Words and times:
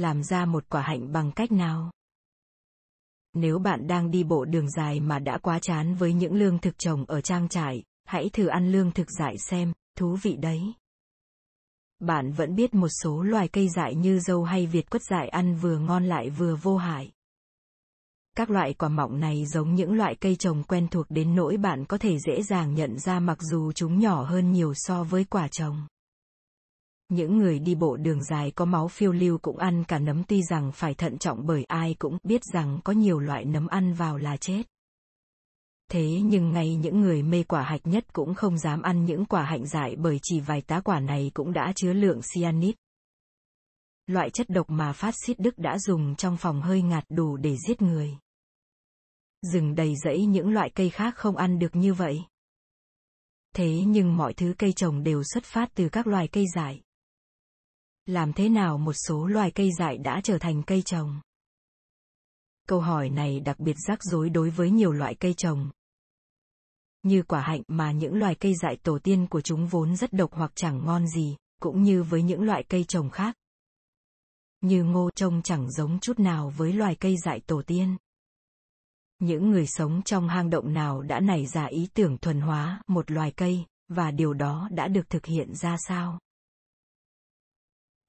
làm 0.00 0.22
ra 0.22 0.44
một 0.44 0.64
quả 0.68 0.82
hạnh 0.82 1.12
bằng 1.12 1.32
cách 1.32 1.52
nào? 1.52 1.90
Nếu 3.34 3.58
bạn 3.58 3.86
đang 3.86 4.10
đi 4.10 4.24
bộ 4.24 4.44
đường 4.44 4.70
dài 4.70 5.00
mà 5.00 5.18
đã 5.18 5.38
quá 5.38 5.58
chán 5.58 5.94
với 5.94 6.12
những 6.12 6.34
lương 6.34 6.58
thực 6.58 6.78
trồng 6.78 7.04
ở 7.04 7.20
trang 7.20 7.48
trại, 7.48 7.82
hãy 8.04 8.30
thử 8.32 8.46
ăn 8.46 8.72
lương 8.72 8.92
thực 8.92 9.10
dại 9.18 9.36
xem, 9.38 9.72
thú 9.98 10.16
vị 10.22 10.36
đấy. 10.36 10.74
Bạn 11.98 12.32
vẫn 12.32 12.54
biết 12.54 12.74
một 12.74 12.88
số 13.02 13.22
loài 13.22 13.48
cây 13.48 13.68
dại 13.68 13.94
như 13.94 14.18
dâu 14.18 14.44
hay 14.44 14.66
việt 14.66 14.90
quất 14.90 15.02
dại 15.10 15.28
ăn 15.28 15.56
vừa 15.56 15.78
ngon 15.78 16.04
lại 16.04 16.30
vừa 16.30 16.56
vô 16.56 16.76
hại. 16.76 17.12
Các 18.36 18.50
loại 18.50 18.74
quả 18.74 18.88
mọng 18.88 19.20
này 19.20 19.46
giống 19.46 19.74
những 19.74 19.92
loại 19.92 20.14
cây 20.14 20.36
trồng 20.36 20.62
quen 20.62 20.88
thuộc 20.88 21.06
đến 21.08 21.34
nỗi 21.34 21.56
bạn 21.56 21.84
có 21.84 21.98
thể 21.98 22.18
dễ 22.18 22.42
dàng 22.42 22.74
nhận 22.74 22.98
ra 22.98 23.20
mặc 23.20 23.38
dù 23.40 23.72
chúng 23.72 23.98
nhỏ 23.98 24.22
hơn 24.22 24.52
nhiều 24.52 24.74
so 24.74 25.04
với 25.04 25.24
quả 25.24 25.48
trồng. 25.48 25.86
Những 27.10 27.38
người 27.38 27.58
đi 27.58 27.74
bộ 27.74 27.96
đường 27.96 28.24
dài 28.24 28.50
có 28.50 28.64
máu 28.64 28.88
phiêu 28.88 29.12
lưu 29.12 29.38
cũng 29.38 29.58
ăn 29.58 29.84
cả 29.84 29.98
nấm, 29.98 30.24
tuy 30.24 30.42
rằng 30.50 30.72
phải 30.72 30.94
thận 30.94 31.18
trọng 31.18 31.46
bởi 31.46 31.64
ai 31.64 31.94
cũng 31.98 32.18
biết 32.22 32.40
rằng 32.52 32.80
có 32.84 32.92
nhiều 32.92 33.18
loại 33.18 33.44
nấm 33.44 33.66
ăn 33.66 33.94
vào 33.94 34.18
là 34.18 34.36
chết. 34.36 34.62
Thế 35.90 36.20
nhưng 36.24 36.52
ngay 36.52 36.74
những 36.74 37.00
người 37.00 37.22
mê 37.22 37.42
quả 37.42 37.62
hạch 37.62 37.80
nhất 37.84 38.12
cũng 38.12 38.34
không 38.34 38.58
dám 38.58 38.82
ăn 38.82 39.04
những 39.04 39.24
quả 39.24 39.42
hạnh 39.42 39.66
dại 39.66 39.96
bởi 39.96 40.18
chỉ 40.22 40.40
vài 40.40 40.60
tá 40.60 40.80
quả 40.80 41.00
này 41.00 41.30
cũng 41.34 41.52
đã 41.52 41.72
chứa 41.76 41.92
lượng 41.92 42.20
cyanit 42.34 42.76
Loại 44.06 44.30
chất 44.30 44.50
độc 44.50 44.70
mà 44.70 44.92
phát 44.92 45.14
xít 45.26 45.38
Đức 45.38 45.58
đã 45.58 45.78
dùng 45.78 46.14
trong 46.16 46.36
phòng 46.36 46.62
hơi 46.62 46.82
ngạt 46.82 47.04
đủ 47.08 47.36
để 47.36 47.56
giết 47.68 47.82
người. 47.82 48.18
Rừng 49.42 49.74
đầy 49.74 49.94
rẫy 50.04 50.26
những 50.26 50.48
loại 50.48 50.70
cây 50.74 50.90
khác 50.90 51.14
không 51.16 51.36
ăn 51.36 51.58
được 51.58 51.76
như 51.76 51.94
vậy. 51.94 52.20
Thế 53.54 53.82
nhưng 53.86 54.16
mọi 54.16 54.34
thứ 54.34 54.54
cây 54.58 54.72
trồng 54.72 55.02
đều 55.02 55.22
xuất 55.34 55.44
phát 55.44 55.70
từ 55.74 55.88
các 55.88 56.06
loài 56.06 56.28
cây 56.28 56.44
dại. 56.54 56.80
Làm 58.10 58.32
thế 58.32 58.48
nào 58.48 58.78
một 58.78 58.92
số 58.92 59.26
loài 59.26 59.50
cây 59.50 59.70
dại 59.78 59.98
đã 59.98 60.20
trở 60.24 60.38
thành 60.38 60.62
cây 60.62 60.82
trồng? 60.82 61.20
Câu 62.68 62.80
hỏi 62.80 63.10
này 63.10 63.40
đặc 63.40 63.60
biệt 63.60 63.76
rắc 63.86 63.98
rối 64.02 64.30
đối 64.30 64.50
với 64.50 64.70
nhiều 64.70 64.92
loại 64.92 65.14
cây 65.14 65.34
trồng. 65.34 65.70
Như 67.02 67.22
quả 67.22 67.40
hạnh 67.40 67.62
mà 67.68 67.92
những 67.92 68.14
loài 68.14 68.34
cây 68.34 68.54
dại 68.62 68.76
tổ 68.82 68.98
tiên 68.98 69.26
của 69.26 69.40
chúng 69.40 69.66
vốn 69.66 69.96
rất 69.96 70.12
độc 70.12 70.32
hoặc 70.32 70.52
chẳng 70.54 70.86
ngon 70.86 71.06
gì, 71.08 71.36
cũng 71.60 71.82
như 71.82 72.02
với 72.02 72.22
những 72.22 72.42
loại 72.42 72.64
cây 72.68 72.84
trồng 72.84 73.10
khác. 73.10 73.36
Như 74.60 74.84
ngô 74.84 75.10
trông 75.14 75.42
chẳng 75.42 75.70
giống 75.70 76.00
chút 76.00 76.18
nào 76.18 76.52
với 76.56 76.72
loài 76.72 76.96
cây 77.00 77.16
dại 77.24 77.40
tổ 77.46 77.62
tiên. 77.62 77.96
Những 79.18 79.50
người 79.50 79.66
sống 79.66 80.02
trong 80.02 80.28
hang 80.28 80.50
động 80.50 80.72
nào 80.72 81.02
đã 81.02 81.20
nảy 81.20 81.46
ra 81.46 81.64
ý 81.64 81.88
tưởng 81.94 82.18
thuần 82.18 82.40
hóa 82.40 82.82
một 82.86 83.10
loài 83.10 83.32
cây, 83.36 83.64
và 83.88 84.10
điều 84.10 84.34
đó 84.34 84.68
đã 84.72 84.88
được 84.88 85.10
thực 85.10 85.26
hiện 85.26 85.54
ra 85.54 85.76
sao? 85.88 86.18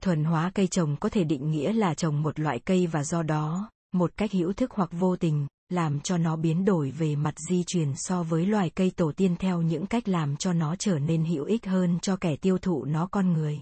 Thuần 0.02 0.24
hóa 0.24 0.50
cây 0.54 0.66
trồng 0.66 0.96
có 1.00 1.08
thể 1.08 1.24
định 1.24 1.50
nghĩa 1.50 1.72
là 1.72 1.94
trồng 1.94 2.22
một 2.22 2.40
loại 2.40 2.58
cây 2.58 2.86
và 2.86 3.04
do 3.04 3.22
đó, 3.22 3.70
một 3.92 4.16
cách 4.16 4.32
hữu 4.32 4.52
thức 4.52 4.70
hoặc 4.70 4.90
vô 4.92 5.16
tình, 5.16 5.46
làm 5.68 6.00
cho 6.00 6.16
nó 6.16 6.36
biến 6.36 6.64
đổi 6.64 6.90
về 6.90 7.16
mặt 7.16 7.34
di 7.48 7.64
truyền 7.66 7.92
so 7.96 8.22
với 8.22 8.46
loài 8.46 8.70
cây 8.70 8.92
tổ 8.96 9.12
tiên 9.16 9.36
theo 9.36 9.62
những 9.62 9.86
cách 9.86 10.08
làm 10.08 10.36
cho 10.36 10.52
nó 10.52 10.76
trở 10.76 10.98
nên 10.98 11.24
hữu 11.24 11.44
ích 11.44 11.66
hơn 11.66 11.98
cho 12.02 12.16
kẻ 12.16 12.36
tiêu 12.36 12.58
thụ 12.58 12.84
nó 12.84 13.06
con 13.06 13.32
người. 13.32 13.60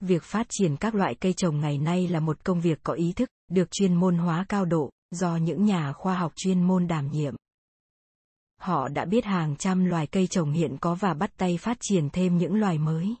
Việc 0.00 0.22
phát 0.22 0.46
triển 0.50 0.76
các 0.76 0.94
loại 0.94 1.14
cây 1.14 1.32
trồng 1.32 1.60
ngày 1.60 1.78
nay 1.78 2.08
là 2.08 2.20
một 2.20 2.44
công 2.44 2.60
việc 2.60 2.78
có 2.82 2.92
ý 2.92 3.12
thức, 3.12 3.28
được 3.50 3.70
chuyên 3.70 3.94
môn 3.94 4.16
hóa 4.16 4.44
cao 4.48 4.64
độ, 4.64 4.90
do 5.10 5.36
những 5.36 5.64
nhà 5.64 5.92
khoa 5.92 6.14
học 6.14 6.32
chuyên 6.36 6.62
môn 6.62 6.86
đảm 6.86 7.10
nhiệm. 7.10 7.34
Họ 8.60 8.88
đã 8.88 9.04
biết 9.04 9.24
hàng 9.24 9.56
trăm 9.56 9.84
loài 9.84 10.06
cây 10.06 10.26
trồng 10.26 10.52
hiện 10.52 10.76
có 10.80 10.94
và 10.94 11.14
bắt 11.14 11.30
tay 11.36 11.58
phát 11.58 11.76
triển 11.80 12.10
thêm 12.10 12.38
những 12.38 12.54
loài 12.54 12.78
mới. 12.78 13.14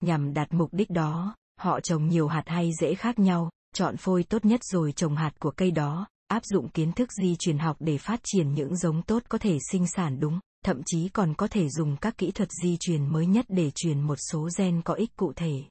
Nhằm 0.00 0.34
đạt 0.34 0.54
mục 0.54 0.68
đích 0.72 0.90
đó, 0.90 1.36
họ 1.58 1.80
trồng 1.80 2.08
nhiều 2.08 2.28
hạt 2.28 2.42
hay 2.46 2.70
rễ 2.80 2.94
khác 2.94 3.18
nhau, 3.18 3.50
chọn 3.74 3.96
phôi 3.96 4.22
tốt 4.22 4.44
nhất 4.44 4.60
rồi 4.64 4.92
trồng 4.92 5.16
hạt 5.16 5.32
của 5.38 5.50
cây 5.50 5.70
đó, 5.70 6.06
áp 6.28 6.44
dụng 6.44 6.68
kiến 6.68 6.92
thức 6.92 7.12
di 7.12 7.36
truyền 7.36 7.58
học 7.58 7.76
để 7.80 7.98
phát 7.98 8.20
triển 8.22 8.54
những 8.54 8.76
giống 8.76 9.02
tốt 9.02 9.22
có 9.28 9.38
thể 9.38 9.58
sinh 9.70 9.86
sản 9.86 10.20
đúng, 10.20 10.40
thậm 10.64 10.82
chí 10.86 11.08
còn 11.08 11.34
có 11.34 11.48
thể 11.48 11.68
dùng 11.68 11.96
các 11.96 12.18
kỹ 12.18 12.30
thuật 12.30 12.48
di 12.62 12.76
truyền 12.80 13.12
mới 13.12 13.26
nhất 13.26 13.44
để 13.48 13.70
truyền 13.74 14.00
một 14.00 14.18
số 14.30 14.48
gen 14.58 14.82
có 14.82 14.94
ích 14.94 15.16
cụ 15.16 15.32
thể. 15.36 15.62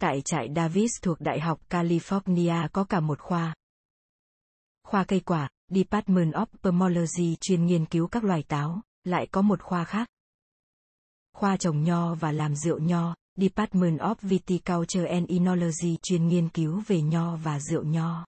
Tại 0.00 0.22
trại 0.24 0.48
Davis 0.56 0.90
thuộc 1.02 1.20
Đại 1.20 1.40
học 1.40 1.60
California 1.70 2.68
có 2.72 2.84
cả 2.84 3.00
một 3.00 3.20
khoa. 3.20 3.54
Khoa 4.84 5.04
cây 5.04 5.20
quả, 5.20 5.48
Department 5.68 6.32
of 6.32 6.46
Pomology 6.62 7.36
chuyên 7.40 7.66
nghiên 7.66 7.86
cứu 7.86 8.08
các 8.08 8.24
loài 8.24 8.42
táo, 8.42 8.80
lại 9.04 9.26
có 9.32 9.42
một 9.42 9.62
khoa 9.62 9.84
khác, 9.84 10.08
khoa 11.36 11.56
trồng 11.56 11.84
nho 11.84 12.14
và 12.14 12.32
làm 12.32 12.56
rượu 12.56 12.78
nho, 12.78 13.14
Department 13.36 13.98
of 13.98 14.14
Viticulture 14.22 15.06
and 15.08 15.30
Enology 15.30 15.96
chuyên 16.02 16.28
nghiên 16.28 16.48
cứu 16.48 16.82
về 16.86 17.02
nho 17.02 17.36
và 17.36 17.60
rượu 17.60 17.82
nho. 17.82 18.26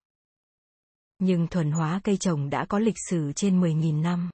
Nhưng 1.18 1.46
thuần 1.46 1.72
hóa 1.72 2.00
cây 2.04 2.16
trồng 2.16 2.50
đã 2.50 2.64
có 2.64 2.78
lịch 2.78 2.98
sử 3.10 3.32
trên 3.32 3.60
10.000 3.60 4.02
năm. 4.02 4.30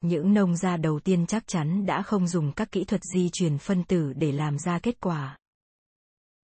Những 0.00 0.34
nông 0.34 0.56
gia 0.56 0.76
đầu 0.76 1.00
tiên 1.00 1.26
chắc 1.26 1.46
chắn 1.46 1.86
đã 1.86 2.02
không 2.02 2.28
dùng 2.28 2.52
các 2.52 2.72
kỹ 2.72 2.84
thuật 2.84 3.00
di 3.14 3.30
truyền 3.32 3.58
phân 3.58 3.84
tử 3.84 4.12
để 4.12 4.32
làm 4.32 4.58
ra 4.58 4.78
kết 4.78 5.00
quả. 5.00 5.38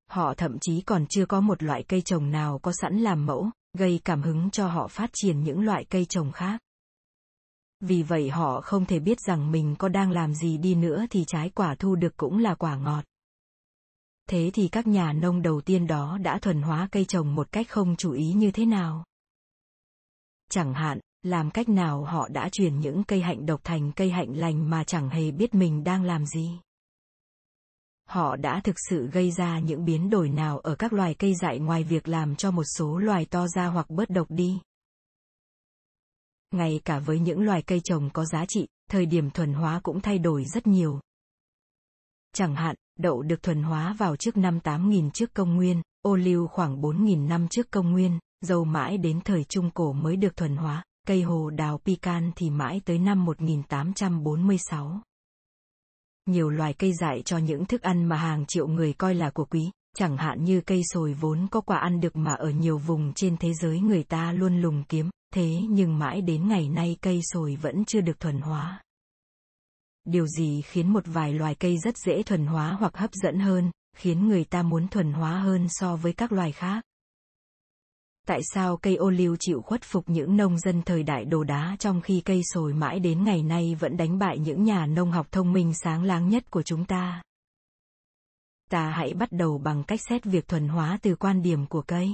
Họ 0.09 0.33
thậm 0.33 0.57
chí 0.61 0.81
còn 0.81 1.05
chưa 1.09 1.25
có 1.25 1.41
một 1.41 1.63
loại 1.63 1.83
cây 1.87 2.01
trồng 2.01 2.31
nào 2.31 2.59
có 2.59 2.71
sẵn 2.81 2.97
làm 2.97 3.25
mẫu, 3.25 3.49
gây 3.77 3.99
cảm 4.05 4.21
hứng 4.21 4.49
cho 4.49 4.67
họ 4.67 4.87
phát 4.87 5.09
triển 5.13 5.43
những 5.43 5.61
loại 5.61 5.85
cây 5.89 6.05
trồng 6.05 6.31
khác 6.31 6.64
vì 7.79 8.03
vậy 8.03 8.29
họ 8.29 8.61
không 8.61 8.85
thể 8.85 8.99
biết 8.99 9.19
rằng 9.19 9.51
mình 9.51 9.75
có 9.79 9.89
đang 9.89 10.11
làm 10.11 10.33
gì 10.33 10.57
đi 10.57 10.75
nữa 10.75 11.05
thì 11.09 11.23
trái 11.27 11.49
quả 11.49 11.75
thu 11.75 11.95
được 11.95 12.17
cũng 12.17 12.37
là 12.37 12.55
quả 12.55 12.75
ngọt. 12.75 13.03
Thế 14.29 14.51
thì 14.53 14.67
các 14.67 14.87
nhà 14.87 15.13
nông 15.13 15.41
đầu 15.41 15.61
tiên 15.61 15.87
đó 15.87 16.17
đã 16.21 16.39
thuần 16.39 16.61
hóa 16.61 16.87
cây 16.91 17.05
trồng 17.05 17.35
một 17.35 17.51
cách 17.51 17.69
không 17.69 17.95
chú 17.95 18.11
ý 18.11 18.33
như 18.33 18.51
thế 18.51 18.65
nào? 18.65 19.03
Chẳng 20.49 20.73
hạn, 20.73 20.99
làm 21.23 21.51
cách 21.51 21.69
nào 21.69 22.03
họ 22.03 22.27
đã 22.27 22.49
chuyển 22.51 22.79
những 22.79 23.03
cây 23.03 23.21
hạnh 23.21 23.45
độc 23.45 23.61
thành 23.63 23.91
cây 23.91 24.09
hạnh 24.09 24.37
lành 24.37 24.69
mà 24.69 24.83
chẳng 24.83 25.09
hề 25.09 25.31
biết 25.31 25.55
mình 25.55 25.83
đang 25.83 26.03
làm 26.03 26.25
gì? 26.25 26.59
Họ 28.05 28.35
đã 28.35 28.61
thực 28.63 28.75
sự 28.89 29.07
gây 29.07 29.31
ra 29.31 29.59
những 29.59 29.85
biến 29.85 30.09
đổi 30.09 30.29
nào 30.29 30.59
ở 30.59 30.75
các 30.75 30.93
loài 30.93 31.13
cây 31.13 31.33
dại 31.41 31.59
ngoài 31.59 31.83
việc 31.83 32.07
làm 32.07 32.35
cho 32.35 32.51
một 32.51 32.63
số 32.77 32.97
loài 32.97 33.25
to 33.25 33.47
ra 33.47 33.67
hoặc 33.67 33.89
bớt 33.89 34.09
độc 34.09 34.27
đi? 34.29 34.59
Ngay 36.51 36.79
cả 36.85 36.99
với 36.99 37.19
những 37.19 37.41
loài 37.41 37.61
cây 37.61 37.81
trồng 37.83 38.09
có 38.09 38.25
giá 38.25 38.45
trị, 38.47 38.67
thời 38.91 39.05
điểm 39.05 39.31
thuần 39.31 39.53
hóa 39.53 39.79
cũng 39.83 40.01
thay 40.01 40.19
đổi 40.19 40.43
rất 40.45 40.67
nhiều. 40.67 40.99
Chẳng 42.33 42.55
hạn, 42.55 42.75
đậu 42.99 43.21
được 43.21 43.43
thuần 43.43 43.63
hóa 43.63 43.95
vào 43.97 44.15
trước 44.15 44.37
năm 44.37 44.59
8000 44.59 45.11
trước 45.11 45.33
công 45.33 45.55
nguyên, 45.55 45.81
ô 46.01 46.15
liu 46.15 46.47
khoảng 46.47 46.81
4000 46.81 47.27
năm 47.27 47.47
trước 47.47 47.71
công 47.71 47.91
nguyên, 47.91 48.19
dầu 48.41 48.65
mãi 48.65 48.97
đến 48.97 49.21
thời 49.21 49.43
Trung 49.43 49.71
Cổ 49.71 49.93
mới 49.93 50.15
được 50.15 50.35
thuần 50.35 50.55
hóa, 50.55 50.83
cây 51.07 51.21
hồ 51.21 51.49
đào 51.49 51.77
pican 51.77 52.31
thì 52.35 52.49
mãi 52.49 52.81
tới 52.85 52.99
năm 52.99 53.25
1846. 53.25 55.01
Nhiều 56.25 56.49
loài 56.49 56.73
cây 56.73 56.93
dại 56.93 57.21
cho 57.25 57.37
những 57.37 57.65
thức 57.65 57.81
ăn 57.81 58.05
mà 58.05 58.17
hàng 58.17 58.45
triệu 58.47 58.67
người 58.67 58.93
coi 58.93 59.15
là 59.15 59.29
của 59.29 59.45
quý, 59.45 59.71
chẳng 59.95 60.17
hạn 60.17 60.43
như 60.43 60.61
cây 60.61 60.81
sồi 60.83 61.13
vốn 61.13 61.47
có 61.51 61.61
quả 61.61 61.77
ăn 61.77 61.99
được 61.99 62.15
mà 62.15 62.33
ở 62.33 62.49
nhiều 62.49 62.77
vùng 62.77 63.13
trên 63.13 63.37
thế 63.37 63.53
giới 63.53 63.79
người 63.79 64.03
ta 64.03 64.31
luôn 64.31 64.61
lùng 64.61 64.83
kiếm, 64.83 65.09
thế 65.33 65.61
nhưng 65.69 65.99
mãi 65.99 66.21
đến 66.21 66.47
ngày 66.47 66.69
nay 66.69 66.97
cây 67.01 67.19
sồi 67.23 67.57
vẫn 67.61 67.85
chưa 67.85 68.01
được 68.01 68.19
thuần 68.19 68.41
hóa. 68.41 68.81
Điều 70.05 70.27
gì 70.27 70.61
khiến 70.61 70.93
một 70.93 71.03
vài 71.05 71.33
loài 71.33 71.55
cây 71.55 71.77
rất 71.77 71.97
dễ 71.97 72.23
thuần 72.23 72.45
hóa 72.45 72.75
hoặc 72.79 72.97
hấp 72.97 73.13
dẫn 73.13 73.39
hơn, 73.39 73.71
khiến 73.97 74.27
người 74.27 74.43
ta 74.43 74.63
muốn 74.63 74.87
thuần 74.87 75.13
hóa 75.13 75.39
hơn 75.39 75.67
so 75.69 75.95
với 75.95 76.13
các 76.13 76.31
loài 76.31 76.51
khác? 76.51 76.83
Tại 78.27 78.39
sao 78.53 78.77
cây 78.77 78.95
ô 78.95 79.09
liu 79.09 79.35
chịu 79.39 79.61
khuất 79.61 79.83
phục 79.83 80.09
những 80.09 80.37
nông 80.37 80.59
dân 80.59 80.81
thời 80.81 81.03
đại 81.03 81.25
đồ 81.25 81.43
đá 81.43 81.75
trong 81.79 82.01
khi 82.01 82.21
cây 82.25 82.41
sồi 82.43 82.73
mãi 82.73 82.99
đến 82.99 83.23
ngày 83.23 83.43
nay 83.43 83.75
vẫn 83.79 83.97
đánh 83.97 84.19
bại 84.19 84.39
những 84.39 84.63
nhà 84.63 84.85
nông 84.85 85.11
học 85.11 85.27
thông 85.31 85.53
minh 85.53 85.73
sáng 85.73 86.03
láng 86.03 86.29
nhất 86.29 86.51
của 86.51 86.63
chúng 86.63 86.85
ta? 86.85 87.21
Ta 88.69 88.89
hãy 88.89 89.13
bắt 89.13 89.31
đầu 89.31 89.57
bằng 89.57 89.83
cách 89.83 89.99
xét 90.09 90.25
việc 90.25 90.47
thuần 90.47 90.67
hóa 90.67 90.99
từ 91.01 91.15
quan 91.15 91.41
điểm 91.41 91.65
của 91.65 91.81
cây. 91.81 92.09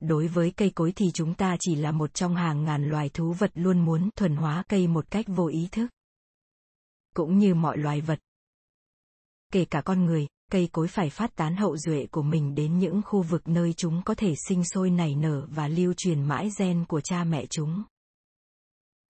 Đối 0.00 0.28
với 0.28 0.50
cây 0.50 0.70
cối 0.70 0.92
thì 0.96 1.10
chúng 1.14 1.34
ta 1.34 1.56
chỉ 1.60 1.74
là 1.74 1.92
một 1.92 2.14
trong 2.14 2.36
hàng 2.36 2.64
ngàn 2.64 2.88
loài 2.88 3.08
thú 3.08 3.32
vật 3.32 3.50
luôn 3.54 3.84
muốn 3.84 4.10
thuần 4.16 4.36
hóa 4.36 4.62
cây 4.68 4.86
một 4.86 5.10
cách 5.10 5.26
vô 5.28 5.46
ý 5.46 5.68
thức, 5.72 5.90
cũng 7.14 7.38
như 7.38 7.54
mọi 7.54 7.78
loài 7.78 8.00
vật. 8.00 8.18
Kể 9.52 9.64
cả 9.64 9.80
con 9.80 10.04
người, 10.04 10.26
cây 10.50 10.68
cối 10.72 10.88
phải 10.88 11.10
phát 11.10 11.36
tán 11.36 11.56
hậu 11.56 11.76
duệ 11.76 12.06
của 12.10 12.22
mình 12.22 12.54
đến 12.54 12.78
những 12.78 13.02
khu 13.04 13.22
vực 13.22 13.48
nơi 13.48 13.72
chúng 13.72 14.02
có 14.04 14.14
thể 14.14 14.34
sinh 14.48 14.64
sôi 14.64 14.90
nảy 14.90 15.14
nở 15.14 15.46
và 15.50 15.68
lưu 15.68 15.94
truyền 15.96 16.22
mãi 16.22 16.50
gen 16.58 16.84
của 16.84 17.00
cha 17.00 17.24
mẹ 17.24 17.46
chúng. 17.46 17.82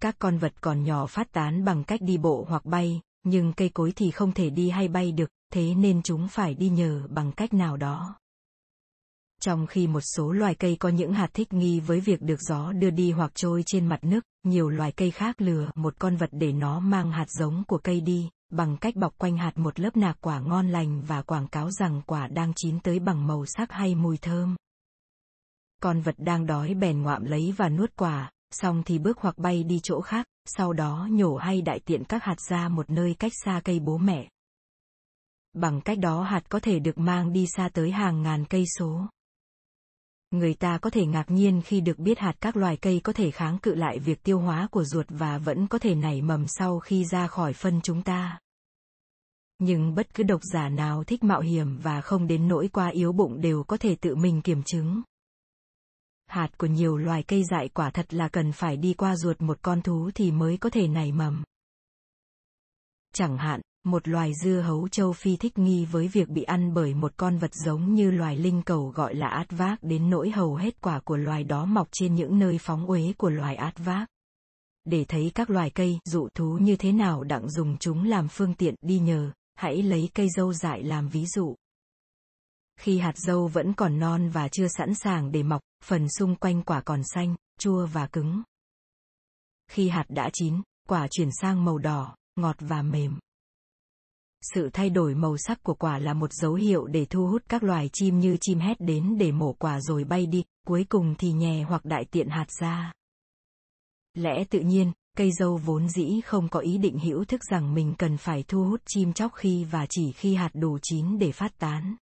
Các 0.00 0.16
con 0.18 0.38
vật 0.38 0.52
còn 0.60 0.82
nhỏ 0.82 1.06
phát 1.06 1.32
tán 1.32 1.64
bằng 1.64 1.84
cách 1.84 2.00
đi 2.02 2.18
bộ 2.18 2.44
hoặc 2.48 2.64
bay, 2.64 3.00
nhưng 3.22 3.52
cây 3.52 3.68
cối 3.68 3.92
thì 3.96 4.10
không 4.10 4.32
thể 4.32 4.50
đi 4.50 4.70
hay 4.70 4.88
bay 4.88 5.12
được 5.12 5.30
thế 5.52 5.74
nên 5.74 6.02
chúng 6.02 6.28
phải 6.28 6.54
đi 6.54 6.68
nhờ 6.68 7.02
bằng 7.08 7.32
cách 7.32 7.54
nào 7.54 7.76
đó 7.76 8.20
trong 9.40 9.66
khi 9.66 9.86
một 9.86 10.00
số 10.00 10.32
loài 10.32 10.54
cây 10.54 10.76
có 10.80 10.88
những 10.88 11.12
hạt 11.12 11.30
thích 11.34 11.52
nghi 11.52 11.80
với 11.80 12.00
việc 12.00 12.22
được 12.22 12.40
gió 12.40 12.72
đưa 12.72 12.90
đi 12.90 13.12
hoặc 13.12 13.30
trôi 13.34 13.62
trên 13.66 13.86
mặt 13.86 14.04
nước, 14.04 14.24
nhiều 14.44 14.68
loài 14.68 14.92
cây 14.92 15.10
khác 15.10 15.40
lừa 15.40 15.70
một 15.74 15.94
con 15.98 16.16
vật 16.16 16.28
để 16.32 16.52
nó 16.52 16.80
mang 16.80 17.12
hạt 17.12 17.30
giống 17.30 17.64
của 17.68 17.78
cây 17.78 18.00
đi, 18.00 18.30
bằng 18.50 18.76
cách 18.76 18.96
bọc 18.96 19.18
quanh 19.18 19.36
hạt 19.36 19.58
một 19.58 19.80
lớp 19.80 19.96
nạc 19.96 20.16
quả 20.20 20.40
ngon 20.40 20.68
lành 20.68 21.02
và 21.02 21.22
quảng 21.22 21.48
cáo 21.48 21.70
rằng 21.70 22.02
quả 22.06 22.28
đang 22.28 22.52
chín 22.56 22.80
tới 22.80 22.98
bằng 22.98 23.26
màu 23.26 23.46
sắc 23.46 23.72
hay 23.72 23.94
mùi 23.94 24.16
thơm. 24.16 24.56
Con 25.82 26.00
vật 26.00 26.14
đang 26.18 26.46
đói 26.46 26.74
bèn 26.74 27.02
ngoạm 27.02 27.24
lấy 27.24 27.54
và 27.56 27.68
nuốt 27.68 27.96
quả, 27.96 28.30
xong 28.50 28.82
thì 28.86 28.98
bước 28.98 29.18
hoặc 29.20 29.38
bay 29.38 29.64
đi 29.64 29.80
chỗ 29.82 30.00
khác, 30.00 30.26
sau 30.44 30.72
đó 30.72 31.08
nhổ 31.10 31.36
hay 31.36 31.62
đại 31.62 31.80
tiện 31.84 32.04
các 32.04 32.24
hạt 32.24 32.40
ra 32.40 32.68
một 32.68 32.90
nơi 32.90 33.14
cách 33.18 33.32
xa 33.44 33.60
cây 33.64 33.80
bố 33.80 33.98
mẹ. 33.98 34.28
Bằng 35.52 35.80
cách 35.80 35.98
đó 35.98 36.22
hạt 36.22 36.42
có 36.48 36.60
thể 36.60 36.78
được 36.78 36.98
mang 36.98 37.32
đi 37.32 37.46
xa 37.56 37.68
tới 37.72 37.90
hàng 37.90 38.22
ngàn 38.22 38.44
cây 38.44 38.64
số. 38.78 39.06
Người 40.30 40.54
ta 40.54 40.78
có 40.78 40.90
thể 40.90 41.06
ngạc 41.06 41.30
nhiên 41.30 41.62
khi 41.64 41.80
được 41.80 41.98
biết 41.98 42.18
hạt 42.18 42.34
các 42.40 42.56
loài 42.56 42.76
cây 42.76 43.00
có 43.04 43.12
thể 43.12 43.30
kháng 43.30 43.58
cự 43.58 43.74
lại 43.74 43.98
việc 43.98 44.22
tiêu 44.22 44.40
hóa 44.40 44.68
của 44.70 44.84
ruột 44.84 45.06
và 45.08 45.38
vẫn 45.38 45.66
có 45.66 45.78
thể 45.78 45.94
nảy 45.94 46.22
mầm 46.22 46.44
sau 46.48 46.78
khi 46.78 47.04
ra 47.04 47.26
khỏi 47.26 47.52
phân 47.52 47.80
chúng 47.80 48.02
ta. 48.02 48.38
Nhưng 49.58 49.94
bất 49.94 50.14
cứ 50.14 50.22
độc 50.22 50.40
giả 50.52 50.68
nào 50.68 51.04
thích 51.04 51.24
mạo 51.24 51.40
hiểm 51.40 51.78
và 51.78 52.00
không 52.00 52.26
đến 52.26 52.48
nỗi 52.48 52.68
qua 52.68 52.88
yếu 52.88 53.12
bụng 53.12 53.40
đều 53.40 53.64
có 53.64 53.76
thể 53.76 53.94
tự 53.94 54.14
mình 54.14 54.42
kiểm 54.42 54.62
chứng. 54.62 55.02
Hạt 56.26 56.58
của 56.58 56.66
nhiều 56.66 56.96
loài 56.96 57.22
cây 57.22 57.44
dại 57.44 57.68
quả 57.68 57.90
thật 57.90 58.14
là 58.14 58.28
cần 58.28 58.52
phải 58.52 58.76
đi 58.76 58.94
qua 58.94 59.16
ruột 59.16 59.40
một 59.40 59.58
con 59.62 59.82
thú 59.82 60.10
thì 60.14 60.30
mới 60.30 60.56
có 60.56 60.70
thể 60.70 60.88
nảy 60.88 61.12
mầm. 61.12 61.44
Chẳng 63.12 63.38
hạn, 63.38 63.60
một 63.84 64.08
loài 64.08 64.32
dưa 64.34 64.60
hấu 64.60 64.88
châu 64.88 65.12
Phi 65.12 65.36
thích 65.36 65.58
nghi 65.58 65.84
với 65.84 66.08
việc 66.08 66.28
bị 66.28 66.42
ăn 66.42 66.74
bởi 66.74 66.94
một 66.94 67.12
con 67.16 67.38
vật 67.38 67.54
giống 67.54 67.94
như 67.94 68.10
loài 68.10 68.36
linh 68.36 68.62
cầu 68.62 68.88
gọi 68.88 69.14
là 69.14 69.28
át 69.28 69.46
vác 69.50 69.82
đến 69.82 70.10
nỗi 70.10 70.30
hầu 70.30 70.54
hết 70.54 70.80
quả 70.80 71.00
của 71.00 71.16
loài 71.16 71.44
đó 71.44 71.64
mọc 71.64 71.88
trên 71.92 72.14
những 72.14 72.38
nơi 72.38 72.58
phóng 72.58 72.86
uế 72.86 73.12
của 73.18 73.30
loài 73.30 73.56
át 73.56 73.74
vác. 73.78 74.08
Để 74.84 75.04
thấy 75.04 75.32
các 75.34 75.50
loài 75.50 75.70
cây 75.70 75.98
dụ 76.04 76.28
thú 76.34 76.58
như 76.60 76.76
thế 76.76 76.92
nào 76.92 77.24
đặng 77.24 77.50
dùng 77.50 77.76
chúng 77.78 78.04
làm 78.04 78.28
phương 78.28 78.54
tiện 78.54 78.74
đi 78.82 78.98
nhờ, 78.98 79.32
hãy 79.54 79.82
lấy 79.82 80.10
cây 80.14 80.28
dâu 80.36 80.52
dại 80.52 80.82
làm 80.82 81.08
ví 81.08 81.26
dụ. 81.26 81.54
Khi 82.80 82.98
hạt 82.98 83.16
dâu 83.16 83.48
vẫn 83.48 83.72
còn 83.72 83.98
non 83.98 84.28
và 84.28 84.48
chưa 84.48 84.68
sẵn 84.68 84.94
sàng 84.94 85.32
để 85.32 85.42
mọc, 85.42 85.60
phần 85.84 86.06
xung 86.18 86.36
quanh 86.36 86.62
quả 86.62 86.80
còn 86.80 87.02
xanh, 87.14 87.34
chua 87.58 87.86
và 87.86 88.06
cứng. 88.06 88.42
Khi 89.70 89.88
hạt 89.88 90.04
đã 90.08 90.30
chín, 90.32 90.62
quả 90.88 91.08
chuyển 91.10 91.28
sang 91.40 91.64
màu 91.64 91.78
đỏ, 91.78 92.16
ngọt 92.36 92.56
và 92.60 92.82
mềm. 92.82 93.18
Sự 94.42 94.70
thay 94.72 94.90
đổi 94.90 95.14
màu 95.14 95.36
sắc 95.36 95.62
của 95.62 95.74
quả 95.74 95.98
là 95.98 96.14
một 96.14 96.32
dấu 96.32 96.54
hiệu 96.54 96.86
để 96.86 97.04
thu 97.04 97.26
hút 97.26 97.42
các 97.48 97.62
loài 97.62 97.90
chim 97.92 98.18
như 98.18 98.36
chim 98.40 98.58
hét 98.58 98.80
đến 98.80 99.18
để 99.18 99.32
mổ 99.32 99.52
quả 99.52 99.80
rồi 99.80 100.04
bay 100.04 100.26
đi, 100.26 100.44
cuối 100.66 100.86
cùng 100.88 101.14
thì 101.18 101.32
nhè 101.32 101.62
hoặc 101.62 101.84
đại 101.84 102.04
tiện 102.04 102.28
hạt 102.28 102.46
ra. 102.60 102.92
Lẽ 104.14 104.44
tự 104.50 104.60
nhiên, 104.60 104.92
cây 105.16 105.30
dâu 105.32 105.56
vốn 105.56 105.88
dĩ 105.88 106.20
không 106.24 106.48
có 106.48 106.60
ý 106.60 106.78
định 106.78 106.98
hữu 106.98 107.24
thức 107.24 107.40
rằng 107.50 107.74
mình 107.74 107.94
cần 107.98 108.16
phải 108.16 108.44
thu 108.48 108.64
hút 108.64 108.80
chim 108.86 109.12
chóc 109.12 109.32
khi 109.34 109.64
và 109.64 109.86
chỉ 109.90 110.12
khi 110.12 110.34
hạt 110.34 110.50
đủ 110.54 110.78
chín 110.82 111.18
để 111.18 111.32
phát 111.32 111.58
tán. 111.58 111.96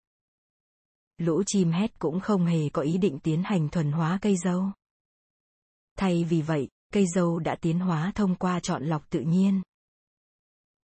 Lũ 1.19 1.43
chim 1.47 1.71
hét 1.71 1.99
cũng 1.99 2.21
không 2.21 2.47
hề 2.47 2.69
có 2.69 2.83
ý 2.83 2.99
định 2.99 3.19
tiến 3.19 3.43
hành 3.45 3.69
thuần 3.69 3.93
hóa 3.93 4.19
cây 4.23 4.37
dâu. 4.45 4.65
Thay 5.99 6.25
vì 6.25 6.43
vậy, 6.43 6.69
cây 6.93 7.05
dâu 7.15 7.39
đã 7.39 7.57
tiến 7.61 7.79
hóa 7.79 8.13
thông 8.15 8.35
qua 8.35 8.61
chọn 8.61 8.85
lọc 8.85 9.11
tự 9.11 9.21
nhiên 9.21 9.63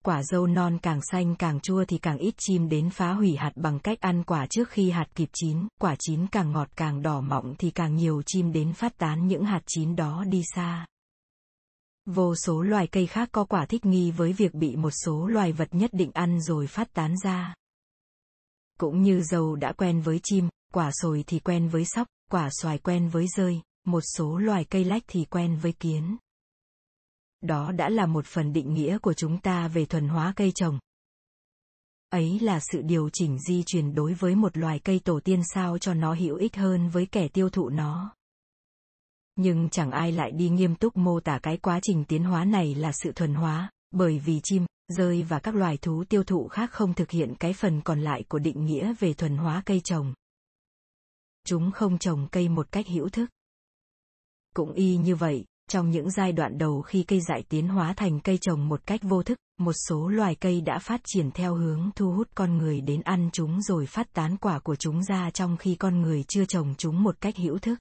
quả 0.05 0.23
dâu 0.23 0.47
non 0.47 0.79
càng 0.83 1.01
xanh 1.03 1.35
càng 1.37 1.61
chua 1.61 1.85
thì 1.85 1.99
càng 1.99 2.19
ít 2.19 2.35
chim 2.39 2.69
đến 2.69 2.91
phá 2.91 3.13
hủy 3.13 3.37
hạt 3.37 3.53
bằng 3.57 3.79
cách 3.79 4.01
ăn 4.01 4.25
quả 4.25 4.47
trước 4.47 4.69
khi 4.69 4.91
hạt 4.91 5.07
kịp 5.15 5.29
chín, 5.33 5.69
quả 5.81 5.97
chín 5.99 6.27
càng 6.27 6.53
ngọt 6.53 6.69
càng 6.77 7.03
đỏ 7.03 7.21
mọng 7.21 7.55
thì 7.59 7.71
càng 7.71 7.95
nhiều 7.95 8.23
chim 8.27 8.53
đến 8.53 8.73
phát 8.73 8.99
tán 8.99 9.27
những 9.27 9.45
hạt 9.45 9.61
chín 9.67 9.97
đó 9.97 10.25
đi 10.25 10.43
xa. 10.55 10.87
Vô 12.07 12.35
số 12.35 12.63
loài 12.63 12.87
cây 12.87 13.07
khác 13.07 13.29
có 13.33 13.45
quả 13.45 13.67
thích 13.67 13.85
nghi 13.85 14.11
với 14.11 14.33
việc 14.33 14.55
bị 14.55 14.77
một 14.77 14.93
số 15.05 15.27
loài 15.27 15.53
vật 15.53 15.69
nhất 15.75 15.91
định 15.93 16.11
ăn 16.15 16.41
rồi 16.41 16.67
phát 16.67 16.93
tán 16.93 17.15
ra. 17.25 17.55
Cũng 18.79 19.03
như 19.03 19.23
dâu 19.23 19.57
đã 19.57 19.73
quen 19.73 20.01
với 20.01 20.21
chim, 20.23 20.49
quả 20.73 20.91
sồi 20.93 21.25
thì 21.27 21.39
quen 21.39 21.69
với 21.69 21.85
sóc, 21.85 22.09
quả 22.31 22.49
xoài 22.53 22.79
quen 22.79 23.09
với 23.09 23.27
rơi, 23.37 23.61
một 23.87 24.03
số 24.17 24.39
loài 24.39 24.65
cây 24.65 24.85
lách 24.85 25.03
thì 25.07 25.25
quen 25.25 25.59
với 25.63 25.73
kiến 25.73 26.17
đó 27.45 27.73
đã 27.73 27.89
là 27.89 28.07
một 28.07 28.27
phần 28.27 28.53
định 28.53 28.75
nghĩa 28.75 28.99
của 28.99 29.15
chúng 29.15 29.41
ta 29.41 29.69
về 29.69 29.85
thuần 29.85 30.09
hóa 30.09 30.33
cây 30.37 30.53
trồng. 30.55 30.79
Ấy 32.09 32.39
là 32.41 32.61
sự 32.61 32.83
điều 32.83 33.11
chỉnh 33.13 33.39
di 33.49 33.63
truyền 33.67 33.95
đối 33.95 34.15
với 34.15 34.35
một 34.35 34.57
loài 34.57 34.79
cây 34.79 35.01
tổ 35.05 35.21
tiên 35.21 35.43
sao 35.55 35.79
cho 35.79 35.95
nó 35.95 36.15
hữu 36.15 36.37
ích 36.37 36.57
hơn 36.57 36.89
với 36.89 37.07
kẻ 37.07 37.29
tiêu 37.29 37.51
thụ 37.51 37.69
nó. 37.69 38.15
Nhưng 39.37 39.69
chẳng 39.69 39.91
ai 39.91 40.13
lại 40.13 40.31
đi 40.31 40.49
nghiêm 40.49 40.77
túc 40.77 40.97
mô 40.97 41.21
tả 41.21 41.39
cái 41.43 41.57
quá 41.57 41.81
trình 41.83 42.05
tiến 42.05 42.25
hóa 42.25 42.45
này 42.45 42.75
là 42.75 42.93
sự 42.93 43.13
thuần 43.13 43.35
hóa, 43.35 43.71
bởi 43.91 44.19
vì 44.19 44.41
chim, 44.43 44.67
rơi 44.89 45.23
và 45.23 45.39
các 45.39 45.55
loài 45.55 45.77
thú 45.77 46.05
tiêu 46.09 46.25
thụ 46.25 46.49
khác 46.49 46.71
không 46.73 46.95
thực 46.95 47.11
hiện 47.11 47.35
cái 47.41 47.53
phần 47.53 47.81
còn 47.81 48.01
lại 48.01 48.25
của 48.29 48.39
định 48.39 48.65
nghĩa 48.65 48.95
về 48.99 49.15
thuần 49.15 49.37
hóa 49.37 49.63
cây 49.67 49.81
trồng. 49.85 50.15
Chúng 51.47 51.71
không 51.71 51.99
trồng 51.99 52.29
cây 52.33 52.49
một 52.49 52.73
cách 52.73 52.87
hữu 52.87 53.09
thức. 53.09 53.31
Cũng 54.55 54.73
y 54.73 54.97
như 54.97 55.17
vậy 55.17 55.45
trong 55.71 55.91
những 55.91 56.11
giai 56.11 56.33
đoạn 56.33 56.59
đầu 56.59 56.83
khi 56.83 57.03
cây 57.03 57.21
dại 57.21 57.45
tiến 57.49 57.69
hóa 57.69 57.95
thành 57.97 58.21
cây 58.21 58.39
trồng 58.39 58.69
một 58.69 58.87
cách 58.87 59.01
vô 59.03 59.23
thức, 59.23 59.39
một 59.59 59.73
số 59.89 60.09
loài 60.09 60.35
cây 60.35 60.61
đã 60.61 60.79
phát 60.79 61.01
triển 61.05 61.31
theo 61.31 61.55
hướng 61.55 61.91
thu 61.97 62.13
hút 62.13 62.29
con 62.35 62.59
người 62.59 62.81
đến 62.81 63.01
ăn 63.01 63.31
chúng 63.33 63.63
rồi 63.63 63.87
phát 63.87 64.13
tán 64.13 64.37
quả 64.37 64.59
của 64.59 64.77
chúng 64.77 65.03
ra 65.03 65.31
trong 65.31 65.57
khi 65.57 65.75
con 65.75 66.01
người 66.01 66.25
chưa 66.29 66.45
trồng 66.45 66.75
chúng 66.79 67.03
một 67.03 67.21
cách 67.21 67.37
hữu 67.37 67.59
thức. 67.59 67.79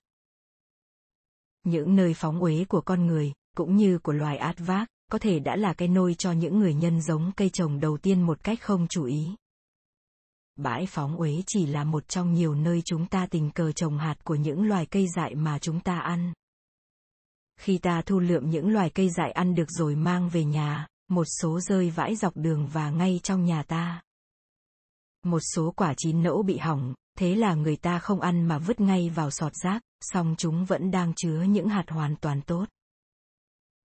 Những 1.64 1.96
nơi 1.96 2.14
phóng 2.14 2.40
uế 2.40 2.66
của 2.66 2.82
con 2.82 3.06
người, 3.06 3.34
cũng 3.58 3.76
như 3.76 4.00
của 4.00 4.14
loài 4.14 4.38
át 4.38 4.56
vác, 4.60 4.88
có 5.12 5.20
thể 5.20 5.40
đã 5.40 5.56
là 5.56 5.74
cái 5.74 5.88
nôi 5.88 6.14
cho 6.14 6.32
những 6.32 6.60
người 6.60 6.74
nhân 6.74 7.02
giống 7.02 7.32
cây 7.36 7.50
trồng 7.50 7.80
đầu 7.80 7.98
tiên 7.98 8.22
một 8.22 8.44
cách 8.44 8.62
không 8.62 8.88
chú 8.90 9.04
ý. 9.04 9.36
Bãi 10.56 10.86
phóng 10.86 11.16
uế 11.16 11.44
chỉ 11.48 11.66
là 11.66 11.84
một 11.84 12.08
trong 12.08 12.34
nhiều 12.34 12.56
nơi 12.56 12.82
chúng 12.86 13.06
ta 13.06 13.28
tình 13.32 13.52
cờ 13.52 13.72
trồng 13.72 13.98
hạt 13.98 14.16
của 14.24 14.36
những 14.36 14.68
loài 14.68 14.86
cây 14.86 15.08
dại 15.16 15.36
mà 15.36 15.60
chúng 15.60 15.80
ta 15.80 16.00
ăn. 16.00 16.34
Khi 17.60 17.78
ta 17.78 18.02
thu 18.02 18.20
lượm 18.20 18.50
những 18.50 18.70
loài 18.70 18.90
cây 18.90 19.10
dại 19.10 19.32
ăn 19.32 19.56
được 19.56 19.72
rồi 19.72 19.96
mang 19.96 20.30
về 20.30 20.44
nhà, 20.44 20.88
một 21.10 21.26
số 21.42 21.60
rơi 21.60 21.90
vãi 21.90 22.16
dọc 22.16 22.38
đường 22.38 22.68
và 22.68 22.90
ngay 22.90 23.20
trong 23.24 23.46
nhà 23.46 23.64
ta. 23.64 24.02
Một 25.24 25.40
số 25.56 25.72
quả 25.76 25.94
chín 25.98 26.24
nẫu 26.24 26.44
bị 26.44 26.58
hỏng, 26.58 26.94
thế 27.18 27.36
là 27.36 27.54
người 27.56 27.76
ta 27.76 28.00
không 28.00 28.22
ăn 28.22 28.46
mà 28.46 28.58
vứt 28.58 28.80
ngay 28.80 29.10
vào 29.10 29.32
sọt 29.32 29.52
rác, 29.56 29.82
song 30.02 30.36
chúng 30.38 30.66
vẫn 30.66 30.92
đang 30.92 31.14
chứa 31.16 31.42
những 31.42 31.70
hạt 31.70 31.90
hoàn 31.90 32.16
toàn 32.16 32.42
tốt. 32.42 32.66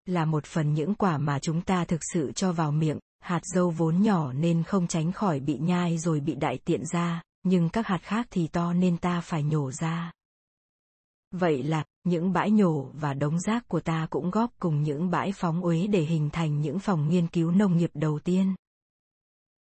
Là 0.06 0.24
một 0.24 0.44
phần 0.44 0.74
những 0.74 0.94
quả 0.94 1.18
mà 1.18 1.38
chúng 1.38 1.62
ta 1.62 1.84
thực 1.84 2.00
sự 2.12 2.32
cho 2.32 2.52
vào 2.52 2.72
miệng, 2.72 2.98
hạt 3.20 3.40
dâu 3.54 3.70
vốn 3.70 4.02
nhỏ 4.02 4.32
nên 4.32 4.62
không 4.62 4.86
tránh 4.86 5.12
khỏi 5.12 5.40
bị 5.40 5.58
nhai 5.58 5.98
rồi 5.98 6.20
bị 6.20 6.34
đại 6.34 6.58
tiện 6.64 6.86
ra, 6.92 7.22
nhưng 7.42 7.68
các 7.68 7.86
hạt 7.86 8.00
khác 8.02 8.26
thì 8.30 8.48
to 8.48 8.72
nên 8.72 8.96
ta 8.96 9.20
phải 9.20 9.42
nhổ 9.42 9.72
ra. 9.72 10.12
Vậy 11.30 11.62
là, 11.62 11.84
những 12.04 12.32
bãi 12.32 12.50
nhổ 12.50 12.90
và 12.94 13.14
đống 13.14 13.40
rác 13.40 13.68
của 13.68 13.80
ta 13.80 14.06
cũng 14.10 14.30
góp 14.30 14.50
cùng 14.58 14.82
những 14.82 15.10
bãi 15.10 15.32
phóng 15.32 15.62
uế 15.62 15.86
để 15.86 16.00
hình 16.00 16.30
thành 16.32 16.60
những 16.60 16.78
phòng 16.78 17.08
nghiên 17.08 17.26
cứu 17.26 17.50
nông 17.50 17.76
nghiệp 17.76 17.90
đầu 17.94 18.18
tiên. 18.18 18.54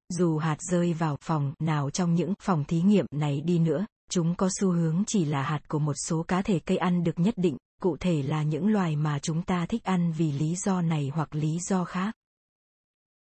Dù 0.09 0.39
hạt 0.39 0.57
rơi 0.61 0.93
vào 0.93 1.17
phòng 1.21 1.55
nào 1.59 1.91
trong 1.91 2.15
những 2.15 2.35
phòng 2.43 2.65
thí 2.65 2.83
nghiệm 2.83 3.07
này 3.11 3.41
đi 3.41 3.59
nữa, 3.59 3.87
chúng 4.11 4.35
có 4.35 4.49
xu 4.61 4.73
hướng 4.73 5.03
chỉ 5.07 5.25
là 5.25 5.43
hạt 5.43 5.69
của 5.69 5.79
một 5.79 5.95
số 6.07 6.23
cá 6.23 6.43
thể 6.43 6.59
cây 6.59 6.77
ăn 6.77 7.05
được 7.05 7.19
nhất 7.19 7.35
định, 7.37 7.57
cụ 7.83 7.97
thể 8.01 8.23
là 8.23 8.43
những 8.43 8.67
loài 8.67 8.97
mà 8.97 9.19
chúng 9.19 9.43
ta 9.43 9.67
thích 9.67 9.85
ăn 9.85 10.13
vì 10.13 10.33
lý 10.33 10.57
do 10.57 10.83
này 10.83 11.11
hoặc 11.15 11.35
lý 11.35 11.59
do 11.59 11.85
khác. 11.85 12.15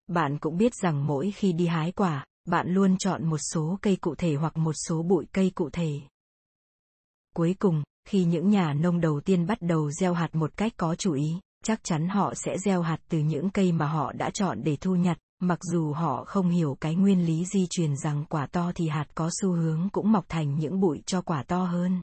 Bạn 0.06 0.38
cũng 0.38 0.56
biết 0.56 0.74
rằng 0.74 1.06
mỗi 1.06 1.30
khi 1.30 1.52
đi 1.52 1.66
hái 1.66 1.92
quả, 1.92 2.26
bạn 2.44 2.68
luôn 2.68 2.96
chọn 2.98 3.24
một 3.26 3.38
số 3.52 3.78
cây 3.82 3.96
cụ 3.96 4.14
thể 4.14 4.34
hoặc 4.34 4.56
một 4.56 4.74
số 4.88 5.02
bụi 5.02 5.26
cây 5.32 5.52
cụ 5.54 5.70
thể. 5.70 6.00
Cuối 7.34 7.56
cùng, 7.58 7.82
khi 8.08 8.24
những 8.24 8.50
nhà 8.50 8.72
nông 8.72 9.00
đầu 9.00 9.20
tiên 9.20 9.46
bắt 9.46 9.58
đầu 9.60 9.90
gieo 9.90 10.14
hạt 10.14 10.34
một 10.34 10.56
cách 10.56 10.72
có 10.76 10.94
chủ 10.94 11.12
ý, 11.12 11.40
chắc 11.64 11.84
chắn 11.84 12.08
họ 12.08 12.32
sẽ 12.34 12.58
gieo 12.58 12.82
hạt 12.82 12.98
từ 13.08 13.18
những 13.18 13.50
cây 13.50 13.72
mà 13.72 13.86
họ 13.86 14.12
đã 14.12 14.30
chọn 14.30 14.64
để 14.64 14.76
thu 14.76 14.94
nhặt, 14.94 15.18
mặc 15.40 15.58
dù 15.62 15.92
họ 15.92 16.24
không 16.24 16.48
hiểu 16.48 16.76
cái 16.80 16.94
nguyên 16.94 17.26
lý 17.26 17.44
di 17.44 17.66
truyền 17.70 17.96
rằng 17.96 18.24
quả 18.28 18.46
to 18.46 18.72
thì 18.74 18.88
hạt 18.88 19.06
có 19.14 19.30
xu 19.40 19.52
hướng 19.52 19.88
cũng 19.92 20.12
mọc 20.12 20.24
thành 20.28 20.58
những 20.58 20.80
bụi 20.80 21.02
cho 21.06 21.20
quả 21.20 21.42
to 21.42 21.64
hơn. 21.64 22.00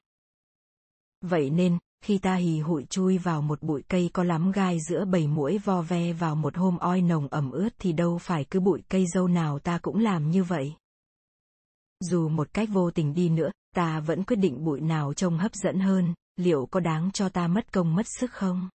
Vậy 1.22 1.50
nên, 1.50 1.77
khi 2.05 2.17
ta 2.17 2.36
hì 2.36 2.60
hụi 2.60 2.86
chui 2.89 3.17
vào 3.17 3.41
một 3.41 3.62
bụi 3.62 3.84
cây 3.88 4.10
có 4.13 4.24
lắm 4.24 4.51
gai 4.51 4.77
giữa 4.89 5.05
bầy 5.05 5.27
muỗi 5.27 5.58
vo 5.58 5.81
ve 5.81 6.13
vào 6.13 6.36
một 6.36 6.58
hôm 6.58 6.77
oi 6.77 7.01
nồng 7.01 7.27
ẩm 7.27 7.51
ướt 7.51 7.70
thì 7.79 7.93
đâu 7.93 8.17
phải 8.17 8.46
cứ 8.46 8.60
bụi 8.60 8.81
cây 8.89 9.05
dâu 9.13 9.27
nào 9.27 9.60
ta 9.60 9.79
cũng 9.81 10.00
làm 10.00 10.29
như 10.29 10.43
vậy. 10.43 10.74
Dù 12.03 12.29
một 12.29 12.53
cách 12.53 12.70
vô 12.72 12.91
tình 12.91 13.13
đi 13.13 13.29
nữa, 13.29 13.51
ta 13.75 14.00
vẫn 14.00 14.24
quyết 14.24 14.36
định 14.36 14.63
bụi 14.63 14.81
nào 14.81 15.13
trông 15.13 15.38
hấp 15.38 15.53
dẫn 15.53 15.79
hơn, 15.79 16.13
liệu 16.36 16.65
có 16.72 16.79
đáng 16.79 17.12
cho 17.12 17.29
ta 17.29 17.48
mất 17.48 17.74
công 17.74 17.96
mất 17.96 18.05
sức 18.20 18.31
không? 18.31 18.70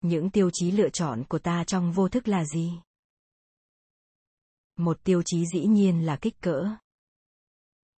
Những 0.00 0.30
tiêu 0.30 0.50
chí 0.52 0.70
lựa 0.70 0.88
chọn 0.88 1.24
của 1.28 1.38
ta 1.38 1.64
trong 1.64 1.92
vô 1.92 2.08
thức 2.08 2.28
là 2.28 2.44
gì? 2.44 2.72
Một 4.78 4.98
tiêu 5.04 5.22
chí 5.24 5.44
dĩ 5.46 5.66
nhiên 5.66 6.06
là 6.06 6.16
kích 6.16 6.40
cỡ. 6.40 6.76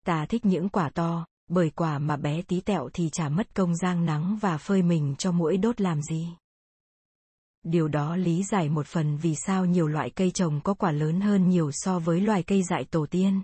Ta 0.07 0.27
thích 0.27 0.45
những 0.45 0.69
quả 0.69 0.91
to, 0.91 1.27
bởi 1.49 1.71
quả 1.71 1.99
mà 1.99 2.17
bé 2.17 2.43
tí 2.43 2.61
tẹo 2.61 2.89
thì 2.93 3.09
chả 3.13 3.29
mất 3.29 3.55
công 3.55 3.77
giang 3.77 4.05
nắng 4.05 4.39
và 4.41 4.59
phơi 4.59 4.83
mình 4.83 5.15
cho 5.19 5.33
mũi 5.33 5.57
đốt 5.57 5.81
làm 5.81 6.03
gì. 6.03 6.29
điều 7.63 7.89
đó 7.89 8.17
lý 8.17 8.43
giải 8.43 8.69
một 8.69 8.87
phần 8.87 9.17
vì 9.17 9.35
sao 9.35 9.65
nhiều 9.65 9.87
loại 9.87 10.11
cây 10.11 10.31
trồng 10.31 10.61
có 10.65 10.75
quả 10.75 10.93
lớn 10.93 11.21
hơn 11.21 11.49
nhiều 11.49 11.71
so 11.73 11.99
với 11.99 12.21
loài 12.21 12.43
cây 12.43 12.63
dại 12.63 12.85
tổ 12.85 13.07
tiên. 13.07 13.43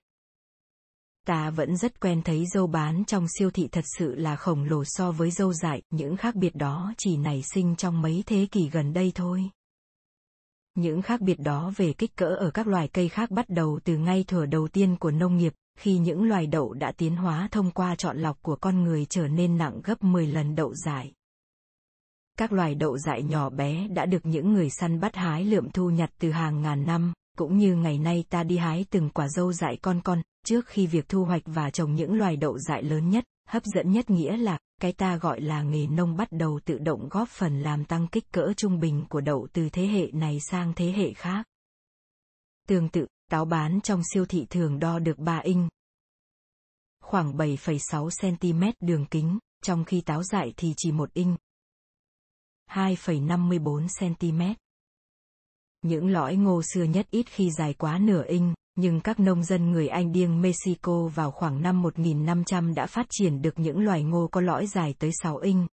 Ta 1.30 1.50
vẫn 1.50 1.76
rất 1.76 2.00
quen 2.00 2.22
thấy 2.22 2.46
dâu 2.46 2.66
bán 2.66 3.04
trong 3.04 3.26
siêu 3.38 3.50
thị 3.50 3.68
thật 3.72 3.84
sự 3.98 4.14
là 4.14 4.36
khổng 4.36 4.64
lồ 4.64 4.84
so 4.84 5.12
với 5.12 5.30
dâu 5.30 5.52
dại, 5.52 5.82
những 5.90 6.16
khác 6.16 6.34
biệt 6.34 6.54
đó 6.54 6.94
chỉ 6.98 7.16
nảy 7.16 7.42
sinh 7.42 7.76
trong 7.76 8.02
mấy 8.02 8.22
thế 8.26 8.46
kỷ 8.50 8.68
gần 8.72 8.92
đây 8.92 9.12
thôi. 9.14 9.50
Những 10.74 11.02
khác 11.02 11.20
biệt 11.20 11.40
đó 11.40 11.72
về 11.76 11.92
kích 11.92 12.16
cỡ 12.16 12.26
ở 12.26 12.50
các 12.50 12.66
loài 12.66 12.88
cây 12.88 13.08
khác 13.08 13.30
bắt 13.30 13.48
đầu 13.48 13.80
từ 13.84 13.96
ngay 13.96 14.24
thừa 14.28 14.46
đầu 14.46 14.68
tiên 14.68 14.96
của 14.96 15.10
nông 15.10 15.36
nghiệp, 15.36 15.52
khi 15.78 15.98
những 15.98 16.22
loài 16.22 16.46
đậu 16.46 16.72
đã 16.72 16.92
tiến 16.92 17.16
hóa 17.16 17.48
thông 17.50 17.70
qua 17.70 17.94
chọn 17.96 18.18
lọc 18.18 18.42
của 18.42 18.56
con 18.56 18.82
người 18.82 19.04
trở 19.04 19.28
nên 19.28 19.58
nặng 19.58 19.80
gấp 19.84 20.04
10 20.04 20.26
lần 20.26 20.54
đậu 20.54 20.74
dại. 20.74 21.12
Các 22.38 22.52
loài 22.52 22.74
đậu 22.74 22.98
dại 22.98 23.22
nhỏ 23.22 23.50
bé 23.50 23.88
đã 23.88 24.06
được 24.06 24.26
những 24.26 24.52
người 24.52 24.70
săn 24.70 25.00
bắt 25.00 25.16
hái 25.16 25.44
lượm 25.44 25.70
thu 25.70 25.90
nhặt 25.90 26.10
từ 26.18 26.30
hàng 26.30 26.62
ngàn 26.62 26.86
năm, 26.86 27.12
cũng 27.40 27.58
như 27.58 27.74
ngày 27.74 27.98
nay 27.98 28.24
ta 28.30 28.42
đi 28.42 28.56
hái 28.56 28.84
từng 28.90 29.10
quả 29.10 29.28
dâu 29.28 29.52
dại 29.52 29.78
con 29.82 30.00
con, 30.04 30.22
trước 30.46 30.66
khi 30.66 30.86
việc 30.86 31.08
thu 31.08 31.24
hoạch 31.24 31.42
và 31.44 31.70
trồng 31.70 31.94
những 31.94 32.14
loài 32.14 32.36
đậu 32.36 32.58
dại 32.58 32.82
lớn 32.82 33.10
nhất, 33.10 33.24
hấp 33.48 33.62
dẫn 33.64 33.92
nhất 33.92 34.10
nghĩa 34.10 34.36
là, 34.36 34.58
cái 34.80 34.92
ta 34.92 35.16
gọi 35.16 35.40
là 35.40 35.62
nghề 35.62 35.86
nông 35.86 36.16
bắt 36.16 36.28
đầu 36.32 36.60
tự 36.64 36.78
động 36.78 37.08
góp 37.10 37.28
phần 37.28 37.60
làm 37.60 37.84
tăng 37.84 38.06
kích 38.08 38.32
cỡ 38.32 38.52
trung 38.56 38.80
bình 38.80 39.04
của 39.08 39.20
đậu 39.20 39.48
từ 39.52 39.68
thế 39.68 39.86
hệ 39.86 40.10
này 40.12 40.38
sang 40.50 40.72
thế 40.76 40.92
hệ 40.92 41.12
khác. 41.12 41.46
Tương 42.68 42.88
tự, 42.88 43.06
táo 43.30 43.44
bán 43.44 43.80
trong 43.80 44.02
siêu 44.14 44.26
thị 44.26 44.46
thường 44.50 44.78
đo 44.78 44.98
được 44.98 45.18
3 45.18 45.38
inch, 45.38 45.68
khoảng 47.02 47.36
7,6 47.36 48.10
cm 48.20 48.86
đường 48.86 49.06
kính, 49.06 49.38
trong 49.62 49.84
khi 49.84 50.00
táo 50.00 50.22
dại 50.22 50.52
thì 50.56 50.74
chỉ 50.76 50.92
1 50.92 51.12
inch, 51.12 51.38
2,54 52.70 53.86
cm. 53.98 54.54
Những 55.82 56.08
lõi 56.08 56.36
ngô 56.36 56.62
xưa 56.62 56.84
nhất 56.84 57.06
ít 57.10 57.26
khi 57.26 57.50
dài 57.50 57.74
quá 57.74 57.98
nửa 57.98 58.24
inch, 58.28 58.54
nhưng 58.76 59.00
các 59.00 59.20
nông 59.20 59.44
dân 59.44 59.70
người 59.70 59.88
Anh 59.88 60.12
điêng 60.12 60.40
Mexico 60.40 61.08
vào 61.14 61.30
khoảng 61.30 61.62
năm 61.62 61.82
1500 61.82 62.74
đã 62.74 62.86
phát 62.86 63.06
triển 63.10 63.42
được 63.42 63.58
những 63.58 63.80
loài 63.80 64.02
ngô 64.02 64.28
có 64.32 64.40
lõi 64.40 64.66
dài 64.66 64.94
tới 64.98 65.10
6 65.22 65.36
inch. 65.36 65.66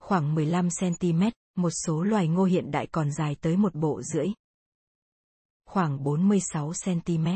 Khoảng 0.00 0.34
15 0.34 0.68
cm, 0.80 1.22
một 1.56 1.70
số 1.86 2.02
loài 2.02 2.28
ngô 2.28 2.44
hiện 2.44 2.70
đại 2.70 2.86
còn 2.86 3.12
dài 3.12 3.36
tới 3.40 3.56
một 3.56 3.74
bộ 3.74 4.02
rưỡi. 4.02 4.26
Khoảng 5.66 6.04
46 6.04 6.72
cm. 6.84 7.26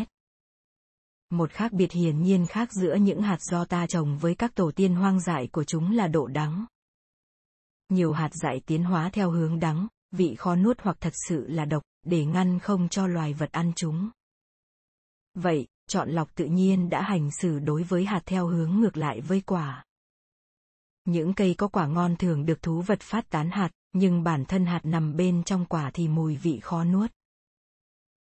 Một 1.31 1.51
khác 1.51 1.73
biệt 1.73 1.93
hiển 1.93 2.23
nhiên 2.23 2.47
khác 2.47 2.73
giữa 2.73 2.95
những 2.95 3.23
hạt 3.23 3.39
do 3.41 3.65
ta 3.65 3.87
trồng 3.87 4.19
với 4.19 4.35
các 4.35 4.55
tổ 4.55 4.71
tiên 4.77 4.95
hoang 4.95 5.21
dại 5.21 5.49
của 5.53 5.65
chúng 5.65 5.91
là 5.91 6.09
độ 6.09 6.27
đắng. 6.27 6.67
Nhiều 7.89 8.13
hạt 8.13 8.31
dại 8.35 8.61
tiến 8.67 8.85
hóa 8.85 9.11
theo 9.13 9.31
hướng 9.31 9.61
đắng, 9.61 9.87
vị 10.17 10.35
khó 10.39 10.57
nuốt 10.57 10.81
hoặc 10.81 10.97
thật 11.01 11.13
sự 11.29 11.47
là 11.49 11.65
độc, 11.65 11.83
để 12.03 12.25
ngăn 12.25 12.59
không 12.59 12.89
cho 12.89 13.07
loài 13.07 13.33
vật 13.33 13.53
ăn 13.53 13.73
chúng. 13.77 14.11
Vậy, 15.35 15.67
chọn 15.89 16.11
lọc 16.11 16.35
tự 16.35 16.45
nhiên 16.45 16.89
đã 16.91 17.03
hành 17.03 17.31
xử 17.31 17.59
đối 17.59 17.83
với 17.83 18.05
hạt 18.05 18.23
theo 18.27 18.47
hướng 18.47 18.71
ngược 18.71 18.97
lại 18.97 19.21
với 19.21 19.41
quả. 19.41 19.85
Những 21.05 21.35
cây 21.35 21.55
có 21.59 21.69
quả 21.69 21.87
ngon 21.87 22.17
thường 22.17 22.47
được 22.47 22.63
thú 22.63 22.81
vật 22.81 23.01
phát 23.01 23.31
tán 23.31 23.51
hạt, 23.51 23.71
nhưng 23.93 24.23
bản 24.23 24.45
thân 24.45 24.67
hạt 24.67 24.81
nằm 24.83 25.17
bên 25.17 25.43
trong 25.45 25.65
quả 25.65 25.91
thì 25.95 26.09
mùi 26.09 26.37
vị 26.37 26.61
khó 26.63 26.85
nuốt. 26.85 27.13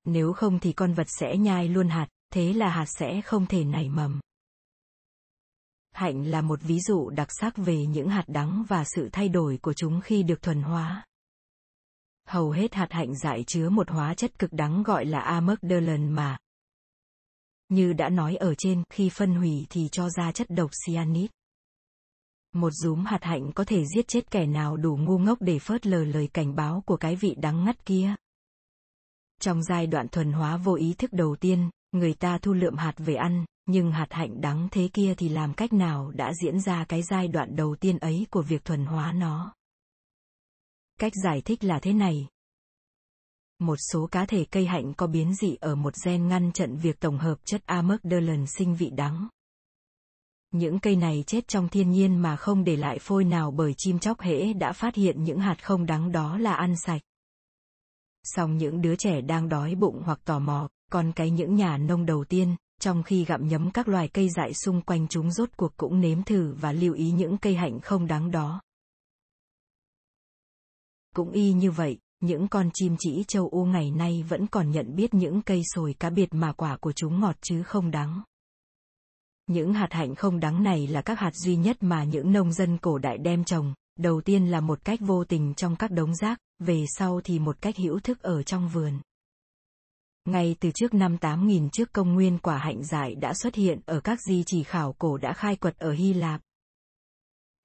Nếu 0.04 0.32
không 0.32 0.58
thì 0.58 0.72
con 0.72 0.92
vật 0.92 1.06
sẽ 1.08 1.36
nhai 1.36 1.68
luôn 1.68 1.88
hạt, 1.88 2.08
thế 2.32 2.52
là 2.52 2.68
hạt 2.68 2.86
sẽ 2.86 3.20
không 3.22 3.46
thể 3.46 3.64
nảy 3.64 3.88
mầm. 3.88 4.20
Hạnh 5.92 6.26
là 6.26 6.40
một 6.40 6.62
ví 6.62 6.80
dụ 6.80 7.10
đặc 7.10 7.28
sắc 7.40 7.56
về 7.56 7.86
những 7.86 8.08
hạt 8.08 8.24
đắng 8.26 8.64
và 8.68 8.84
sự 8.84 9.08
thay 9.12 9.28
đổi 9.28 9.58
của 9.62 9.72
chúng 9.74 10.00
khi 10.00 10.22
được 10.22 10.42
thuần 10.42 10.62
hóa. 10.62 11.04
Hầu 12.26 12.50
hết 12.50 12.74
hạt 12.74 12.88
hạnh 12.90 13.14
dại 13.14 13.44
chứa 13.46 13.68
một 13.68 13.90
hóa 13.90 14.14
chất 14.14 14.38
cực 14.38 14.52
đắng 14.52 14.82
gọi 14.82 15.04
là 15.04 15.20
amygdalin 15.20 16.08
mà. 16.08 16.38
Như 17.68 17.92
đã 17.92 18.08
nói 18.08 18.36
ở 18.36 18.54
trên, 18.54 18.82
khi 18.90 19.08
phân 19.08 19.34
hủy 19.34 19.66
thì 19.70 19.88
cho 19.92 20.10
ra 20.10 20.32
chất 20.32 20.50
độc 20.50 20.70
cyanide. 20.86 21.28
Một 22.54 22.70
rúm 22.70 23.04
hạt 23.04 23.24
hạnh 23.24 23.52
có 23.54 23.64
thể 23.64 23.84
giết 23.94 24.08
chết 24.08 24.30
kẻ 24.30 24.46
nào 24.46 24.76
đủ 24.76 24.96
ngu 24.96 25.18
ngốc 25.18 25.38
để 25.40 25.58
phớt 25.58 25.86
lờ 25.86 26.04
lời 26.04 26.28
cảnh 26.32 26.54
báo 26.54 26.82
của 26.86 26.96
cái 26.96 27.16
vị 27.16 27.34
đắng 27.38 27.64
ngắt 27.64 27.86
kia. 27.86 28.14
Trong 29.40 29.62
giai 29.62 29.86
đoạn 29.86 30.08
thuần 30.08 30.32
hóa 30.32 30.56
vô 30.56 30.74
ý 30.74 30.94
thức 30.98 31.12
đầu 31.12 31.36
tiên, 31.40 31.70
người 31.92 32.14
ta 32.14 32.38
thu 32.38 32.52
lượm 32.52 32.76
hạt 32.76 32.94
về 32.96 33.14
ăn, 33.14 33.44
nhưng 33.66 33.92
hạt 33.92 34.06
hạnh 34.10 34.40
đắng 34.40 34.68
thế 34.70 34.88
kia 34.92 35.14
thì 35.18 35.28
làm 35.28 35.54
cách 35.54 35.72
nào 35.72 36.10
đã 36.10 36.32
diễn 36.42 36.60
ra 36.60 36.84
cái 36.84 37.02
giai 37.02 37.28
đoạn 37.28 37.56
đầu 37.56 37.76
tiên 37.80 37.98
ấy 37.98 38.26
của 38.30 38.42
việc 38.42 38.64
thuần 38.64 38.86
hóa 38.86 39.12
nó. 39.12 39.55
Cách 41.00 41.12
giải 41.24 41.40
thích 41.44 41.64
là 41.64 41.78
thế 41.78 41.92
này. 41.92 42.26
Một 43.58 43.76
số 43.92 44.06
cá 44.06 44.26
thể 44.26 44.44
cây 44.50 44.66
hạnh 44.66 44.94
có 44.94 45.06
biến 45.06 45.34
dị 45.34 45.54
ở 45.60 45.74
một 45.74 45.94
gen 46.04 46.28
ngăn 46.28 46.52
chặn 46.52 46.76
việc 46.76 47.00
tổng 47.00 47.18
hợp 47.18 47.38
chất 47.44 47.66
amygdalin 47.66 48.46
sinh 48.46 48.76
vị 48.76 48.90
đắng. 48.90 49.28
Những 50.52 50.78
cây 50.78 50.96
này 50.96 51.24
chết 51.26 51.48
trong 51.48 51.68
thiên 51.68 51.90
nhiên 51.90 52.18
mà 52.18 52.36
không 52.36 52.64
để 52.64 52.76
lại 52.76 52.98
phôi 52.98 53.24
nào 53.24 53.50
bởi 53.50 53.74
chim 53.76 53.98
chóc 53.98 54.20
hễ 54.20 54.52
đã 54.52 54.72
phát 54.72 54.94
hiện 54.94 55.24
những 55.24 55.38
hạt 55.38 55.56
không 55.62 55.86
đắng 55.86 56.12
đó 56.12 56.38
là 56.38 56.54
ăn 56.54 56.76
sạch. 56.76 57.02
Song 58.24 58.56
những 58.56 58.80
đứa 58.80 58.96
trẻ 58.96 59.20
đang 59.20 59.48
đói 59.48 59.74
bụng 59.74 60.02
hoặc 60.04 60.20
tò 60.24 60.38
mò, 60.38 60.68
còn 60.90 61.12
cái 61.12 61.30
những 61.30 61.54
nhà 61.54 61.78
nông 61.78 62.06
đầu 62.06 62.24
tiên, 62.24 62.56
trong 62.80 63.02
khi 63.02 63.24
gặm 63.24 63.48
nhấm 63.48 63.70
các 63.70 63.88
loài 63.88 64.08
cây 64.08 64.28
dại 64.28 64.54
xung 64.54 64.82
quanh 64.82 65.08
chúng 65.08 65.30
rốt 65.30 65.48
cuộc 65.56 65.76
cũng 65.76 66.00
nếm 66.00 66.22
thử 66.22 66.54
và 66.60 66.72
lưu 66.72 66.94
ý 66.94 67.10
những 67.10 67.38
cây 67.38 67.54
hạnh 67.54 67.80
không 67.80 68.06
đáng 68.06 68.30
đó. 68.30 68.60
Cũng 71.16 71.30
y 71.30 71.52
như 71.52 71.70
vậy, 71.70 71.98
những 72.20 72.48
con 72.48 72.70
chim 72.74 72.96
chỉ 72.98 73.24
châu 73.28 73.48
Âu 73.48 73.66
ngày 73.66 73.90
nay 73.90 74.24
vẫn 74.28 74.46
còn 74.46 74.70
nhận 74.70 74.94
biết 74.94 75.14
những 75.14 75.42
cây 75.42 75.62
sồi 75.64 75.94
cá 75.98 76.10
biệt 76.10 76.34
mà 76.34 76.52
quả 76.52 76.76
của 76.76 76.92
chúng 76.92 77.20
ngọt 77.20 77.36
chứ 77.40 77.62
không 77.62 77.90
đắng. 77.90 78.22
Những 79.46 79.72
hạt 79.74 79.88
hạnh 79.90 80.14
không 80.14 80.40
đắng 80.40 80.62
này 80.62 80.86
là 80.86 81.02
các 81.02 81.18
hạt 81.18 81.34
duy 81.34 81.56
nhất 81.56 81.76
mà 81.80 82.04
những 82.04 82.32
nông 82.32 82.52
dân 82.52 82.78
cổ 82.78 82.98
đại 82.98 83.18
đem 83.18 83.44
trồng, 83.44 83.74
đầu 83.98 84.20
tiên 84.20 84.46
là 84.46 84.60
một 84.60 84.84
cách 84.84 85.00
vô 85.02 85.24
tình 85.24 85.54
trong 85.54 85.76
các 85.76 85.90
đống 85.90 86.14
rác, 86.14 86.38
về 86.58 86.84
sau 86.88 87.20
thì 87.24 87.38
một 87.38 87.56
cách 87.60 87.76
hữu 87.76 88.00
thức 88.00 88.22
ở 88.22 88.42
trong 88.42 88.68
vườn. 88.68 89.00
Ngay 90.24 90.56
từ 90.60 90.70
trước 90.74 90.94
năm 90.94 91.18
8000 91.18 91.70
trước 91.70 91.92
công 91.92 92.14
nguyên 92.14 92.38
quả 92.38 92.58
hạnh 92.58 92.84
dại 92.84 93.14
đã 93.14 93.34
xuất 93.34 93.54
hiện 93.54 93.80
ở 93.86 94.00
các 94.00 94.18
di 94.20 94.42
chỉ 94.46 94.62
khảo 94.62 94.92
cổ 94.92 95.16
đã 95.16 95.32
khai 95.32 95.56
quật 95.56 95.78
ở 95.78 95.92
Hy 95.92 96.12
Lạp. 96.12 96.40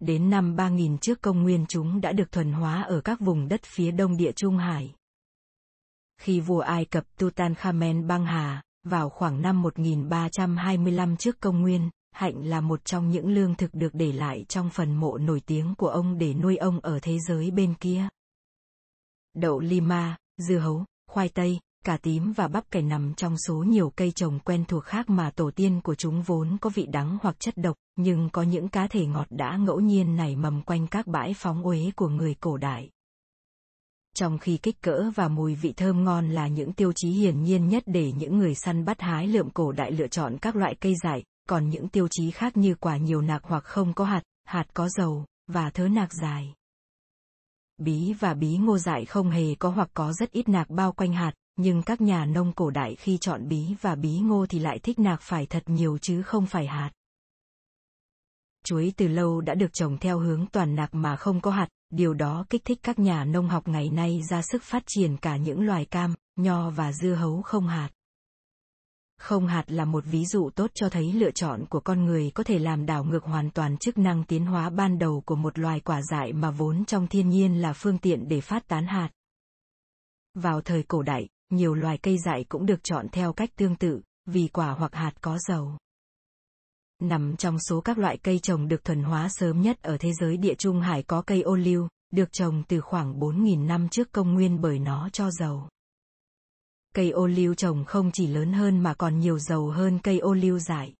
Đến 0.01 0.29
năm 0.29 0.55
3000 0.55 0.97
trước 0.97 1.21
công 1.21 1.43
nguyên 1.43 1.65
chúng 1.69 2.01
đã 2.01 2.11
được 2.11 2.31
thuần 2.31 2.51
hóa 2.51 2.81
ở 2.81 3.01
các 3.01 3.19
vùng 3.19 3.47
đất 3.47 3.61
phía 3.63 3.91
đông 3.91 4.17
địa 4.17 4.31
Trung 4.31 4.57
Hải. 4.57 4.93
Khi 6.21 6.39
vua 6.39 6.59
Ai 6.59 6.85
Cập 6.85 7.03
Tutankhamen 7.17 8.07
băng 8.07 8.25
hà, 8.25 8.63
vào 8.83 9.09
khoảng 9.09 9.41
năm 9.41 9.61
1325 9.61 11.17
trước 11.17 11.39
công 11.39 11.61
nguyên, 11.61 11.89
hạnh 12.11 12.45
là 12.45 12.61
một 12.61 12.85
trong 12.85 13.09
những 13.09 13.27
lương 13.27 13.55
thực 13.55 13.73
được 13.73 13.89
để 13.93 14.11
lại 14.11 14.45
trong 14.47 14.69
phần 14.69 14.95
mộ 14.95 15.17
nổi 15.17 15.41
tiếng 15.45 15.75
của 15.75 15.87
ông 15.87 16.17
để 16.17 16.33
nuôi 16.33 16.57
ông 16.57 16.79
ở 16.79 16.99
thế 17.01 17.17
giới 17.27 17.51
bên 17.51 17.73
kia. 17.73 18.07
Đậu 19.33 19.59
lima, 19.59 20.17
dưa 20.37 20.57
hấu, 20.57 20.85
khoai 21.07 21.29
tây, 21.29 21.59
cà 21.85 21.97
tím 21.97 22.33
và 22.33 22.47
bắp 22.47 22.71
cải 22.71 22.81
nằm 22.81 23.13
trong 23.13 23.37
số 23.37 23.55
nhiều 23.55 23.89
cây 23.95 24.11
trồng 24.11 24.39
quen 24.39 24.65
thuộc 24.67 24.83
khác 24.83 25.09
mà 25.09 25.31
tổ 25.31 25.51
tiên 25.51 25.81
của 25.81 25.95
chúng 25.95 26.21
vốn 26.21 26.57
có 26.61 26.69
vị 26.69 26.85
đắng 26.85 27.17
hoặc 27.21 27.39
chất 27.39 27.57
độc, 27.57 27.77
nhưng 27.95 28.29
có 28.29 28.43
những 28.43 28.69
cá 28.69 28.87
thể 28.87 29.05
ngọt 29.05 29.27
đã 29.29 29.57
ngẫu 29.57 29.79
nhiên 29.79 30.15
nảy 30.15 30.35
mầm 30.35 30.61
quanh 30.61 30.87
các 30.87 31.07
bãi 31.07 31.33
phóng 31.33 31.63
uế 31.63 31.91
của 31.95 32.09
người 32.09 32.35
cổ 32.39 32.57
đại. 32.57 32.89
Trong 34.15 34.37
khi 34.37 34.57
kích 34.57 34.81
cỡ 34.81 35.11
và 35.15 35.27
mùi 35.27 35.55
vị 35.55 35.73
thơm 35.73 36.03
ngon 36.03 36.29
là 36.29 36.47
những 36.47 36.73
tiêu 36.73 36.91
chí 36.95 37.09
hiển 37.09 37.43
nhiên 37.43 37.67
nhất 37.67 37.83
để 37.85 38.11
những 38.11 38.37
người 38.37 38.55
săn 38.55 38.85
bắt 38.85 39.01
hái 39.01 39.27
lượm 39.27 39.49
cổ 39.49 39.71
đại 39.71 39.91
lựa 39.91 40.07
chọn 40.07 40.37
các 40.37 40.55
loại 40.55 40.75
cây 40.75 40.95
dại, 41.03 41.23
còn 41.49 41.69
những 41.69 41.87
tiêu 41.87 42.07
chí 42.11 42.31
khác 42.31 42.57
như 42.57 42.75
quả 42.75 42.97
nhiều 42.97 43.21
nạc 43.21 43.43
hoặc 43.43 43.63
không 43.63 43.93
có 43.93 44.05
hạt, 44.05 44.21
hạt 44.43 44.65
có 44.73 44.89
dầu, 44.89 45.25
và 45.47 45.69
thớ 45.69 45.87
nạc 45.87 46.13
dài. 46.13 46.53
Bí 47.77 48.13
và 48.19 48.33
bí 48.33 48.57
ngô 48.57 48.77
dại 48.77 49.05
không 49.05 49.29
hề 49.29 49.55
có 49.55 49.69
hoặc 49.69 49.89
có 49.93 50.13
rất 50.13 50.31
ít 50.31 50.49
nạc 50.49 50.69
bao 50.69 50.91
quanh 50.91 51.13
hạt, 51.13 51.31
nhưng 51.55 51.83
các 51.83 52.01
nhà 52.01 52.25
nông 52.25 52.53
cổ 52.53 52.69
đại 52.69 52.95
khi 52.95 53.17
chọn 53.17 53.47
bí 53.47 53.75
và 53.81 53.95
bí 53.95 54.19
ngô 54.19 54.45
thì 54.49 54.59
lại 54.59 54.79
thích 54.79 54.99
nạc 54.99 55.21
phải 55.21 55.45
thật 55.45 55.63
nhiều 55.65 55.97
chứ 55.97 56.21
không 56.21 56.45
phải 56.45 56.67
hạt. 56.67 56.91
Chuối 58.63 58.93
từ 58.97 59.07
lâu 59.07 59.41
đã 59.41 59.55
được 59.55 59.73
trồng 59.73 59.97
theo 59.97 60.19
hướng 60.19 60.45
toàn 60.51 60.75
nạc 60.75 60.95
mà 60.95 61.15
không 61.15 61.41
có 61.41 61.51
hạt, 61.51 61.67
điều 61.89 62.13
đó 62.13 62.45
kích 62.49 62.65
thích 62.65 62.79
các 62.83 62.99
nhà 62.99 63.25
nông 63.25 63.49
học 63.49 63.67
ngày 63.67 63.89
nay 63.89 64.21
ra 64.29 64.41
sức 64.41 64.63
phát 64.63 64.83
triển 64.87 65.17
cả 65.17 65.37
những 65.37 65.65
loài 65.65 65.85
cam, 65.85 66.13
nho 66.35 66.69
và 66.69 66.93
dưa 66.93 67.13
hấu 67.13 67.41
không 67.41 67.67
hạt. 67.67 67.89
Không 69.17 69.47
hạt 69.47 69.63
là 69.67 69.85
một 69.85 70.03
ví 70.05 70.25
dụ 70.25 70.49
tốt 70.49 70.71
cho 70.73 70.89
thấy 70.89 71.13
lựa 71.13 71.31
chọn 71.31 71.65
của 71.69 71.79
con 71.79 72.05
người 72.05 72.31
có 72.35 72.43
thể 72.43 72.59
làm 72.59 72.85
đảo 72.85 73.03
ngược 73.03 73.23
hoàn 73.23 73.51
toàn 73.51 73.77
chức 73.77 73.97
năng 73.97 74.23
tiến 74.23 74.45
hóa 74.45 74.69
ban 74.69 74.99
đầu 74.99 75.21
của 75.25 75.35
một 75.35 75.59
loài 75.59 75.79
quả 75.79 76.01
dại 76.01 76.33
mà 76.33 76.51
vốn 76.51 76.85
trong 76.85 77.07
thiên 77.07 77.29
nhiên 77.29 77.61
là 77.61 77.73
phương 77.73 77.97
tiện 77.97 78.27
để 78.27 78.41
phát 78.41 78.67
tán 78.67 78.85
hạt. 78.85 79.09
Vào 80.33 80.61
thời 80.61 80.83
cổ 80.83 81.01
đại, 81.01 81.27
nhiều 81.51 81.73
loài 81.73 81.97
cây 81.97 82.17
dại 82.17 82.45
cũng 82.49 82.65
được 82.65 82.83
chọn 82.83 83.07
theo 83.11 83.33
cách 83.33 83.49
tương 83.55 83.75
tự, 83.75 84.01
vì 84.25 84.47
quả 84.47 84.71
hoặc 84.71 84.95
hạt 84.95 85.13
có 85.21 85.37
dầu. 85.47 85.77
Nằm 86.99 87.35
trong 87.37 87.59
số 87.59 87.81
các 87.81 87.97
loại 87.97 88.17
cây 88.17 88.39
trồng 88.39 88.67
được 88.67 88.83
thuần 88.83 89.03
hóa 89.03 89.27
sớm 89.29 89.61
nhất 89.61 89.81
ở 89.81 89.97
thế 89.97 90.11
giới 90.13 90.37
địa 90.37 90.55
trung 90.55 90.81
hải 90.81 91.03
có 91.03 91.21
cây 91.21 91.41
ô 91.41 91.55
liu, 91.55 91.87
được 92.11 92.31
trồng 92.31 92.63
từ 92.67 92.81
khoảng 92.81 93.19
4.000 93.19 93.65
năm 93.65 93.89
trước 93.89 94.11
công 94.11 94.33
nguyên 94.33 94.61
bởi 94.61 94.79
nó 94.79 95.09
cho 95.09 95.31
dầu. 95.31 95.69
Cây 96.95 97.09
ô 97.09 97.27
liu 97.27 97.53
trồng 97.53 97.85
không 97.85 98.11
chỉ 98.11 98.27
lớn 98.27 98.53
hơn 98.53 98.79
mà 98.79 98.93
còn 98.93 99.19
nhiều 99.19 99.39
dầu 99.39 99.69
hơn 99.69 99.99
cây 99.99 100.19
ô 100.19 100.33
liu 100.33 100.59
dại. 100.59 100.93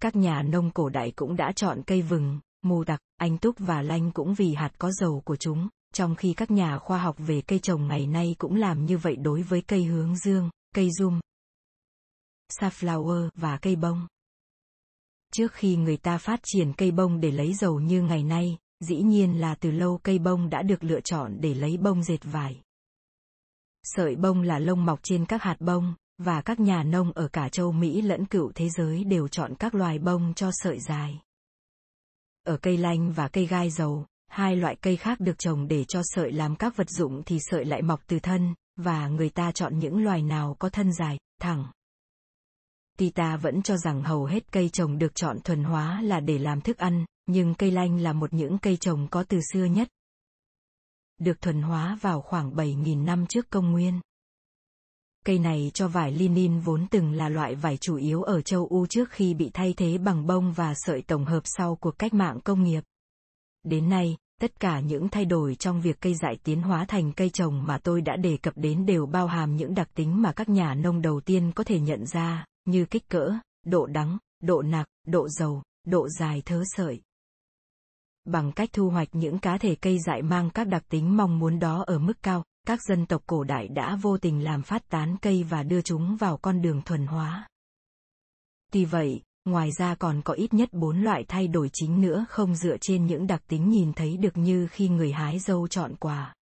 Các 0.00 0.16
nhà 0.16 0.42
nông 0.42 0.70
cổ 0.70 0.88
đại 0.88 1.12
cũng 1.16 1.36
đã 1.36 1.52
chọn 1.56 1.82
cây 1.86 2.02
vừng, 2.02 2.40
mù 2.62 2.84
đặc, 2.84 3.00
anh 3.16 3.38
túc 3.38 3.54
và 3.58 3.82
lanh 3.82 4.10
cũng 4.12 4.34
vì 4.34 4.54
hạt 4.54 4.70
có 4.78 4.92
dầu 4.92 5.22
của 5.24 5.36
chúng, 5.36 5.68
trong 6.00 6.14
khi 6.14 6.34
các 6.36 6.50
nhà 6.50 6.78
khoa 6.78 6.98
học 6.98 7.16
về 7.18 7.40
cây 7.40 7.58
trồng 7.58 7.88
ngày 7.88 8.06
nay 8.06 8.34
cũng 8.38 8.54
làm 8.54 8.84
như 8.84 8.98
vậy 8.98 9.16
đối 9.16 9.42
với 9.42 9.62
cây 9.62 9.84
hướng 9.84 10.16
dương, 10.16 10.50
cây 10.74 10.88
rum, 10.98 11.20
safflower 12.60 13.28
và 13.34 13.58
cây 13.62 13.76
bông. 13.76 14.06
Trước 15.32 15.52
khi 15.52 15.76
người 15.76 15.96
ta 15.96 16.18
phát 16.18 16.40
triển 16.42 16.72
cây 16.72 16.90
bông 16.90 17.20
để 17.20 17.30
lấy 17.30 17.54
dầu 17.54 17.80
như 17.80 18.02
ngày 18.02 18.22
nay, 18.22 18.58
dĩ 18.80 18.96
nhiên 18.96 19.40
là 19.40 19.54
từ 19.54 19.70
lâu 19.70 20.00
cây 20.02 20.18
bông 20.18 20.50
đã 20.50 20.62
được 20.62 20.84
lựa 20.84 21.00
chọn 21.00 21.36
để 21.40 21.54
lấy 21.54 21.76
bông 21.76 22.02
dệt 22.02 22.20
vải. 22.22 22.62
Sợi 23.82 24.16
bông 24.16 24.42
là 24.42 24.58
lông 24.58 24.84
mọc 24.84 25.00
trên 25.02 25.26
các 25.26 25.42
hạt 25.42 25.56
bông, 25.60 25.94
và 26.18 26.42
các 26.42 26.60
nhà 26.60 26.82
nông 26.82 27.12
ở 27.12 27.28
cả 27.28 27.48
châu 27.48 27.72
Mỹ 27.72 28.02
lẫn 28.02 28.26
cựu 28.26 28.52
thế 28.54 28.68
giới 28.68 29.04
đều 29.04 29.28
chọn 29.28 29.54
các 29.58 29.74
loài 29.74 29.98
bông 29.98 30.34
cho 30.34 30.50
sợi 30.52 30.80
dài. 30.80 31.20
Ở 32.46 32.56
cây 32.56 32.76
lanh 32.76 33.12
và 33.12 33.28
cây 33.28 33.46
gai 33.46 33.70
dầu, 33.70 34.06
hai 34.30 34.56
loại 34.56 34.76
cây 34.76 34.96
khác 34.96 35.20
được 35.20 35.38
trồng 35.38 35.68
để 35.68 35.84
cho 35.84 36.00
sợi 36.04 36.32
làm 36.32 36.56
các 36.56 36.76
vật 36.76 36.90
dụng 36.90 37.22
thì 37.26 37.38
sợi 37.40 37.64
lại 37.64 37.82
mọc 37.82 38.00
từ 38.06 38.18
thân, 38.18 38.54
và 38.76 39.08
người 39.08 39.30
ta 39.30 39.52
chọn 39.52 39.78
những 39.78 40.04
loài 40.04 40.22
nào 40.22 40.56
có 40.58 40.68
thân 40.68 40.92
dài, 40.92 41.18
thẳng. 41.40 41.64
Tita 42.98 43.36
vẫn 43.36 43.62
cho 43.62 43.76
rằng 43.76 44.02
hầu 44.02 44.24
hết 44.24 44.52
cây 44.52 44.68
trồng 44.68 44.98
được 44.98 45.14
chọn 45.14 45.40
thuần 45.40 45.64
hóa 45.64 46.02
là 46.02 46.20
để 46.20 46.38
làm 46.38 46.60
thức 46.60 46.78
ăn, 46.78 47.04
nhưng 47.26 47.54
cây 47.54 47.70
lanh 47.70 48.00
là 48.00 48.12
một 48.12 48.32
những 48.32 48.58
cây 48.58 48.76
trồng 48.76 49.08
có 49.10 49.24
từ 49.28 49.40
xưa 49.52 49.64
nhất. 49.64 49.88
Được 51.18 51.40
thuần 51.40 51.62
hóa 51.62 51.98
vào 52.00 52.20
khoảng 52.20 52.50
7.000 52.50 53.04
năm 53.04 53.26
trước 53.26 53.50
công 53.50 53.70
nguyên. 53.70 54.00
Cây 55.24 55.38
này 55.38 55.70
cho 55.74 55.88
vải 55.88 56.12
linin 56.12 56.60
vốn 56.60 56.86
từng 56.90 57.12
là 57.12 57.28
loại 57.28 57.54
vải 57.54 57.76
chủ 57.76 57.96
yếu 57.96 58.22
ở 58.22 58.40
châu 58.40 58.66
Âu 58.66 58.86
trước 58.86 59.10
khi 59.10 59.34
bị 59.34 59.50
thay 59.54 59.74
thế 59.76 59.98
bằng 59.98 60.26
bông 60.26 60.52
và 60.52 60.74
sợi 60.76 61.02
tổng 61.02 61.24
hợp 61.24 61.42
sau 61.44 61.76
cuộc 61.76 61.98
cách 61.98 62.14
mạng 62.14 62.40
công 62.44 62.62
nghiệp. 62.62 62.84
Đến 63.62 63.88
nay, 63.88 64.16
tất 64.40 64.60
cả 64.60 64.80
những 64.80 65.08
thay 65.08 65.24
đổi 65.24 65.54
trong 65.54 65.80
việc 65.80 66.00
cây 66.00 66.14
dại 66.14 66.38
tiến 66.44 66.62
hóa 66.62 66.84
thành 66.88 67.12
cây 67.12 67.30
trồng 67.30 67.64
mà 67.64 67.78
tôi 67.78 68.00
đã 68.00 68.16
đề 68.16 68.36
cập 68.36 68.54
đến 68.56 68.86
đều 68.86 69.06
bao 69.06 69.26
hàm 69.26 69.56
những 69.56 69.74
đặc 69.74 69.88
tính 69.94 70.22
mà 70.22 70.32
các 70.32 70.48
nhà 70.48 70.74
nông 70.74 71.02
đầu 71.02 71.20
tiên 71.20 71.52
có 71.54 71.64
thể 71.64 71.80
nhận 71.80 72.06
ra, 72.06 72.44
như 72.64 72.84
kích 72.84 73.08
cỡ, 73.08 73.32
độ 73.66 73.86
đắng, 73.86 74.18
độ 74.42 74.62
nạc, 74.62 74.86
độ 75.06 75.28
dầu, 75.28 75.62
độ 75.86 76.08
dài 76.08 76.42
thớ 76.44 76.62
sợi. 76.66 77.00
Bằng 78.24 78.52
cách 78.52 78.70
thu 78.72 78.90
hoạch 78.90 79.08
những 79.12 79.38
cá 79.38 79.58
thể 79.58 79.74
cây 79.74 79.98
dại 80.06 80.22
mang 80.22 80.50
các 80.50 80.66
đặc 80.66 80.82
tính 80.88 81.16
mong 81.16 81.38
muốn 81.38 81.58
đó 81.58 81.84
ở 81.86 81.98
mức 81.98 82.22
cao, 82.22 82.44
các 82.66 82.82
dân 82.88 83.06
tộc 83.06 83.22
cổ 83.26 83.44
đại 83.44 83.68
đã 83.68 83.96
vô 84.02 84.18
tình 84.18 84.44
làm 84.44 84.62
phát 84.62 84.88
tán 84.88 85.16
cây 85.22 85.42
và 85.42 85.62
đưa 85.62 85.82
chúng 85.82 86.16
vào 86.16 86.36
con 86.36 86.62
đường 86.62 86.82
thuần 86.82 87.06
hóa. 87.06 87.48
Tuy 88.72 88.84
vậy, 88.84 89.22
ngoài 89.44 89.70
ra 89.78 89.94
còn 89.94 90.22
có 90.22 90.34
ít 90.34 90.54
nhất 90.54 90.68
bốn 90.72 91.02
loại 91.02 91.24
thay 91.28 91.48
đổi 91.48 91.70
chính 91.72 92.00
nữa 92.00 92.26
không 92.28 92.54
dựa 92.54 92.76
trên 92.80 93.06
những 93.06 93.26
đặc 93.26 93.42
tính 93.48 93.70
nhìn 93.70 93.92
thấy 93.92 94.16
được 94.16 94.36
như 94.36 94.66
khi 94.66 94.88
người 94.88 95.12
hái 95.12 95.38
dâu 95.38 95.68
chọn 95.68 95.96
quà. 95.96 96.34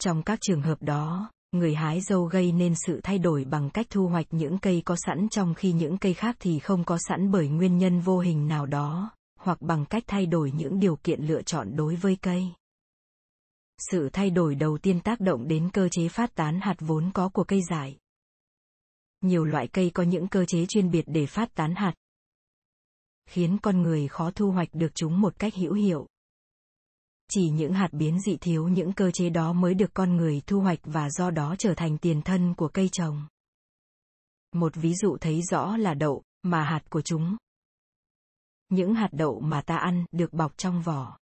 Trong 0.00 0.22
các 0.22 0.38
trường 0.42 0.62
hợp 0.62 0.82
đó, 0.82 1.30
người 1.52 1.74
hái 1.74 2.00
dâu 2.00 2.24
gây 2.24 2.52
nên 2.52 2.74
sự 2.86 3.00
thay 3.02 3.18
đổi 3.18 3.44
bằng 3.44 3.70
cách 3.70 3.86
thu 3.90 4.06
hoạch 4.06 4.26
những 4.30 4.58
cây 4.58 4.82
có 4.84 4.96
sẵn 5.06 5.28
trong 5.28 5.54
khi 5.54 5.72
những 5.72 5.98
cây 5.98 6.14
khác 6.14 6.36
thì 6.40 6.58
không 6.58 6.84
có 6.84 6.98
sẵn 7.08 7.30
bởi 7.30 7.48
nguyên 7.48 7.78
nhân 7.78 8.00
vô 8.00 8.18
hình 8.18 8.48
nào 8.48 8.66
đó, 8.66 9.10
hoặc 9.40 9.62
bằng 9.62 9.84
cách 9.84 10.04
thay 10.06 10.26
đổi 10.26 10.50
những 10.50 10.80
điều 10.80 10.96
kiện 10.96 11.22
lựa 11.22 11.42
chọn 11.42 11.76
đối 11.76 11.96
với 11.96 12.16
cây. 12.22 12.48
Sự 13.90 14.08
thay 14.12 14.30
đổi 14.30 14.54
đầu 14.54 14.78
tiên 14.78 15.00
tác 15.00 15.20
động 15.20 15.48
đến 15.48 15.70
cơ 15.72 15.88
chế 15.88 16.08
phát 16.08 16.34
tán 16.34 16.60
hạt 16.60 16.76
vốn 16.78 17.10
có 17.14 17.28
của 17.28 17.44
cây 17.44 17.60
dại. 17.70 17.96
Nhiều 19.20 19.44
loại 19.44 19.68
cây 19.68 19.90
có 19.94 20.02
những 20.02 20.28
cơ 20.28 20.44
chế 20.44 20.66
chuyên 20.66 20.90
biệt 20.90 21.04
để 21.06 21.26
phát 21.26 21.54
tán 21.54 21.74
hạt, 21.74 21.94
khiến 23.28 23.58
con 23.62 23.82
người 23.82 24.08
khó 24.08 24.30
thu 24.30 24.50
hoạch 24.50 24.68
được 24.72 24.94
chúng 24.94 25.20
một 25.20 25.38
cách 25.38 25.54
hữu 25.54 25.72
hiệu. 25.72 26.06
Chỉ 27.30 27.50
những 27.50 27.72
hạt 27.72 27.88
biến 27.92 28.20
dị 28.20 28.36
thiếu 28.36 28.68
những 28.68 28.92
cơ 28.92 29.10
chế 29.10 29.30
đó 29.30 29.52
mới 29.52 29.74
được 29.74 29.90
con 29.94 30.16
người 30.16 30.42
thu 30.46 30.60
hoạch 30.60 30.78
và 30.82 31.10
do 31.10 31.30
đó 31.30 31.54
trở 31.58 31.74
thành 31.74 31.98
tiền 31.98 32.22
thân 32.22 32.54
của 32.54 32.68
cây 32.68 32.88
trồng. 32.92 33.28
Một 34.52 34.72
ví 34.74 34.94
dụ 34.94 35.16
thấy 35.20 35.42
rõ 35.42 35.76
là 35.76 35.94
đậu, 35.94 36.22
mà 36.42 36.64
hạt 36.64 36.90
của 36.90 37.02
chúng. 37.02 37.36
Những 38.68 38.94
hạt 38.94 39.08
đậu 39.12 39.40
mà 39.40 39.62
ta 39.62 39.76
ăn 39.76 40.04
được 40.12 40.32
bọc 40.32 40.56
trong 40.56 40.82
vỏ. 40.82 41.18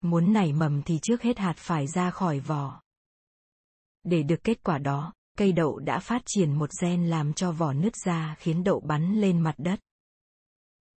Muốn 0.00 0.32
nảy 0.32 0.52
mầm 0.52 0.82
thì 0.82 0.98
trước 1.02 1.22
hết 1.22 1.38
hạt 1.38 1.54
phải 1.56 1.86
ra 1.86 2.10
khỏi 2.10 2.40
vỏ. 2.40 2.82
Để 4.02 4.22
được 4.22 4.44
kết 4.44 4.62
quả 4.62 4.78
đó, 4.78 5.12
cây 5.38 5.52
đậu 5.52 5.78
đã 5.78 5.98
phát 5.98 6.22
triển 6.26 6.58
một 6.58 6.70
gen 6.82 7.06
làm 7.06 7.32
cho 7.32 7.52
vỏ 7.52 7.72
nứt 7.72 7.96
ra 7.96 8.36
khiến 8.38 8.64
đậu 8.64 8.80
bắn 8.80 9.20
lên 9.20 9.40
mặt 9.40 9.54
đất. 9.58 9.80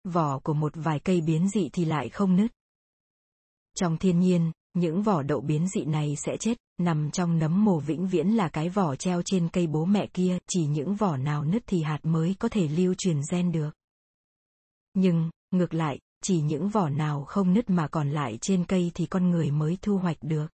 Vỏ 0.05 0.39
của 0.39 0.55
một 0.55 0.73
vài 0.75 1.01
cây 1.01 1.21
biến 1.21 1.49
dị 1.49 1.69
thì 1.73 1.85
lại 1.85 2.09
không 2.09 2.37
nứt. 2.37 2.51
Trong 3.75 3.97
thiên 3.97 4.21
nhiên, 4.21 4.53
những 4.75 5.03
vỏ 5.03 5.23
đậu 5.23 5.41
biến 5.41 5.69
dị 5.69 5.85
này 5.85 6.17
sẽ 6.17 6.37
chết, 6.41 6.59
nằm 6.79 7.11
trong 7.11 7.39
nấm 7.39 7.65
mồ 7.65 7.79
vĩnh 7.79 8.09
viễn 8.09 8.29
là 8.29 8.49
cái 8.49 8.69
vỏ 8.69 8.97
treo 8.97 9.23
trên 9.25 9.49
cây 9.49 9.67
bố 9.67 9.85
mẹ 9.85 10.07
kia, 10.07 10.39
chỉ 10.49 10.67
những 10.67 10.95
vỏ 10.95 11.17
nào 11.17 11.45
nứt 11.45 11.63
thì 11.67 11.83
hạt 11.83 11.99
mới 12.03 12.37
có 12.39 12.49
thể 12.49 12.69
lưu 12.69 12.95
truyền 12.99 13.21
gen 13.31 13.53
được. 13.53 13.71
Nhưng, 14.95 15.31
ngược 15.51 15.75
lại, 15.75 15.99
chỉ 16.23 16.41
những 16.41 16.69
vỏ 16.69 16.89
nào 16.89 17.25
không 17.25 17.53
nứt 17.53 17.71
mà 17.71 17.89
còn 17.89 18.11
lại 18.11 18.39
trên 18.41 18.65
cây 18.65 18.91
thì 18.95 19.07
con 19.07 19.31
người 19.31 19.51
mới 19.51 19.79
thu 19.83 19.99
hoạch 19.99 20.19
được. 20.21 20.47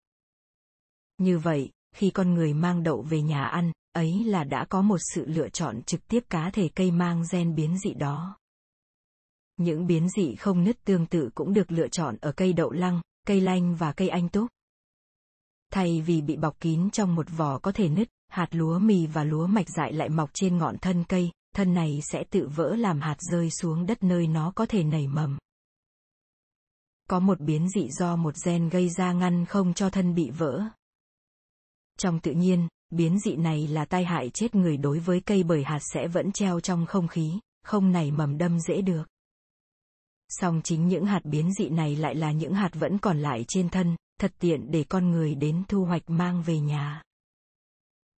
Như 1.19 1.39
vậy, 1.39 1.71
khi 1.93 2.11
con 2.11 2.35
người 2.35 2.55
mang 2.55 2.83
đậu 2.83 3.03
về 3.03 3.23
nhà 3.23 3.45
ăn, 3.45 3.73
ấy 3.93 4.25
là 4.25 4.45
đã 4.45 4.65
có 4.65 4.83
một 4.83 4.99
sự 5.15 5.25
lựa 5.27 5.49
chọn 5.49 5.83
trực 5.83 6.09
tiếp 6.09 6.25
cá 6.31 6.51
thể 6.51 6.69
cây 6.75 6.91
mang 6.91 7.25
gen 7.33 7.55
biến 7.55 7.79
dị 7.79 7.95
đó. 7.95 8.37
Những 9.57 9.87
biến 9.87 10.09
dị 10.09 10.35
không 10.35 10.65
nứt 10.65 10.85
tương 10.85 11.07
tự 11.07 11.31
cũng 11.35 11.53
được 11.53 11.73
lựa 11.73 11.89
chọn 11.89 12.17
ở 12.21 12.33
cây 12.33 12.53
đậu 12.53 12.71
lăng, 12.71 13.01
cây 13.27 13.41
lanh 13.41 13.75
và 13.75 13.93
cây 13.93 14.09
anh 14.09 14.29
túc. 14.29 14.47
Thay 15.73 16.01
vì 16.01 16.21
bị 16.21 16.37
bọc 16.37 16.61
kín 16.61 16.91
trong 16.91 17.15
một 17.15 17.27
vỏ 17.37 17.59
có 17.59 17.73
thể 17.73 17.89
nứt, 17.89 18.09
hạt 18.29 18.49
lúa 18.51 18.79
mì 18.79 19.07
và 19.07 19.25
lúa 19.25 19.47
mạch 19.47 19.69
dại 19.69 19.93
lại 19.93 20.09
mọc 20.09 20.31
trên 20.33 20.59
ngọn 20.59 20.79
thân 20.79 21.05
cây, 21.09 21.31
thân 21.55 21.75
này 21.75 22.01
sẽ 22.03 22.25
tự 22.31 22.49
vỡ 22.57 22.77
làm 22.77 23.01
hạt 23.01 23.17
rơi 23.19 23.51
xuống 23.51 23.87
đất 23.87 24.03
nơi 24.03 24.27
nó 24.27 24.53
có 24.55 24.67
thể 24.67 24.85
nảy 24.85 25.07
mầm. 25.07 25.39
Có 27.09 27.21
một 27.21 27.41
biến 27.41 27.69
dị 27.69 27.89
do 27.91 28.17
một 28.17 28.35
gen 28.45 28.69
gây 28.69 28.89
ra 28.89 29.13
ngăn 29.13 29.47
không 29.47 29.75
cho 29.75 29.91
thân 29.91 30.15
bị 30.15 30.31
vỡ. 30.31 30.65
Trong 32.03 32.21
tự 32.21 32.33
nhiên, 32.33 32.69
biến 32.91 33.19
dị 33.19 33.37
này 33.37 33.69
là 33.69 33.85
tai 33.85 34.05
hại 34.05 34.31
chết 34.35 34.55
người 34.55 34.77
đối 34.77 34.99
với 34.99 35.21
cây 35.21 35.43
bởi 35.43 35.65
hạt 35.65 35.79
sẽ 35.95 36.09
vẫn 36.09 36.33
treo 36.33 36.61
trong 36.61 36.87
không 36.87 37.09
khí, 37.09 37.39
không 37.63 37.93
nảy 37.93 38.11
mầm 38.11 38.39
đâm 38.39 38.61
dễ 38.61 38.83
được. 38.83 39.03
Song 40.29 40.61
chính 40.65 40.89
những 40.89 41.05
hạt 41.07 41.25
biến 41.25 41.53
dị 41.53 41.69
này 41.69 41.97
lại 41.97 42.15
là 42.15 42.33
những 42.33 42.55
hạt 42.55 42.71
vẫn 42.73 42.99
còn 42.99 43.19
lại 43.19 43.45
trên 43.49 43.69
thân, 43.69 43.97
thật 44.21 44.33
tiện 44.39 44.71
để 44.71 44.85
con 44.85 45.11
người 45.11 45.35
đến 45.35 45.63
thu 45.69 45.85
hoạch 45.85 46.11
mang 46.11 46.43
về 46.43 46.59
nhà. 46.59 47.03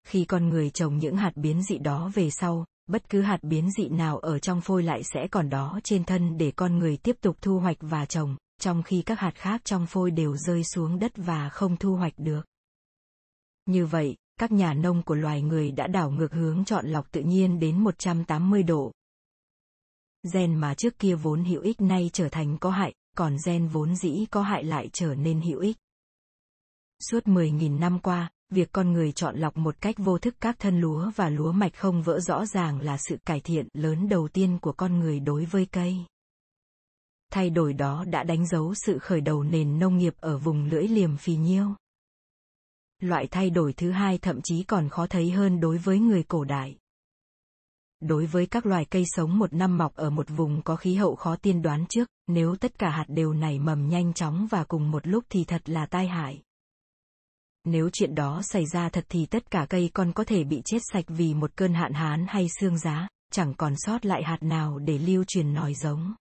Khi 0.07 0.25
con 0.25 0.49
người 0.49 0.69
trồng 0.69 0.97
những 0.97 1.17
hạt 1.17 1.31
biến 1.35 1.63
dị 1.63 1.77
đó 1.77 2.11
về 2.13 2.29
sau, 2.29 2.65
bất 2.87 3.09
cứ 3.09 3.21
hạt 3.21 3.43
biến 3.43 3.71
dị 3.71 3.89
nào 3.89 4.17
ở 4.17 4.39
trong 4.39 4.61
phôi 4.61 4.83
lại 4.83 5.03
sẽ 5.03 5.27
còn 5.31 5.49
đó 5.49 5.79
trên 5.83 6.03
thân 6.03 6.37
để 6.37 6.51
con 6.51 6.79
người 6.79 6.97
tiếp 6.97 7.15
tục 7.21 7.37
thu 7.41 7.59
hoạch 7.59 7.77
và 7.79 8.05
trồng, 8.05 8.35
trong 8.59 8.83
khi 8.83 9.01
các 9.01 9.19
hạt 9.19 9.35
khác 9.35 9.61
trong 9.63 9.85
phôi 9.85 10.11
đều 10.11 10.37
rơi 10.37 10.63
xuống 10.63 10.99
đất 10.99 11.11
và 11.15 11.49
không 11.49 11.77
thu 11.77 11.95
hoạch 11.95 12.13
được. 12.17 12.50
Như 13.65 13.85
vậy, 13.85 14.15
các 14.39 14.51
nhà 14.51 14.73
nông 14.73 15.03
của 15.03 15.15
loài 15.15 15.41
người 15.41 15.71
đã 15.71 15.87
đảo 15.87 16.11
ngược 16.11 16.33
hướng 16.33 16.65
chọn 16.65 16.87
lọc 16.87 17.11
tự 17.11 17.21
nhiên 17.21 17.59
đến 17.59 17.83
180 17.83 18.63
độ. 18.63 18.91
Gen 20.33 20.55
mà 20.55 20.73
trước 20.73 20.99
kia 20.99 21.15
vốn 21.15 21.45
hữu 21.45 21.61
ích 21.61 21.81
nay 21.81 22.09
trở 22.13 22.29
thành 22.29 22.57
có 22.57 22.69
hại, 22.69 22.93
còn 23.17 23.37
gen 23.45 23.67
vốn 23.67 23.95
dĩ 23.95 24.25
có 24.31 24.41
hại 24.41 24.63
lại 24.63 24.89
trở 24.93 25.15
nên 25.15 25.41
hữu 25.41 25.59
ích. 25.59 25.77
Suốt 27.09 27.23
10.000 27.23 27.79
năm 27.79 27.99
qua, 27.99 28.29
việc 28.49 28.71
con 28.71 28.91
người 28.91 29.11
chọn 29.11 29.37
lọc 29.37 29.57
một 29.57 29.81
cách 29.81 29.95
vô 29.97 30.17
thức 30.17 30.35
các 30.41 30.55
thân 30.59 30.81
lúa 30.81 31.11
và 31.15 31.29
lúa 31.29 31.51
mạch 31.51 31.75
không 31.75 32.01
vỡ 32.01 32.19
rõ 32.19 32.45
ràng 32.45 32.81
là 32.81 32.97
sự 32.97 33.17
cải 33.25 33.39
thiện 33.39 33.67
lớn 33.73 34.09
đầu 34.09 34.27
tiên 34.27 34.57
của 34.61 34.71
con 34.71 34.99
người 34.99 35.19
đối 35.19 35.45
với 35.45 35.65
cây. 35.65 35.97
Thay 37.31 37.49
đổi 37.49 37.73
đó 37.73 38.05
đã 38.07 38.23
đánh 38.23 38.47
dấu 38.47 38.73
sự 38.85 38.99
khởi 38.99 39.21
đầu 39.21 39.43
nền 39.43 39.79
nông 39.79 39.97
nghiệp 39.97 40.13
ở 40.19 40.37
vùng 40.37 40.65
lưỡi 40.65 40.87
liềm 40.87 41.17
phì 41.17 41.35
nhiêu. 41.35 41.75
Loại 43.01 43.27
thay 43.27 43.49
đổi 43.49 43.73
thứ 43.73 43.91
hai 43.91 44.17
thậm 44.17 44.41
chí 44.43 44.63
còn 44.63 44.89
khó 44.89 45.07
thấy 45.07 45.31
hơn 45.31 45.59
đối 45.59 45.77
với 45.77 45.99
người 45.99 46.23
cổ 46.23 46.43
đại. 46.43 46.77
Đối 47.99 48.25
với 48.25 48.45
các 48.45 48.65
loài 48.65 48.85
cây 48.85 49.03
sống 49.07 49.39
một 49.39 49.53
năm 49.53 49.77
mọc 49.77 49.95
ở 49.95 50.09
một 50.09 50.29
vùng 50.29 50.61
có 50.61 50.75
khí 50.75 50.95
hậu 50.95 51.15
khó 51.15 51.35
tiên 51.35 51.61
đoán 51.61 51.85
trước, 51.89 52.09
nếu 52.27 52.55
tất 52.55 52.79
cả 52.79 52.89
hạt 52.89 53.05
đều 53.07 53.33
nảy 53.33 53.59
mầm 53.59 53.89
nhanh 53.89 54.13
chóng 54.13 54.47
và 54.49 54.63
cùng 54.63 54.91
một 54.91 55.07
lúc 55.07 55.25
thì 55.29 55.43
thật 55.43 55.69
là 55.69 55.85
tai 55.85 56.07
hại. 56.07 56.41
Nếu 57.65 57.89
chuyện 57.93 58.15
đó 58.15 58.41
xảy 58.43 58.65
ra 58.65 58.89
thật 58.89 59.05
thì 59.09 59.25
tất 59.25 59.51
cả 59.51 59.65
cây 59.69 59.89
con 59.93 60.13
có 60.13 60.23
thể 60.23 60.43
bị 60.43 60.61
chết 60.65 60.79
sạch 60.93 61.05
vì 61.07 61.33
một 61.33 61.51
cơn 61.55 61.73
hạn 61.73 61.93
hán 61.93 62.25
hay 62.27 62.47
xương 62.59 62.77
giá, 62.77 63.07
chẳng 63.31 63.53
còn 63.53 63.73
sót 63.77 64.05
lại 64.05 64.23
hạt 64.23 64.43
nào 64.43 64.79
để 64.79 64.97
lưu 64.97 65.23
truyền 65.27 65.53
nòi 65.53 65.73
giống. 65.73 66.13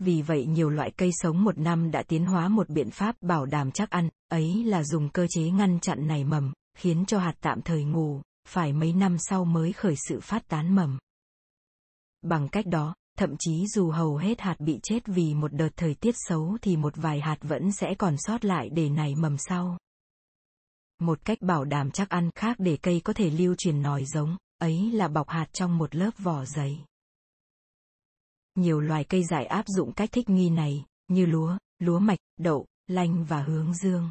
Vì 0.00 0.22
vậy 0.22 0.46
nhiều 0.46 0.70
loại 0.70 0.90
cây 0.90 1.10
sống 1.12 1.44
một 1.44 1.58
năm 1.58 1.90
đã 1.90 2.02
tiến 2.02 2.24
hóa 2.24 2.48
một 2.48 2.68
biện 2.68 2.90
pháp 2.90 3.16
bảo 3.20 3.46
đảm 3.46 3.70
chắc 3.70 3.90
ăn, 3.90 4.08
ấy 4.28 4.64
là 4.64 4.84
dùng 4.84 5.08
cơ 5.08 5.26
chế 5.30 5.42
ngăn 5.42 5.80
chặn 5.80 6.06
nảy 6.06 6.24
mầm, 6.24 6.52
khiến 6.78 7.04
cho 7.06 7.18
hạt 7.18 7.34
tạm 7.40 7.62
thời 7.62 7.84
ngủ, 7.84 8.22
phải 8.48 8.72
mấy 8.72 8.92
năm 8.92 9.16
sau 9.18 9.44
mới 9.44 9.72
khởi 9.72 9.94
sự 10.08 10.20
phát 10.20 10.48
tán 10.48 10.74
mầm. 10.74 10.98
Bằng 12.22 12.48
cách 12.48 12.66
đó, 12.66 12.94
thậm 13.18 13.36
chí 13.38 13.66
dù 13.66 13.90
hầu 13.90 14.16
hết 14.16 14.40
hạt 14.40 14.56
bị 14.58 14.78
chết 14.82 15.06
vì 15.06 15.34
một 15.34 15.52
đợt 15.52 15.70
thời 15.76 15.94
tiết 15.94 16.14
xấu 16.18 16.58
thì 16.62 16.76
một 16.76 16.96
vài 16.96 17.20
hạt 17.20 17.38
vẫn 17.40 17.72
sẽ 17.72 17.94
còn 17.98 18.14
sót 18.18 18.44
lại 18.44 18.70
để 18.72 18.88
nảy 18.88 19.14
mầm 19.14 19.36
sau. 19.38 19.78
Một 21.00 21.24
cách 21.24 21.38
bảo 21.40 21.64
đảm 21.64 21.90
chắc 21.90 22.08
ăn 22.08 22.30
khác 22.34 22.56
để 22.58 22.78
cây 22.82 23.00
có 23.04 23.12
thể 23.12 23.30
lưu 23.30 23.54
truyền 23.58 23.82
nòi 23.82 24.04
giống, 24.04 24.36
ấy 24.58 24.92
là 24.92 25.08
bọc 25.08 25.28
hạt 25.28 25.46
trong 25.52 25.78
một 25.78 25.94
lớp 25.94 26.10
vỏ 26.18 26.44
dày. 26.44 26.84
Nhiều 28.54 28.80
loài 28.80 29.04
cây 29.04 29.24
dại 29.24 29.46
áp 29.46 29.64
dụng 29.68 29.92
cách 29.92 30.12
thích 30.12 30.28
nghi 30.28 30.50
này, 30.50 30.84
như 31.08 31.26
lúa, 31.26 31.58
lúa 31.78 31.98
mạch, 31.98 32.18
đậu, 32.36 32.66
lanh 32.86 33.24
và 33.24 33.42
hướng 33.42 33.74
dương. 33.74 34.10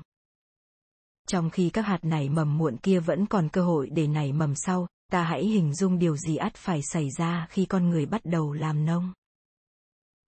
Trong 1.27 1.49
khi 1.49 1.69
các 1.69 1.81
hạt 1.81 1.99
nảy 2.01 2.29
mầm 2.29 2.57
muộn 2.57 2.77
kia 2.77 2.99
vẫn 2.99 3.25
còn 3.25 3.49
cơ 3.49 3.61
hội 3.61 3.89
để 3.89 4.07
nảy 4.07 4.33
mầm 4.33 4.53
sau, 4.55 4.87
ta 5.11 5.23
hãy 5.23 5.45
hình 5.45 5.73
dung 5.73 5.99
điều 5.99 6.17
gì 6.17 6.35
ắt 6.35 6.55
phải 6.55 6.81
xảy 6.81 7.07
ra 7.17 7.47
khi 7.49 7.65
con 7.65 7.89
người 7.89 8.05
bắt 8.05 8.21
đầu 8.23 8.53
làm 8.53 8.85
nông. 8.85 9.13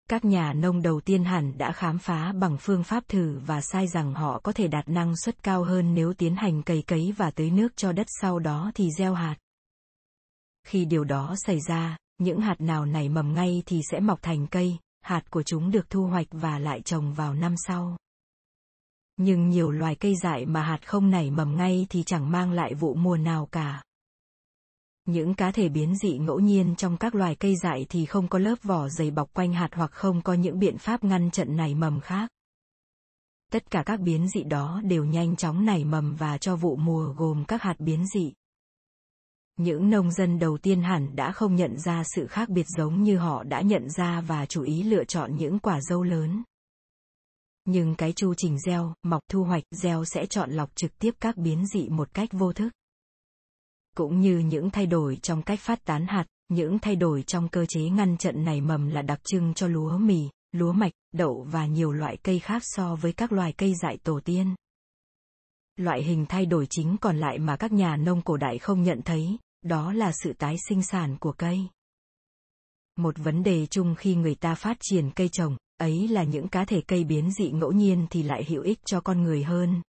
Các 0.10 0.26
nhà 0.26 0.54
nông 0.54 0.82
đầu 0.82 1.02
tiên 1.02 1.24
hẳn 1.24 1.58
đã 1.58 1.72
khám 1.72 2.00
phá 2.00 2.34
bằng 2.34 2.58
phương 2.60 2.84
pháp 2.84 3.08
thử 3.08 3.40
và 3.46 3.62
sai 3.62 3.88
rằng 3.88 4.14
họ 4.14 4.40
có 4.44 4.52
thể 4.52 4.68
đạt 4.68 4.90
năng 4.90 5.18
suất 5.18 5.44
cao 5.44 5.64
hơn 5.64 5.94
nếu 5.94 6.14
tiến 6.14 6.36
hành 6.36 6.64
cày 6.64 6.84
cấy 6.88 7.14
và 7.18 7.32
tưới 7.32 7.52
nước 7.52 7.76
cho 7.76 7.92
đất 7.92 8.08
sau 8.22 8.40
đó 8.40 8.72
thì 8.76 8.90
gieo 8.98 9.14
hạt. 9.14 9.36
Khi 10.68 10.86
điều 10.86 11.04
đó 11.04 11.36
xảy 11.46 11.60
ra, 11.68 11.98
những 12.22 12.40
hạt 12.40 12.62
nào 12.62 12.86
nảy 12.86 13.10
mầm 13.10 13.34
ngay 13.34 13.64
thì 13.66 13.82
sẽ 13.92 14.00
mọc 14.00 14.22
thành 14.22 14.48
cây, 14.48 14.78
hạt 15.02 15.32
của 15.32 15.44
chúng 15.44 15.72
được 15.72 15.90
thu 15.90 16.06
hoạch 16.06 16.28
và 16.32 16.60
lại 16.60 16.82
trồng 16.82 17.14
vào 17.14 17.34
năm 17.34 17.56
sau. 17.68 17.98
Nhưng 19.18 19.50
nhiều 19.50 19.72
loài 19.72 19.96
cây 19.96 20.16
dại 20.16 20.46
mà 20.46 20.64
hạt 20.64 20.80
không 20.88 21.10
nảy 21.10 21.32
mầm 21.32 21.56
ngay 21.56 21.88
thì 21.90 22.04
chẳng 22.04 22.32
mang 22.32 22.52
lại 22.52 22.74
vụ 22.74 22.94
mùa 22.94 23.18
nào 23.18 23.48
cả. 23.52 23.84
Những 25.06 25.34
cá 25.34 25.52
thể 25.52 25.70
biến 25.70 25.96
dị 25.96 26.18
ngẫu 26.18 26.40
nhiên 26.40 26.76
trong 26.76 26.98
các 26.98 27.16
loài 27.16 27.36
cây 27.36 27.56
dại 27.64 27.86
thì 27.90 28.06
không 28.06 28.28
có 28.28 28.40
lớp 28.40 28.56
vỏ 28.64 28.90
dày 28.90 29.12
bọc 29.12 29.34
quanh 29.34 29.54
hạt 29.54 29.70
hoặc 29.74 29.92
không 29.92 30.22
có 30.22 30.34
những 30.34 30.60
biện 30.60 30.78
pháp 30.78 31.04
ngăn 31.04 31.32
chặn 31.32 31.56
nảy 31.56 31.76
mầm 31.76 32.00
khác. 32.00 32.30
Tất 33.52 33.72
cả 33.72 33.84
các 33.86 34.00
biến 34.00 34.28
dị 34.28 34.44
đó 34.44 34.82
đều 34.84 35.06
nhanh 35.06 35.36
chóng 35.36 35.66
nảy 35.66 35.84
mầm 35.84 36.16
và 36.16 36.38
cho 36.38 36.56
vụ 36.56 36.76
mùa 36.76 37.14
gồm 37.18 37.46
các 37.46 37.62
hạt 37.62 37.76
biến 37.80 38.06
dị. 38.14 38.34
Những 39.62 39.90
nông 39.90 40.12
dân 40.12 40.40
đầu 40.40 40.58
tiên 40.58 40.82
hẳn 40.82 41.16
đã 41.16 41.32
không 41.32 41.56
nhận 41.56 41.80
ra 41.80 42.04
sự 42.16 42.28
khác 42.28 42.50
biệt 42.50 42.66
giống 42.78 43.04
như 43.04 43.18
họ 43.18 43.44
đã 43.44 43.62
nhận 43.62 43.90
ra 43.90 44.22
và 44.22 44.46
chú 44.46 44.64
ý 44.64 44.84
lựa 44.84 45.04
chọn 45.04 45.36
những 45.36 45.60
quả 45.60 45.82
dâu 45.82 46.04
lớn. 46.04 46.44
Nhưng 47.66 47.96
cái 47.96 48.14
chu 48.14 48.34
trình 48.38 48.60
gieo, 48.60 48.94
mọc 49.04 49.22
thu 49.30 49.44
hoạch, 49.44 49.64
gieo 49.72 50.06
sẽ 50.06 50.26
chọn 50.26 50.52
lọc 50.52 50.76
trực 50.76 51.00
tiếp 51.00 51.12
các 51.20 51.38
biến 51.38 51.66
dị 51.66 51.90
một 51.90 52.14
cách 52.14 52.30
vô 52.32 52.54
thức 52.54 52.74
cũng 53.96 54.20
như 54.20 54.38
những 54.38 54.70
thay 54.70 54.86
đổi 54.86 55.18
trong 55.22 55.42
cách 55.42 55.60
phát 55.60 55.86
tán 55.86 56.06
hạt, 56.08 56.26
những 56.50 56.80
thay 56.80 56.96
đổi 56.96 57.24
trong 57.24 57.50
cơ 57.50 57.66
chế 57.66 57.82
ngăn 57.82 58.18
chặn 58.18 58.46
nảy 58.46 58.62
mầm 58.62 58.90
là 58.90 59.02
đặc 59.02 59.20
trưng 59.24 59.54
cho 59.54 59.68
lúa 59.68 59.98
mì, 59.98 60.30
lúa 60.52 60.72
mạch, 60.72 60.92
đậu 61.12 61.48
và 61.52 61.66
nhiều 61.66 61.92
loại 61.92 62.18
cây 62.18 62.40
khác 62.40 62.62
so 62.66 62.96
với 62.96 63.14
các 63.14 63.32
loài 63.32 63.54
cây 63.58 63.74
dại 63.82 63.98
tổ 64.04 64.20
tiên. 64.26 64.56
Loại 65.76 66.04
hình 66.04 66.26
thay 66.30 66.46
đổi 66.46 66.68
chính 66.70 66.98
còn 67.02 67.18
lại 67.18 67.40
mà 67.40 67.58
các 67.58 67.72
nhà 67.72 67.96
nông 67.96 68.22
cổ 68.22 68.38
đại 68.38 68.58
không 68.58 68.84
nhận 68.84 69.02
thấy, 69.02 69.38
đó 69.62 69.94
là 69.94 70.12
sự 70.12 70.34
tái 70.34 70.56
sinh 70.68 70.84
sản 70.84 71.18
của 71.20 71.32
cây. 71.32 71.68
Một 72.96 73.18
vấn 73.18 73.44
đề 73.44 73.66
chung 73.66 73.96
khi 73.96 74.16
người 74.16 74.36
ta 74.36 74.56
phát 74.56 74.78
triển 74.80 75.12
cây 75.12 75.30
trồng, 75.30 75.58
ấy 75.78 76.08
là 76.08 76.24
những 76.24 76.48
cá 76.48 76.66
thể 76.66 76.82
cây 76.88 77.04
biến 77.04 77.32
dị 77.32 77.52
ngẫu 77.52 77.72
nhiên 77.72 78.08
thì 78.10 78.24
lại 78.24 78.46
hữu 78.48 78.64
ích 78.64 78.80
cho 78.86 79.02
con 79.02 79.24
người 79.24 79.44
hơn, 79.44 79.82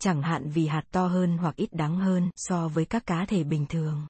chẳng 0.00 0.22
hạn 0.22 0.50
vì 0.54 0.66
hạt 0.66 0.82
to 0.90 1.06
hơn 1.06 1.38
hoặc 1.38 1.56
ít 1.56 1.72
đắng 1.72 1.98
hơn 1.98 2.30
so 2.36 2.68
với 2.68 2.84
các 2.84 3.06
cá 3.06 3.24
thể 3.28 3.44
bình 3.44 3.66
thường. 3.68 4.06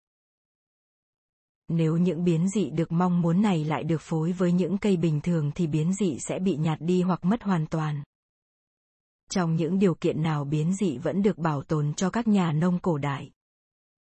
Nếu 1.69 1.97
những 1.97 2.25
biến 2.25 2.49
dị 2.49 2.71
được 2.71 2.93
mong 2.93 3.21
muốn 3.21 3.43
này 3.43 3.65
lại 3.65 3.85
được 3.85 4.01
phối 4.01 4.33
với 4.33 4.53
những 4.53 4.79
cây 4.79 4.97
bình 4.97 5.21
thường 5.21 5.51
thì 5.55 5.67
biến 5.67 5.95
dị 5.95 6.19
sẽ 6.19 6.39
bị 6.39 6.57
nhạt 6.57 6.79
đi 6.81 7.03
hoặc 7.03 7.25
mất 7.25 7.43
hoàn 7.43 7.67
toàn. 7.67 8.03
Trong 9.31 9.57
những 9.57 9.79
điều 9.79 9.95
kiện 9.95 10.23
nào 10.23 10.45
biến 10.45 10.75
dị 10.75 10.99
vẫn 10.99 11.23
được 11.23 11.39
bảo 11.39 11.63
tồn 11.63 11.95
cho 11.95 12.11
các 12.11 12.29
nhà 12.29 12.53
nông 12.53 12.79
cổ 12.79 12.99
đại. 12.99 13.31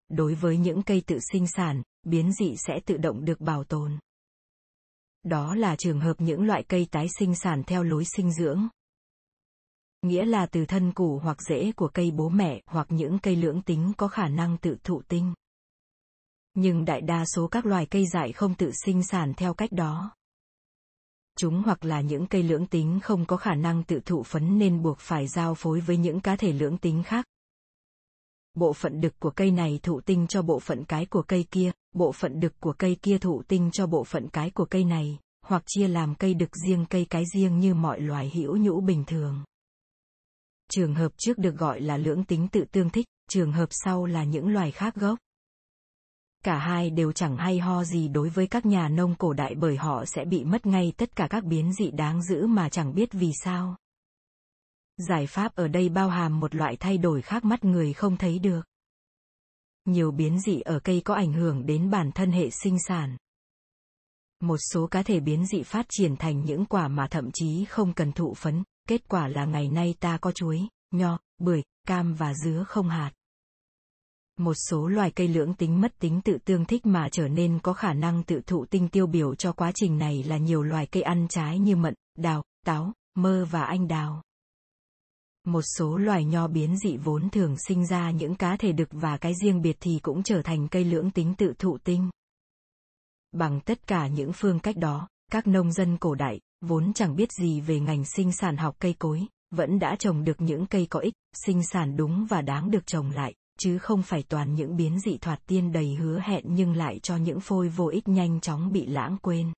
Đối 0.08 0.34
với 0.34 0.56
những 0.56 0.82
cây 0.82 1.02
tự 1.06 1.18
sinh 1.32 1.46
sản, 1.46 1.82
biến 2.02 2.32
dị 2.32 2.54
sẽ 2.56 2.80
tự 2.86 2.96
động 2.96 3.24
được 3.24 3.40
bảo 3.40 3.64
tồn. 3.64 3.98
Đó 5.22 5.54
là 5.54 5.76
trường 5.76 6.00
hợp 6.00 6.14
những 6.18 6.46
loại 6.46 6.62
cây 6.68 6.86
tái 6.90 7.06
sinh 7.18 7.34
sản 7.34 7.62
theo 7.66 7.82
lối 7.82 8.04
sinh 8.16 8.32
dưỡng, 8.32 8.68
nghĩa 10.02 10.24
là 10.24 10.46
từ 10.46 10.66
thân 10.66 10.92
củ 10.92 11.18
hoặc 11.18 11.42
rễ 11.42 11.72
của 11.72 11.88
cây 11.88 12.10
bố 12.10 12.28
mẹ 12.28 12.60
hoặc 12.66 12.86
những 12.90 13.18
cây 13.18 13.36
lưỡng 13.36 13.62
tính 13.62 13.92
có 13.96 14.08
khả 14.08 14.28
năng 14.28 14.58
tự 14.58 14.76
thụ 14.82 15.02
tinh. 15.08 15.34
Nhưng 16.54 16.84
đại 16.84 17.00
đa 17.00 17.24
số 17.34 17.46
các 17.46 17.66
loài 17.66 17.86
cây 17.86 18.06
dại 18.06 18.32
không 18.32 18.54
tự 18.54 18.70
sinh 18.84 19.02
sản 19.02 19.34
theo 19.36 19.54
cách 19.54 19.72
đó. 19.72 20.16
Chúng 21.38 21.62
hoặc 21.62 21.84
là 21.84 22.00
những 22.00 22.26
cây 22.26 22.42
lưỡng 22.42 22.66
tính 22.66 23.00
không 23.02 23.26
có 23.26 23.36
khả 23.36 23.54
năng 23.54 23.84
tự 23.84 24.00
thụ 24.04 24.22
phấn 24.22 24.58
nên 24.58 24.82
buộc 24.82 24.98
phải 24.98 25.28
giao 25.28 25.54
phối 25.54 25.80
với 25.80 25.96
những 25.96 26.20
cá 26.20 26.36
thể 26.36 26.52
lưỡng 26.52 26.78
tính 26.78 27.02
khác. 27.02 27.26
Bộ 28.56 28.72
phận 28.72 29.00
đực 29.00 29.20
của 29.20 29.30
cây 29.30 29.50
này 29.50 29.80
thụ 29.82 30.00
tinh 30.00 30.26
cho 30.26 30.42
bộ 30.42 30.60
phận 30.60 30.84
cái 30.84 31.06
của 31.06 31.22
cây 31.22 31.44
kia, 31.50 31.70
bộ 31.94 32.12
phận 32.12 32.40
đực 32.40 32.60
của 32.60 32.72
cây 32.72 32.96
kia 33.02 33.18
thụ 33.18 33.42
tinh 33.48 33.70
cho 33.72 33.86
bộ 33.86 34.04
phận 34.04 34.28
cái 34.28 34.50
của 34.50 34.64
cây 34.64 34.84
này, 34.84 35.18
hoặc 35.46 35.62
chia 35.66 35.88
làm 35.88 36.14
cây 36.14 36.34
đực 36.34 36.50
riêng 36.66 36.86
cây 36.90 37.06
cái 37.10 37.24
riêng 37.34 37.58
như 37.58 37.74
mọi 37.74 38.00
loài 38.00 38.30
hữu 38.34 38.56
nhũ 38.56 38.80
bình 38.80 39.04
thường. 39.04 39.44
Trường 40.70 40.94
hợp 40.94 41.12
trước 41.16 41.38
được 41.38 41.56
gọi 41.56 41.80
là 41.80 41.96
lưỡng 41.96 42.24
tính 42.24 42.48
tự 42.48 42.64
tương 42.72 42.90
thích, 42.90 43.06
trường 43.30 43.52
hợp 43.52 43.68
sau 43.70 44.06
là 44.06 44.24
những 44.24 44.48
loài 44.48 44.70
khác 44.70 44.94
gốc. 44.94 45.18
Cả 46.44 46.58
hai 46.58 46.90
đều 46.90 47.12
chẳng 47.12 47.36
hay 47.36 47.58
ho 47.58 47.84
gì 47.84 48.08
đối 48.08 48.28
với 48.28 48.46
các 48.46 48.66
nhà 48.66 48.88
nông 48.88 49.14
cổ 49.14 49.32
đại 49.32 49.54
bởi 49.54 49.76
họ 49.76 50.04
sẽ 50.04 50.24
bị 50.24 50.44
mất 50.44 50.66
ngay 50.66 50.92
tất 50.96 51.16
cả 51.16 51.26
các 51.30 51.44
biến 51.44 51.72
dị 51.72 51.90
đáng 51.90 52.22
giữ 52.22 52.46
mà 52.46 52.68
chẳng 52.68 52.94
biết 52.94 53.12
vì 53.12 53.32
sao. 53.44 53.76
Giải 54.96 55.26
pháp 55.26 55.54
ở 55.54 55.68
đây 55.68 55.88
bao 55.88 56.08
hàm 56.08 56.40
một 56.40 56.54
loại 56.54 56.76
thay 56.76 56.98
đổi 56.98 57.22
khác 57.22 57.44
mắt 57.44 57.64
người 57.64 57.92
không 57.92 58.16
thấy 58.16 58.38
được. 58.38 58.66
Nhiều 59.84 60.10
biến 60.10 60.40
dị 60.40 60.60
ở 60.60 60.80
cây 60.84 61.02
có 61.04 61.14
ảnh 61.14 61.32
hưởng 61.32 61.66
đến 61.66 61.90
bản 61.90 62.12
thân 62.12 62.30
hệ 62.30 62.50
sinh 62.50 62.76
sản. 62.78 63.16
Một 64.40 64.58
số 64.72 64.86
cá 64.86 65.02
thể 65.02 65.20
biến 65.20 65.46
dị 65.46 65.62
phát 65.62 65.86
triển 65.88 66.16
thành 66.16 66.44
những 66.44 66.66
quả 66.66 66.88
mà 66.88 67.06
thậm 67.10 67.30
chí 67.34 67.64
không 67.64 67.92
cần 67.92 68.12
thụ 68.12 68.34
phấn, 68.34 68.62
Kết 68.88 69.08
quả 69.08 69.28
là 69.28 69.44
ngày 69.44 69.68
nay 69.68 69.94
ta 70.00 70.18
có 70.18 70.32
chuối, 70.32 70.60
nho, 70.90 71.18
bưởi, 71.38 71.62
cam 71.86 72.14
và 72.14 72.34
dứa 72.34 72.64
không 72.68 72.88
hạt. 72.88 73.12
Một 74.38 74.54
số 74.54 74.88
loài 74.88 75.10
cây 75.10 75.28
lưỡng 75.28 75.54
tính 75.54 75.80
mất 75.80 75.98
tính 75.98 76.20
tự 76.24 76.38
tương 76.44 76.64
thích 76.64 76.86
mà 76.86 77.08
trở 77.12 77.28
nên 77.28 77.58
có 77.62 77.72
khả 77.72 77.92
năng 77.92 78.22
tự 78.22 78.40
thụ 78.46 78.64
tinh 78.64 78.88
tiêu 78.88 79.06
biểu 79.06 79.34
cho 79.34 79.52
quá 79.52 79.72
trình 79.74 79.98
này 79.98 80.22
là 80.22 80.36
nhiều 80.36 80.62
loài 80.62 80.86
cây 80.86 81.02
ăn 81.02 81.26
trái 81.28 81.58
như 81.58 81.76
mận, 81.76 81.94
đào, 82.18 82.44
táo, 82.64 82.92
mơ 83.14 83.46
và 83.50 83.62
anh 83.62 83.88
đào. 83.88 84.22
Một 85.46 85.62
số 85.62 85.96
loài 85.96 86.24
nho 86.24 86.48
biến 86.48 86.76
dị 86.76 86.96
vốn 86.96 87.30
thường 87.30 87.56
sinh 87.58 87.86
ra 87.86 88.10
những 88.10 88.34
cá 88.34 88.56
thể 88.56 88.72
đực 88.72 88.88
và 88.92 89.16
cái 89.16 89.32
riêng 89.42 89.62
biệt 89.62 89.76
thì 89.80 89.98
cũng 90.02 90.22
trở 90.22 90.42
thành 90.42 90.68
cây 90.68 90.84
lưỡng 90.84 91.10
tính 91.10 91.34
tự 91.34 91.52
thụ 91.58 91.78
tinh. 91.78 92.10
Bằng 93.32 93.60
tất 93.60 93.86
cả 93.86 94.06
những 94.06 94.32
phương 94.32 94.58
cách 94.58 94.76
đó, 94.76 95.08
các 95.32 95.46
nông 95.46 95.72
dân 95.72 95.96
cổ 95.96 96.14
đại, 96.14 96.40
vốn 96.60 96.92
chẳng 96.92 97.16
biết 97.16 97.32
gì 97.32 97.60
về 97.60 97.80
ngành 97.80 98.04
sinh 98.04 98.32
sản 98.32 98.56
học 98.56 98.76
cây 98.78 98.94
cối, 98.98 99.26
vẫn 99.50 99.78
đã 99.78 99.96
trồng 99.98 100.24
được 100.24 100.40
những 100.40 100.66
cây 100.66 100.86
có 100.90 101.00
ích, 101.00 101.14
sinh 101.32 101.62
sản 101.72 101.96
đúng 101.96 102.26
và 102.30 102.42
đáng 102.42 102.70
được 102.70 102.86
trồng 102.86 103.10
lại, 103.10 103.34
chứ 103.58 103.78
không 103.78 104.02
phải 104.02 104.22
toàn 104.22 104.54
những 104.54 104.76
biến 104.76 105.00
dị 105.00 105.18
thoạt 105.18 105.40
tiên 105.46 105.72
đầy 105.72 105.94
hứa 105.94 106.20
hẹn 106.20 106.44
nhưng 106.48 106.76
lại 106.76 106.98
cho 107.02 107.16
những 107.16 107.40
phôi 107.40 107.68
vô 107.68 107.88
ích 107.88 108.08
nhanh 108.08 108.40
chóng 108.40 108.72
bị 108.72 108.86
lãng 108.86 109.16
quên. 109.22 109.52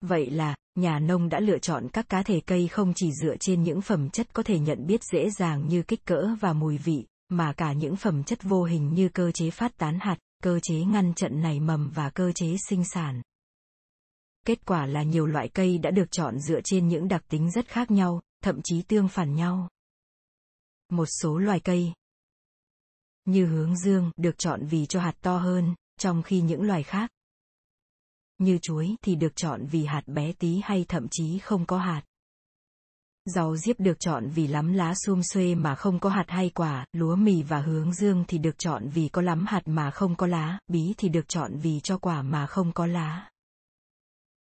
Vậy 0.00 0.30
là, 0.30 0.56
nhà 0.74 0.98
nông 0.98 1.28
đã 1.28 1.40
lựa 1.40 1.58
chọn 1.58 1.88
các 1.92 2.08
cá 2.08 2.22
thể 2.22 2.40
cây 2.46 2.68
không 2.68 2.92
chỉ 2.96 3.12
dựa 3.12 3.36
trên 3.40 3.62
những 3.62 3.80
phẩm 3.80 4.10
chất 4.10 4.34
có 4.34 4.42
thể 4.42 4.58
nhận 4.58 4.86
biết 4.86 5.00
dễ 5.12 5.30
dàng 5.30 5.68
như 5.68 5.82
kích 5.82 6.04
cỡ 6.04 6.28
và 6.40 6.52
mùi 6.52 6.78
vị, 6.78 7.06
mà 7.28 7.52
cả 7.52 7.72
những 7.72 7.96
phẩm 7.96 8.24
chất 8.24 8.42
vô 8.42 8.64
hình 8.64 8.94
như 8.94 9.08
cơ 9.08 9.30
chế 9.32 9.50
phát 9.50 9.76
tán 9.76 9.98
hạt, 10.00 10.16
cơ 10.42 10.60
chế 10.62 10.74
ngăn 10.74 11.14
chặn 11.14 11.42
nảy 11.42 11.60
mầm 11.60 11.90
và 11.90 12.10
cơ 12.10 12.32
chế 12.32 12.56
sinh 12.68 12.84
sản. 12.84 13.22
Kết 14.46 14.66
quả 14.66 14.86
là 14.86 15.02
nhiều 15.02 15.26
loại 15.26 15.48
cây 15.48 15.78
đã 15.78 15.90
được 15.90 16.10
chọn 16.10 16.38
dựa 16.38 16.60
trên 16.64 16.88
những 16.88 17.08
đặc 17.08 17.24
tính 17.28 17.50
rất 17.50 17.68
khác 17.68 17.90
nhau, 17.90 18.20
thậm 18.42 18.60
chí 18.64 18.82
tương 18.82 19.08
phản 19.08 19.34
nhau. 19.34 19.68
Một 20.90 21.06
số 21.06 21.38
loài 21.38 21.60
cây 21.60 21.92
như 23.24 23.46
hướng 23.46 23.76
dương 23.76 24.10
được 24.16 24.38
chọn 24.38 24.66
vì 24.66 24.86
cho 24.86 25.00
hạt 25.00 25.14
to 25.20 25.38
hơn, 25.38 25.74
trong 25.98 26.22
khi 26.22 26.40
những 26.40 26.62
loài 26.62 26.82
khác 26.82 27.10
như 28.38 28.58
chuối 28.62 28.96
thì 29.02 29.14
được 29.14 29.36
chọn 29.36 29.66
vì 29.66 29.84
hạt 29.84 30.02
bé 30.06 30.32
tí 30.32 30.60
hay 30.64 30.84
thậm 30.88 31.06
chí 31.10 31.38
không 31.38 31.66
có 31.66 31.78
hạt. 31.78 32.02
Rau 33.34 33.56
diếp 33.56 33.80
được 33.80 34.00
chọn 34.00 34.28
vì 34.28 34.46
lắm 34.46 34.72
lá 34.72 34.94
xum 35.06 35.20
xuê 35.22 35.54
mà 35.54 35.74
không 35.74 35.98
có 35.98 36.10
hạt 36.10 36.24
hay 36.28 36.50
quả, 36.50 36.86
lúa 36.92 37.16
mì 37.16 37.42
và 37.42 37.60
hướng 37.60 37.94
dương 37.94 38.24
thì 38.28 38.38
được 38.38 38.58
chọn 38.58 38.88
vì 38.88 39.08
có 39.08 39.22
lắm 39.22 39.44
hạt 39.48 39.62
mà 39.66 39.90
không 39.90 40.16
có 40.16 40.26
lá, 40.26 40.58
bí 40.68 40.94
thì 40.96 41.08
được 41.08 41.28
chọn 41.28 41.58
vì 41.58 41.80
cho 41.80 41.98
quả 41.98 42.22
mà 42.22 42.46
không 42.46 42.72
có 42.72 42.86
lá. 42.86 43.30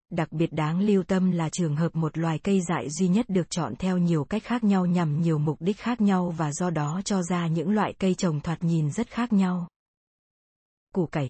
Đặc 0.09 0.31
biệt 0.31 0.53
đáng 0.53 0.79
lưu 0.79 1.03
tâm 1.03 1.31
là 1.31 1.49
trường 1.49 1.75
hợp 1.75 1.95
một 1.95 2.17
loài 2.17 2.39
cây 2.39 2.61
dại 2.61 2.89
duy 2.89 3.07
nhất 3.07 3.25
được 3.29 3.49
chọn 3.49 3.75
theo 3.75 3.97
nhiều 3.97 4.23
cách 4.23 4.43
khác 4.43 4.63
nhau 4.63 4.85
nhằm 4.85 5.21
nhiều 5.21 5.37
mục 5.37 5.61
đích 5.61 5.77
khác 5.77 6.01
nhau 6.01 6.33
và 6.37 6.51
do 6.51 6.69
đó 6.69 7.01
cho 7.05 7.23
ra 7.23 7.47
những 7.47 7.69
loại 7.69 7.93
cây 7.99 8.15
trồng 8.15 8.41
thoạt 8.41 8.63
nhìn 8.63 8.91
rất 8.91 9.07
khác 9.07 9.33
nhau. 9.33 9.67
Củ 10.93 11.05
cải 11.05 11.29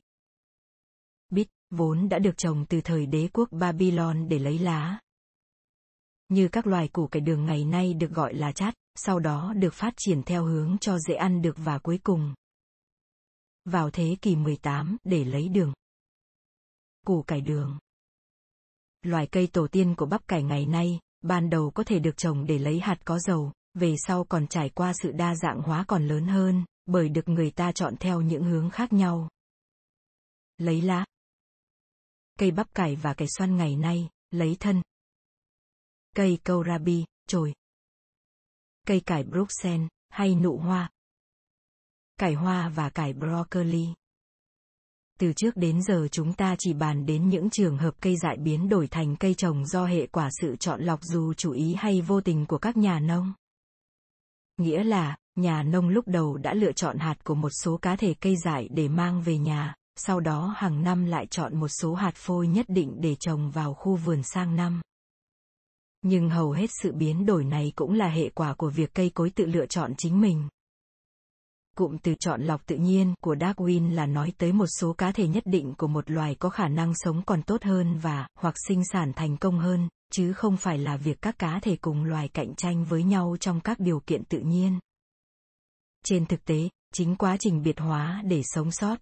vốn 1.70 2.10
đã 2.10 2.20
được 2.20 2.38
trồng 2.38 2.66
từ 2.66 2.82
thời 2.82 3.06
đế 3.06 3.30
quốc 3.34 3.50
Babylon 3.52 4.30
để 4.30 4.40
lấy 4.40 4.60
lá. 4.60 5.00
Như 6.30 6.48
các 6.48 6.68
loài 6.68 6.88
củ 6.88 7.08
cải 7.08 7.22
đường 7.22 7.46
ngày 7.46 7.66
nay 7.66 7.94
được 7.94 8.12
gọi 8.12 8.34
là 8.34 8.52
chát, 8.52 8.74
sau 8.96 9.20
đó 9.20 9.54
được 9.58 9.74
phát 9.74 9.94
triển 9.98 10.24
theo 10.24 10.46
hướng 10.46 10.78
cho 10.82 11.00
dễ 11.00 11.16
ăn 11.16 11.42
được 11.42 11.56
và 11.58 11.78
cuối 11.80 12.00
cùng. 12.04 12.34
Vào 13.66 13.90
thế 13.90 14.16
kỷ 14.22 14.36
18 14.36 14.98
để 15.04 15.26
lấy 15.26 15.50
đường. 15.50 15.74
Củ 17.06 17.24
cải 17.24 17.42
đường 17.42 17.78
Loài 19.02 19.28
cây 19.28 19.48
tổ 19.48 19.68
tiên 19.68 19.96
của 19.96 20.06
bắp 20.06 20.28
cải 20.28 20.44
ngày 20.44 20.66
nay, 20.66 21.00
ban 21.22 21.50
đầu 21.50 21.72
có 21.72 21.84
thể 21.84 22.00
được 22.00 22.18
trồng 22.18 22.46
để 22.46 22.60
lấy 22.60 22.80
hạt 22.80 22.98
có 23.06 23.20
dầu, 23.20 23.52
về 23.74 23.96
sau 23.98 24.24
còn 24.24 24.48
trải 24.48 24.70
qua 24.70 24.94
sự 25.04 25.12
đa 25.12 25.36
dạng 25.36 25.62
hóa 25.62 25.86
còn 25.88 26.08
lớn 26.08 26.28
hơn, 26.28 26.66
bởi 26.86 27.10
được 27.10 27.30
người 27.30 27.52
ta 27.52 27.72
chọn 27.72 27.96
theo 28.00 28.22
những 28.22 28.44
hướng 28.44 28.70
khác 28.70 28.94
nhau. 28.94 29.30
Lấy 30.58 30.82
lá 30.82 31.06
Cây 32.40 32.52
bắp 32.52 32.74
cải 32.74 32.96
và 32.96 33.14
cải 33.14 33.28
xoăn 33.38 33.58
ngày 33.58 33.76
nay, 33.76 34.10
lấy 34.32 34.58
thân. 34.60 34.82
Cây 36.16 36.40
kohlrabi, 36.46 37.06
chồi. 37.28 37.54
Cây 38.88 39.00
cải 39.00 39.24
Bruxelles, 39.24 39.88
hay 40.10 40.36
nụ 40.36 40.58
hoa. 40.58 40.90
Cải 42.18 42.34
hoa 42.34 42.70
và 42.70 42.90
cải 42.90 43.14
broccoli. 43.14 43.88
Từ 45.20 45.34
trước 45.34 45.56
đến 45.56 45.82
giờ 45.82 46.08
chúng 46.12 46.34
ta 46.34 46.56
chỉ 46.60 46.74
bàn 46.74 47.06
đến 47.06 47.30
những 47.30 47.50
trường 47.50 47.78
hợp 47.78 47.96
cây 48.02 48.18
dại 48.18 48.38
biến 48.38 48.70
đổi 48.70 48.88
thành 48.88 49.16
cây 49.16 49.34
trồng 49.34 49.66
do 49.66 49.86
hệ 49.86 50.08
quả 50.08 50.30
sự 50.42 50.56
chọn 50.56 50.82
lọc 50.82 51.04
dù 51.04 51.34
chủ 51.34 51.52
ý 51.52 51.76
hay 51.78 52.02
vô 52.02 52.22
tình 52.22 52.46
của 52.46 52.58
các 52.58 52.78
nhà 52.78 53.00
nông. 53.00 53.34
Nghĩa 54.58 54.84
là, 54.84 55.18
nhà 55.36 55.64
nông 55.64 55.90
lúc 55.90 56.08
đầu 56.08 56.38
đã 56.38 56.54
lựa 56.54 56.72
chọn 56.72 56.98
hạt 56.98 57.24
của 57.24 57.36
một 57.36 57.50
số 57.64 57.78
cá 57.78 57.96
thể 57.96 58.14
cây 58.14 58.36
dại 58.46 58.68
để 58.72 58.88
mang 58.88 59.22
về 59.22 59.38
nhà, 59.38 59.76
sau 59.96 60.20
đó 60.20 60.54
hàng 60.58 60.84
năm 60.84 61.06
lại 61.06 61.28
chọn 61.28 61.60
một 61.60 61.68
số 61.68 61.94
hạt 61.94 62.16
phôi 62.16 62.48
nhất 62.48 62.66
định 62.70 63.02
để 63.02 63.16
trồng 63.20 63.52
vào 63.52 63.74
khu 63.74 63.96
vườn 63.96 64.24
sang 64.24 64.56
năm. 64.56 64.82
Nhưng 66.02 66.30
hầu 66.30 66.52
hết 66.52 66.70
sự 66.82 66.92
biến 66.92 67.26
đổi 67.26 67.44
này 67.44 67.74
cũng 67.76 67.94
là 67.94 68.10
hệ 68.10 68.30
quả 68.30 68.54
của 68.54 68.70
việc 68.70 68.94
cây 68.94 69.10
cối 69.10 69.30
tự 69.30 69.46
lựa 69.46 69.66
chọn 69.66 69.94
chính 69.98 70.22
mình. 70.22 70.48
Cụm 71.78 71.98
từ 71.98 72.16
chọn 72.20 72.42
lọc 72.42 72.66
tự 72.66 72.76
nhiên 72.76 73.14
của 73.22 73.36
Darwin 73.36 73.94
là 73.94 74.06
nói 74.06 74.34
tới 74.38 74.54
một 74.54 74.68
số 74.80 74.94
cá 74.94 75.12
thể 75.12 75.28
nhất 75.28 75.44
định 75.46 75.74
của 75.78 75.88
một 75.88 76.12
loài 76.12 76.36
có 76.36 76.50
khả 76.50 76.68
năng 76.68 76.94
sống 76.96 77.22
còn 77.26 77.44
tốt 77.44 77.64
hơn 77.64 77.98
và 77.98 78.28
hoặc 78.40 78.56
sinh 78.68 78.82
sản 78.92 79.14
thành 79.16 79.38
công 79.38 79.60
hơn, 79.60 79.90
chứ 80.12 80.34
không 80.34 80.58
phải 80.58 80.78
là 80.78 80.98
việc 80.98 81.22
các 81.22 81.38
cá 81.38 81.60
thể 81.60 81.76
cùng 81.76 82.04
loài 82.04 82.28
cạnh 82.28 82.56
tranh 82.56 82.86
với 82.86 83.04
nhau 83.04 83.36
trong 83.40 83.60
các 83.60 83.80
điều 83.80 84.00
kiện 84.00 84.24
tự 84.24 84.40
nhiên. 84.40 84.80
Trên 86.06 86.26
thực 86.26 86.46
tế, 86.46 86.70
chính 86.94 87.16
quá 87.16 87.38
trình 87.40 87.64
biệt 87.64 87.80
hóa 87.80 88.22
để 88.26 88.42
sống 88.44 88.72
sót, 88.72 89.00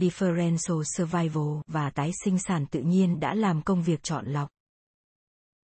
differential 0.00 0.82
survival 0.96 1.60
và 1.66 1.90
tái 1.90 2.10
sinh 2.24 2.38
sản 2.38 2.66
tự 2.66 2.80
nhiên 2.80 3.20
đã 3.20 3.34
làm 3.34 3.62
công 3.62 3.82
việc 3.82 4.02
chọn 4.02 4.26
lọc. 4.26 4.48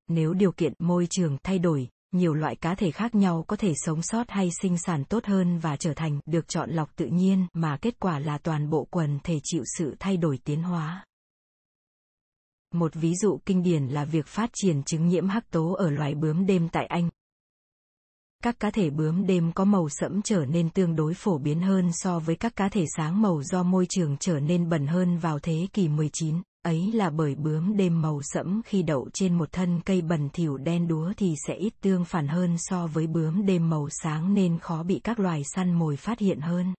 Nếu 0.08 0.34
điều 0.34 0.52
kiện 0.52 0.72
môi 0.78 1.06
trường 1.10 1.36
thay 1.42 1.58
đổi, 1.58 1.88
nhiều 2.12 2.34
loại 2.34 2.56
cá 2.56 2.74
thể 2.74 2.90
khác 2.90 3.14
nhau 3.14 3.44
có 3.48 3.56
thể 3.56 3.72
sống 3.76 4.02
sót 4.02 4.30
hay 4.30 4.50
sinh 4.62 4.78
sản 4.78 5.04
tốt 5.04 5.24
hơn 5.24 5.58
và 5.58 5.76
trở 5.76 5.94
thành 5.94 6.20
được 6.26 6.48
chọn 6.48 6.70
lọc 6.70 6.96
tự 6.96 7.06
nhiên 7.06 7.46
mà 7.52 7.78
kết 7.80 8.00
quả 8.00 8.18
là 8.18 8.38
toàn 8.38 8.70
bộ 8.70 8.86
quần 8.90 9.18
thể 9.24 9.40
chịu 9.42 9.62
sự 9.78 9.96
thay 9.98 10.16
đổi 10.16 10.38
tiến 10.44 10.62
hóa. 10.62 11.04
Một 12.74 12.94
ví 12.94 13.14
dụ 13.14 13.40
kinh 13.46 13.62
điển 13.62 13.86
là 13.86 14.04
việc 14.04 14.26
phát 14.26 14.50
triển 14.54 14.82
chứng 14.82 15.08
nhiễm 15.08 15.28
hắc 15.28 15.50
tố 15.50 15.72
ở 15.72 15.90
loài 15.90 16.14
bướm 16.14 16.46
đêm 16.46 16.68
tại 16.68 16.86
Anh. 16.86 17.10
Các 18.44 18.60
cá 18.60 18.70
thể 18.70 18.90
bướm 18.90 19.26
đêm 19.26 19.52
có 19.52 19.64
màu 19.64 19.88
sẫm 19.88 20.22
trở 20.22 20.44
nên 20.44 20.70
tương 20.70 20.96
đối 20.96 21.14
phổ 21.14 21.38
biến 21.38 21.60
hơn 21.60 21.90
so 21.92 22.18
với 22.18 22.36
các 22.36 22.56
cá 22.56 22.68
thể 22.68 22.84
sáng 22.96 23.22
màu 23.22 23.42
do 23.42 23.62
môi 23.62 23.86
trường 23.88 24.16
trở 24.20 24.40
nên 24.40 24.68
bẩn 24.68 24.86
hơn 24.86 25.18
vào 25.18 25.38
thế 25.38 25.66
kỷ 25.72 25.88
19 25.88 26.42
ấy 26.62 26.92
là 26.92 27.10
bởi 27.10 27.34
bướm 27.34 27.76
đêm 27.76 28.02
màu 28.02 28.20
sẫm 28.22 28.62
khi 28.64 28.82
đậu 28.82 29.08
trên 29.12 29.34
một 29.38 29.52
thân 29.52 29.80
cây 29.84 30.02
bẩn 30.02 30.28
thỉu 30.32 30.56
đen 30.56 30.88
đúa 30.88 31.12
thì 31.16 31.34
sẽ 31.46 31.54
ít 31.54 31.72
tương 31.80 32.04
phản 32.04 32.28
hơn 32.28 32.56
so 32.58 32.86
với 32.86 33.06
bướm 33.06 33.46
đêm 33.46 33.70
màu 33.70 33.88
sáng 33.90 34.34
nên 34.34 34.58
khó 34.58 34.82
bị 34.82 35.00
các 35.04 35.20
loài 35.20 35.42
săn 35.54 35.72
mồi 35.72 35.96
phát 35.96 36.18
hiện 36.18 36.40
hơn. 36.40 36.74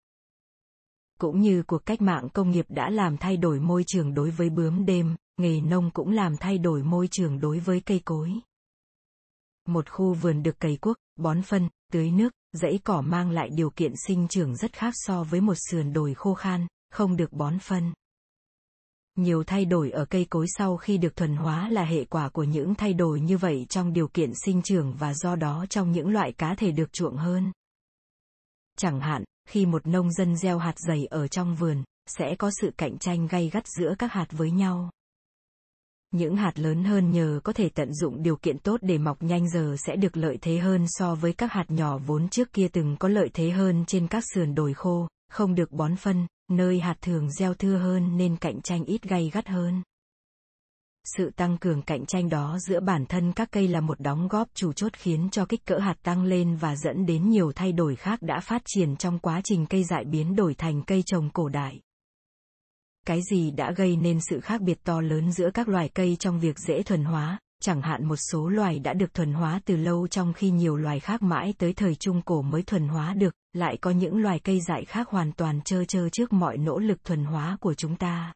Cũng 1.19 1.41
như 1.41 1.63
cuộc 1.63 1.85
cách 1.85 2.01
mạng 2.01 2.27
công 2.33 2.51
nghiệp 2.51 2.65
đã 2.69 2.89
làm 2.89 3.17
thay 3.17 3.37
đổi 3.37 3.59
môi 3.59 3.83
trường 3.87 4.13
đối 4.13 4.31
với 4.31 4.49
bướm 4.49 4.85
đêm, 4.85 5.15
nghề 5.37 5.61
nông 5.61 5.91
cũng 5.91 6.11
làm 6.11 6.37
thay 6.37 6.57
đổi 6.57 6.83
môi 6.83 7.07
trường 7.11 7.39
đối 7.39 7.59
với 7.59 7.81
cây 7.81 8.01
cối. 8.05 8.31
Một 9.67 9.89
khu 9.89 10.13
vườn 10.13 10.43
được 10.43 10.59
cày 10.59 10.77
cuốc, 10.81 10.97
bón 11.15 11.41
phân, 11.41 11.69
tưới 11.91 12.11
nước, 12.11 12.33
dãy 12.53 12.79
cỏ 12.83 13.01
mang 13.01 13.31
lại 13.31 13.49
điều 13.49 13.69
kiện 13.69 13.93
sinh 14.07 14.27
trưởng 14.27 14.55
rất 14.55 14.73
khác 14.73 14.93
so 14.97 15.23
với 15.23 15.41
một 15.41 15.55
sườn 15.69 15.93
đồi 15.93 16.13
khô 16.13 16.33
khan, 16.33 16.67
không 16.91 17.15
được 17.15 17.33
bón 17.33 17.59
phân. 17.59 17.93
Nhiều 19.15 19.43
thay 19.43 19.65
đổi 19.65 19.91
ở 19.91 20.05
cây 20.05 20.25
cối 20.29 20.45
sau 20.57 20.77
khi 20.77 20.97
được 20.97 21.15
thuần 21.15 21.35
hóa 21.35 21.69
là 21.69 21.85
hệ 21.85 22.05
quả 22.05 22.29
của 22.29 22.43
những 22.43 22.75
thay 22.75 22.93
đổi 22.93 23.19
như 23.19 23.37
vậy 23.37 23.65
trong 23.69 23.93
điều 23.93 24.07
kiện 24.07 24.31
sinh 24.45 24.61
trưởng 24.61 24.93
và 24.93 25.13
do 25.13 25.35
đó 25.35 25.65
trong 25.69 25.91
những 25.91 26.09
loại 26.09 26.31
cá 26.31 26.55
thể 26.55 26.71
được 26.71 26.93
chuộng 26.93 27.17
hơn. 27.17 27.51
Chẳng 28.77 28.99
hạn, 28.99 29.23
khi 29.47 29.65
một 29.65 29.87
nông 29.87 30.11
dân 30.11 30.37
gieo 30.37 30.57
hạt 30.57 30.79
dày 30.87 31.05
ở 31.05 31.27
trong 31.27 31.55
vườn, 31.55 31.83
sẽ 32.07 32.35
có 32.35 32.51
sự 32.61 32.71
cạnh 32.77 32.97
tranh 32.97 33.27
gay 33.27 33.49
gắt 33.53 33.67
giữa 33.67 33.95
các 33.99 34.13
hạt 34.13 34.27
với 34.31 34.51
nhau. 34.51 34.89
Những 36.15 36.35
hạt 36.35 36.59
lớn 36.59 36.83
hơn 36.83 37.11
nhờ 37.11 37.39
có 37.43 37.53
thể 37.53 37.69
tận 37.69 37.93
dụng 37.93 38.23
điều 38.23 38.35
kiện 38.35 38.59
tốt 38.59 38.77
để 38.81 38.97
mọc 38.97 39.23
nhanh 39.23 39.49
giờ 39.49 39.75
sẽ 39.85 39.95
được 39.95 40.17
lợi 40.17 40.37
thế 40.41 40.57
hơn 40.57 40.85
so 40.87 41.15
với 41.15 41.33
các 41.33 41.51
hạt 41.51 41.65
nhỏ 41.67 41.97
vốn 41.97 42.29
trước 42.29 42.53
kia 42.53 42.67
từng 42.67 42.95
có 42.99 43.07
lợi 43.07 43.29
thế 43.33 43.49
hơn 43.49 43.83
trên 43.87 44.07
các 44.07 44.23
sườn 44.33 44.55
đồi 44.55 44.73
khô, 44.73 45.07
không 45.31 45.55
được 45.55 45.71
bón 45.71 45.95
phân, 45.95 46.27
nơi 46.51 46.79
hạt 46.79 46.95
thường 47.01 47.31
gieo 47.31 47.53
thưa 47.53 47.77
hơn 47.77 48.17
nên 48.17 48.35
cạnh 48.35 48.61
tranh 48.61 48.85
ít 48.85 49.03
gay 49.03 49.29
gắt 49.33 49.47
hơn. 49.47 49.83
Sự 51.17 51.31
tăng 51.35 51.57
cường 51.57 51.81
cạnh 51.81 52.05
tranh 52.05 52.29
đó 52.29 52.57
giữa 52.67 52.79
bản 52.79 53.05
thân 53.05 53.31
các 53.31 53.51
cây 53.51 53.67
là 53.67 53.81
một 53.81 53.99
đóng 53.99 54.27
góp 54.27 54.47
chủ 54.53 54.73
chốt 54.73 54.91
khiến 54.93 55.29
cho 55.31 55.45
kích 55.45 55.65
cỡ 55.65 55.79
hạt 55.79 55.95
tăng 56.03 56.23
lên 56.23 56.55
và 56.55 56.75
dẫn 56.75 57.05
đến 57.05 57.29
nhiều 57.29 57.51
thay 57.55 57.71
đổi 57.71 57.95
khác 57.95 58.21
đã 58.21 58.39
phát 58.39 58.61
triển 58.65 58.95
trong 58.95 59.19
quá 59.19 59.41
trình 59.43 59.65
cây 59.65 59.83
dại 59.83 60.05
biến 60.05 60.35
đổi 60.35 60.53
thành 60.53 60.81
cây 60.81 61.03
trồng 61.05 61.29
cổ 61.29 61.49
đại. 61.49 61.79
Cái 63.05 63.21
gì 63.31 63.51
đã 63.51 63.71
gây 63.71 63.95
nên 63.95 64.19
sự 64.29 64.39
khác 64.39 64.61
biệt 64.61 64.83
to 64.83 65.01
lớn 65.01 65.31
giữa 65.31 65.49
các 65.53 65.69
loài 65.69 65.89
cây 65.93 66.15
trong 66.19 66.39
việc 66.39 66.59
dễ 66.59 66.83
thuần 66.83 67.03
hóa, 67.03 67.39
chẳng 67.61 67.81
hạn 67.81 68.05
một 68.05 68.15
số 68.15 68.47
loài 68.47 68.79
đã 68.79 68.93
được 68.93 69.13
thuần 69.13 69.33
hóa 69.33 69.61
từ 69.65 69.75
lâu 69.75 70.07
trong 70.07 70.33
khi 70.33 70.49
nhiều 70.49 70.75
loài 70.75 70.99
khác 70.99 71.21
mãi 71.21 71.53
tới 71.57 71.73
thời 71.73 71.95
trung 71.95 72.21
cổ 72.21 72.41
mới 72.41 72.63
thuần 72.63 72.87
hóa 72.87 73.13
được, 73.13 73.35
lại 73.53 73.77
có 73.81 73.91
những 73.91 74.17
loài 74.17 74.39
cây 74.39 74.59
dại 74.67 74.85
khác 74.85 75.09
hoàn 75.09 75.31
toàn 75.31 75.61
trơ 75.61 75.85
trơ 75.85 76.09
trước 76.09 76.33
mọi 76.33 76.57
nỗ 76.57 76.79
lực 76.79 77.03
thuần 77.03 77.25
hóa 77.25 77.57
của 77.61 77.73
chúng 77.73 77.95
ta. 77.95 78.33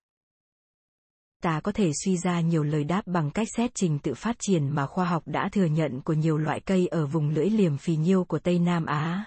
Ta 1.44 1.60
có 1.60 1.72
thể 1.72 1.92
suy 2.04 2.18
ra 2.18 2.42
nhiều 2.42 2.64
lời 2.64 2.84
đáp 2.84 3.02
bằng 3.06 3.32
cách 3.32 3.48
xét 3.58 3.72
trình 3.76 4.00
tự 4.00 4.14
phát 4.14 4.36
triển 4.40 4.76
mà 4.76 4.86
khoa 4.86 5.06
học 5.06 5.24
đã 5.26 5.50
thừa 5.52 5.66
nhận 5.66 6.02
của 6.02 6.14
nhiều 6.14 6.38
loại 6.38 6.60
cây 6.60 6.88
ở 6.88 7.06
vùng 7.06 7.30
lưỡi 7.30 7.50
liềm 7.50 7.78
phì 7.78 7.96
nhiêu 7.96 8.24
của 8.24 8.40
Tây 8.40 8.60
Nam 8.60 8.86
Á. 8.86 9.26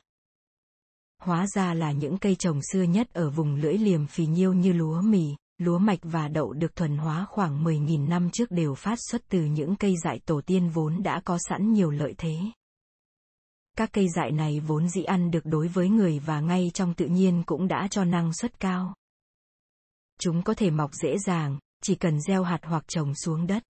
Hóa 1.25 1.47
ra 1.47 1.75
là 1.75 1.93
những 1.93 2.19
cây 2.19 2.35
trồng 2.35 2.61
xưa 2.73 2.83
nhất 2.83 3.13
ở 3.13 3.31
vùng 3.31 3.55
lưỡi 3.55 3.79
liềm 3.79 4.07
phì 4.07 4.27
nhiêu 4.27 4.53
như 4.53 4.73
lúa 4.73 5.01
mì, 5.01 5.37
lúa 5.59 5.79
mạch 5.79 5.99
và 6.03 6.29
đậu 6.29 6.53
được 6.53 6.77
thuần 6.77 6.97
hóa 6.97 7.27
khoảng 7.31 7.65
10.000 7.65 8.09
năm 8.09 8.31
trước 8.31 8.51
đều 8.51 8.75
phát 8.75 8.99
xuất 9.11 9.23
từ 9.29 9.45
những 9.45 9.77
cây 9.77 9.95
dại 10.05 10.21
tổ 10.27 10.41
tiên 10.47 10.69
vốn 10.69 11.03
đã 11.03 11.21
có 11.25 11.39
sẵn 11.49 11.73
nhiều 11.73 11.91
lợi 11.91 12.15
thế. 12.19 12.37
Các 13.77 13.91
cây 13.93 14.09
dại 14.17 14.33
này 14.33 14.61
vốn 14.61 14.89
dĩ 14.89 15.03
ăn 15.03 15.31
được 15.31 15.45
đối 15.45 15.69
với 15.69 15.89
người 15.89 16.19
và 16.19 16.41
ngay 16.41 16.71
trong 16.75 16.95
tự 16.95 17.07
nhiên 17.07 17.43
cũng 17.47 17.69
đã 17.69 17.89
cho 17.91 18.05
năng 18.05 18.33
suất 18.33 18.61
cao. 18.61 18.95
Chúng 20.21 20.43
có 20.43 20.55
thể 20.55 20.71
mọc 20.71 20.91
dễ 20.95 21.19
dàng, 21.27 21.59
chỉ 21.83 21.95
cần 21.95 22.21
gieo 22.21 22.43
hạt 22.43 22.61
hoặc 22.63 22.85
trồng 22.89 23.15
xuống 23.15 23.47
đất. 23.47 23.63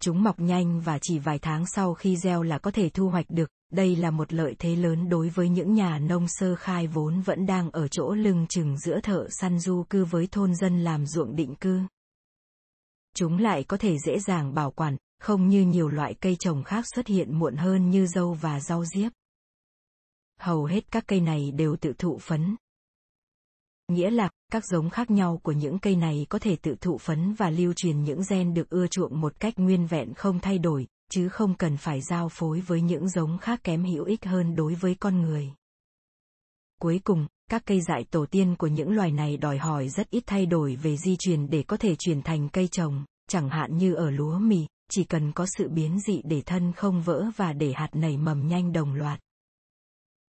Chúng 0.00 0.22
mọc 0.22 0.40
nhanh 0.40 0.80
và 0.80 0.98
chỉ 1.02 1.18
vài 1.18 1.38
tháng 1.38 1.66
sau 1.66 1.94
khi 1.94 2.16
gieo 2.16 2.42
là 2.42 2.58
có 2.58 2.70
thể 2.70 2.88
thu 2.88 3.08
hoạch 3.08 3.26
được, 3.28 3.50
đây 3.70 3.96
là 3.96 4.10
một 4.10 4.32
lợi 4.32 4.54
thế 4.58 4.76
lớn 4.76 5.08
đối 5.08 5.28
với 5.28 5.48
những 5.48 5.74
nhà 5.74 5.98
nông 5.98 6.28
sơ 6.28 6.56
khai 6.56 6.86
vốn 6.86 7.20
vẫn 7.20 7.46
đang 7.46 7.70
ở 7.70 7.88
chỗ 7.88 8.14
lưng 8.14 8.46
chừng 8.48 8.78
giữa 8.78 9.00
thợ 9.00 9.26
săn 9.30 9.60
du 9.60 9.84
cư 9.90 10.04
với 10.04 10.26
thôn 10.26 10.54
dân 10.54 10.84
làm 10.84 11.06
ruộng 11.06 11.36
định 11.36 11.54
cư. 11.54 11.80
Chúng 13.14 13.38
lại 13.38 13.64
có 13.64 13.76
thể 13.76 13.96
dễ 14.06 14.18
dàng 14.18 14.54
bảo 14.54 14.70
quản, 14.70 14.96
không 15.20 15.48
như 15.48 15.62
nhiều 15.62 15.88
loại 15.88 16.14
cây 16.14 16.36
trồng 16.40 16.64
khác 16.64 16.84
xuất 16.94 17.06
hiện 17.06 17.38
muộn 17.38 17.56
hơn 17.56 17.90
như 17.90 18.06
dâu 18.06 18.32
và 18.34 18.60
rau 18.60 18.84
diếp. 18.84 19.12
Hầu 20.40 20.64
hết 20.64 20.90
các 20.90 21.04
cây 21.06 21.20
này 21.20 21.50
đều 21.52 21.76
tự 21.76 21.92
thụ 21.98 22.18
phấn. 22.18 22.56
Nghĩa 23.88 24.10
là, 24.10 24.30
các 24.52 24.64
giống 24.64 24.90
khác 24.90 25.10
nhau 25.10 25.40
của 25.42 25.52
những 25.52 25.78
cây 25.78 25.96
này 25.96 26.26
có 26.28 26.38
thể 26.38 26.56
tự 26.56 26.74
thụ 26.80 26.98
phấn 26.98 27.34
và 27.34 27.50
lưu 27.50 27.72
truyền 27.72 28.04
những 28.04 28.20
gen 28.30 28.54
được 28.54 28.70
ưa 28.70 28.86
chuộng 28.86 29.20
một 29.20 29.40
cách 29.40 29.54
nguyên 29.56 29.86
vẹn 29.86 30.14
không 30.14 30.40
thay 30.40 30.58
đổi, 30.58 30.86
chứ 31.10 31.28
không 31.28 31.54
cần 31.54 31.76
phải 31.76 32.00
giao 32.00 32.28
phối 32.28 32.60
với 32.60 32.80
những 32.80 33.08
giống 33.08 33.38
khác 33.38 33.60
kém 33.64 33.84
hữu 33.84 34.04
ích 34.04 34.24
hơn 34.24 34.54
đối 34.54 34.74
với 34.74 34.94
con 34.94 35.22
người. 35.22 35.52
Cuối 36.80 37.00
cùng, 37.04 37.26
các 37.50 37.62
cây 37.66 37.80
dại 37.80 38.04
tổ 38.10 38.26
tiên 38.26 38.56
của 38.56 38.66
những 38.66 38.92
loài 38.92 39.10
này 39.12 39.36
đòi 39.36 39.58
hỏi 39.58 39.88
rất 39.88 40.10
ít 40.10 40.22
thay 40.26 40.46
đổi 40.46 40.76
về 40.76 40.96
di 40.96 41.16
truyền 41.16 41.50
để 41.50 41.62
có 41.62 41.76
thể 41.76 41.96
chuyển 41.96 42.22
thành 42.22 42.48
cây 42.48 42.68
trồng, 42.68 43.04
chẳng 43.28 43.48
hạn 43.48 43.76
như 43.76 43.94
ở 43.94 44.10
lúa 44.10 44.38
mì, 44.38 44.66
chỉ 44.90 45.04
cần 45.04 45.32
có 45.32 45.46
sự 45.46 45.68
biến 45.68 46.00
dị 46.00 46.22
để 46.24 46.42
thân 46.46 46.72
không 46.72 47.02
vỡ 47.02 47.30
và 47.36 47.52
để 47.52 47.72
hạt 47.72 47.88
nảy 47.92 48.16
mầm 48.16 48.48
nhanh 48.48 48.72
đồng 48.72 48.94
loạt. 48.94 49.20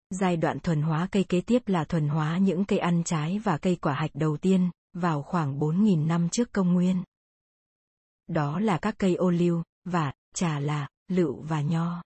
Giai 0.09 0.37
đoạn 0.37 0.59
thuần 0.59 0.81
hóa 0.81 1.07
cây 1.11 1.23
kế 1.23 1.41
tiếp 1.41 1.61
là 1.65 1.83
thuần 1.83 2.07
hóa 2.07 2.37
những 2.37 2.65
cây 2.65 2.79
ăn 2.79 3.03
trái 3.03 3.39
và 3.39 3.57
cây 3.57 3.75
quả 3.75 3.93
hạch 3.93 4.11
đầu 4.13 4.37
tiên, 4.37 4.69
vào 4.93 5.21
khoảng 5.21 5.59
4.000 5.59 6.07
năm 6.07 6.29
trước 6.29 6.51
công 6.51 6.73
nguyên. 6.73 7.03
Đó 8.27 8.59
là 8.59 8.77
các 8.77 8.95
cây 8.97 9.15
ô 9.15 9.29
liu, 9.29 9.63
và, 9.85 10.13
trà 10.39 10.59
là, 10.59 10.87
lựu 11.07 11.41
và 11.41 11.61
nho. 11.61 12.01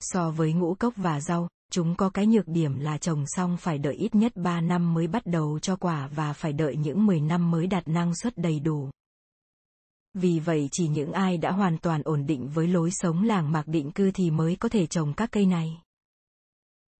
So 0.00 0.30
với 0.30 0.52
ngũ 0.52 0.74
cốc 0.74 0.94
và 0.96 1.20
rau, 1.20 1.48
chúng 1.72 1.94
có 1.96 2.10
cái 2.10 2.26
nhược 2.26 2.48
điểm 2.48 2.78
là 2.78 2.98
trồng 2.98 3.24
xong 3.26 3.56
phải 3.56 3.78
đợi 3.78 3.94
ít 3.94 4.14
nhất 4.14 4.32
3 4.34 4.60
năm 4.60 4.94
mới 4.94 5.06
bắt 5.06 5.26
đầu 5.26 5.58
cho 5.58 5.76
quả 5.76 6.08
và 6.08 6.32
phải 6.32 6.52
đợi 6.52 6.76
những 6.76 7.06
10 7.06 7.20
năm 7.20 7.50
mới 7.50 7.66
đạt 7.66 7.88
năng 7.88 8.14
suất 8.14 8.38
đầy 8.38 8.60
đủ. 8.60 8.90
Vì 10.14 10.38
vậy 10.38 10.68
chỉ 10.72 10.88
những 10.88 11.12
ai 11.12 11.38
đã 11.38 11.52
hoàn 11.52 11.78
toàn 11.78 12.02
ổn 12.04 12.26
định 12.26 12.48
với 12.48 12.68
lối 12.68 12.90
sống 12.90 13.22
làng 13.22 13.52
mạc 13.52 13.66
định 13.66 13.90
cư 13.90 14.10
thì 14.10 14.30
mới 14.30 14.56
có 14.56 14.68
thể 14.68 14.86
trồng 14.86 15.14
các 15.14 15.30
cây 15.32 15.46
này. 15.46 15.82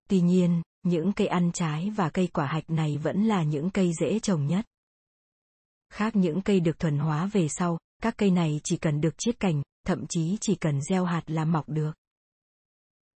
Tuy 0.09 0.21
nhiên, 0.21 0.63
những 0.83 1.13
cây 1.13 1.27
ăn 1.27 1.53
trái 1.53 1.91
và 1.91 2.11
cây 2.11 2.27
quả 2.27 2.47
hạch 2.47 2.71
này 2.71 2.99
vẫn 2.99 3.25
là 3.25 3.43
những 3.43 3.71
cây 3.71 3.93
dễ 4.01 4.19
trồng 4.19 4.47
nhất. 4.47 4.67
Khác 5.93 6.17
những 6.17 6.43
cây 6.43 6.61
được 6.61 6.79
thuần 6.79 6.99
hóa 6.99 7.27
về 7.27 7.49
sau, 7.49 7.79
các 8.03 8.15
cây 8.17 8.31
này 8.31 8.61
chỉ 8.65 8.77
cần 8.77 9.01
được 9.01 9.15
chiết 9.19 9.41
cành, 9.41 9.63
thậm 9.87 10.07
chí 10.07 10.37
chỉ 10.41 10.55
cần 10.55 10.81
gieo 10.83 11.05
hạt 11.05 11.23
là 11.27 11.45
mọc 11.45 11.69
được. 11.69 11.93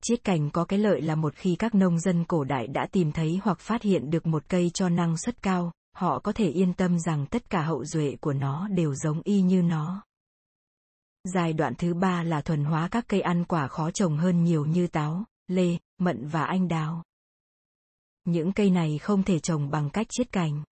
Chiết 0.02 0.24
cành 0.24 0.50
có 0.50 0.64
cái 0.64 0.78
lợi 0.78 1.00
là 1.00 1.14
một 1.14 1.34
khi 1.34 1.56
các 1.58 1.74
nông 1.74 2.00
dân 2.00 2.24
cổ 2.24 2.44
đại 2.44 2.66
đã 2.66 2.86
tìm 2.92 3.12
thấy 3.12 3.40
hoặc 3.42 3.60
phát 3.60 3.82
hiện 3.82 4.10
được 4.10 4.26
một 4.26 4.48
cây 4.48 4.70
cho 4.74 4.88
năng 4.88 5.16
suất 5.16 5.42
cao, 5.42 5.72
họ 5.94 6.18
có 6.18 6.32
thể 6.32 6.48
yên 6.48 6.74
tâm 6.74 6.98
rằng 6.98 7.26
tất 7.26 7.50
cả 7.50 7.62
hậu 7.62 7.84
duệ 7.84 8.16
của 8.20 8.32
nó 8.32 8.68
đều 8.68 8.94
giống 8.94 9.22
y 9.24 9.42
như 9.42 9.62
nó. 9.62 10.02
Giai 11.34 11.52
đoạn 11.52 11.74
thứ 11.74 11.94
ba 11.94 12.22
là 12.22 12.40
thuần 12.40 12.64
hóa 12.64 12.88
các 12.88 13.04
cây 13.08 13.20
ăn 13.20 13.44
quả 13.44 13.68
khó 13.68 13.90
trồng 13.90 14.18
hơn 14.18 14.44
nhiều 14.44 14.64
như 14.66 14.86
táo, 14.86 15.24
lê, 15.46 15.78
mận 15.98 16.26
và 16.26 16.44
anh 16.44 16.68
đào. 16.68 17.02
Những 18.24 18.52
cây 18.52 18.70
này 18.70 18.98
không 18.98 19.22
thể 19.22 19.38
trồng 19.38 19.70
bằng 19.70 19.90
cách 19.90 20.06
chiết 20.10 20.32
cành. 20.32 20.62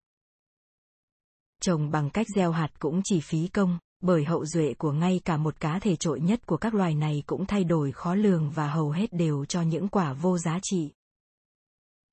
Trồng 1.61 1.91
bằng 1.91 2.11
cách 2.11 2.27
gieo 2.37 2.53
hạt 2.53 2.69
cũng 2.79 3.01
chỉ 3.05 3.21
phí 3.21 3.49
công, 3.49 3.79
bởi 4.01 4.25
hậu 4.25 4.47
duệ 4.47 4.75
của 4.75 4.93
ngay 4.93 5.21
cả 5.25 5.37
một 5.37 5.61
cá 5.61 5.79
thể 5.79 5.97
trội 5.97 6.21
nhất 6.21 6.47
của 6.47 6.57
các 6.57 6.75
loài 6.75 6.95
này 6.95 7.23
cũng 7.27 7.47
thay 7.47 7.65
đổi 7.65 7.93
khó 7.93 8.15
lường 8.15 8.51
và 8.51 8.69
hầu 8.69 8.91
hết 8.91 9.13
đều 9.13 9.45
cho 9.45 9.63
những 9.63 9.89
quả 9.89 10.13
vô 10.13 10.39
giá 10.39 10.59
trị. 10.63 10.91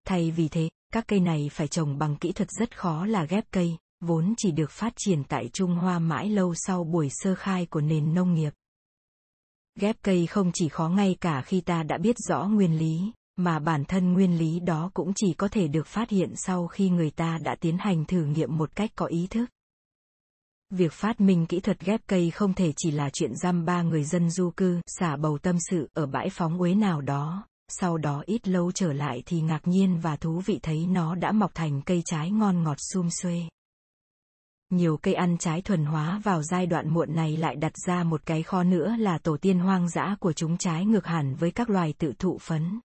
Thay 0.06 0.32
vì 0.32 0.48
thế, 0.48 0.70
các 0.94 1.08
cây 1.08 1.20
này 1.20 1.50
phải 1.52 1.68
trồng 1.68 1.98
bằng 1.98 2.16
kỹ 2.16 2.32
thuật 2.32 2.50
rất 2.52 2.78
khó 2.78 3.06
là 3.06 3.26
ghép 3.26 3.46
cây, 3.52 3.78
vốn 4.02 4.34
chỉ 4.38 4.52
được 4.52 4.72
phát 4.72 4.94
triển 4.96 5.24
tại 5.24 5.50
Trung 5.54 5.76
Hoa 5.76 6.00
mãi 6.00 6.30
lâu 6.30 6.54
sau 6.56 6.84
buổi 6.84 7.08
sơ 7.12 7.36
khai 7.36 7.66
của 7.66 7.82
nền 7.82 8.14
nông 8.14 8.34
nghiệp. 8.34 8.54
Ghép 9.80 9.96
cây 10.02 10.28
không 10.28 10.52
chỉ 10.54 10.70
khó 10.70 10.90
ngay 10.90 11.16
cả 11.22 11.42
khi 11.42 11.62
ta 11.62 11.84
đã 11.84 11.98
biết 11.98 12.16
rõ 12.30 12.44
nguyên 12.44 12.78
lý, 12.78 13.12
mà 13.36 13.60
bản 13.60 13.86
thân 13.86 14.14
nguyên 14.14 14.38
lý 14.38 14.60
đó 14.60 14.92
cũng 14.94 15.12
chỉ 15.16 15.34
có 15.34 15.48
thể 15.48 15.68
được 15.68 15.88
phát 15.88 16.10
hiện 16.10 16.34
sau 16.36 16.68
khi 16.68 16.90
người 16.90 17.12
ta 17.12 17.38
đã 17.38 17.56
tiến 17.60 17.78
hành 17.78 18.06
thử 18.06 18.26
nghiệm 18.26 18.58
một 18.58 18.76
cách 18.76 18.92
có 18.96 19.06
ý 19.06 19.28
thức. 19.30 19.50
Việc 20.76 20.94
phát 20.94 21.22
minh 21.22 21.46
kỹ 21.46 21.60
thuật 21.60 21.80
ghép 21.80 22.02
cây 22.08 22.32
không 22.32 22.54
thể 22.54 22.74
chỉ 22.76 22.92
là 22.92 23.10
chuyện 23.14 23.36
giam 23.36 23.66
ba 23.66 23.82
người 23.82 24.04
dân 24.04 24.30
du 24.30 24.50
cư 24.50 24.82
xả 24.88 25.16
bầu 25.16 25.38
tâm 25.38 25.56
sự 25.70 25.90
ở 25.94 26.06
bãi 26.06 26.30
phóng 26.30 26.60
uế 26.60 26.76
nào 26.76 27.02
đó, 27.02 27.46
sau 27.68 27.98
đó 27.98 28.24
ít 28.26 28.48
lâu 28.48 28.72
trở 28.72 28.94
lại 28.94 29.24
thì 29.26 29.42
ngạc 29.42 29.68
nhiên 29.68 30.00
và 30.00 30.16
thú 30.16 30.42
vị 30.46 30.60
thấy 30.64 30.88
nó 30.88 31.16
đã 31.16 31.32
mọc 31.32 31.52
thành 31.54 31.82
cây 31.82 32.02
trái 32.06 32.32
ngon 32.32 32.64
ngọt 32.64 32.78
sum 32.94 33.10
xuê. 33.22 33.44
Nhiều 34.70 34.98
cây 34.98 35.14
ăn 35.14 35.38
trái 35.38 35.62
thuần 35.62 35.86
hóa 35.86 36.22
vào 36.24 36.44
giai 36.44 36.66
đoạn 36.66 36.90
muộn 36.90 37.16
này 37.16 37.38
lại 37.38 37.56
đặt 37.56 37.74
ra 37.86 38.04
một 38.04 38.26
cái 38.26 38.44
kho 38.44 38.64
nữa 38.64 38.96
là 39.00 39.18
tổ 39.18 39.38
tiên 39.38 39.60
hoang 39.60 39.90
dã 39.90 40.16
của 40.20 40.34
chúng 40.34 40.58
trái 40.58 40.86
ngược 40.86 41.06
hẳn 41.06 41.36
với 41.36 41.52
các 41.52 41.70
loài 41.70 41.94
tự 41.98 42.14
thụ 42.20 42.38
phấn. 42.38 42.80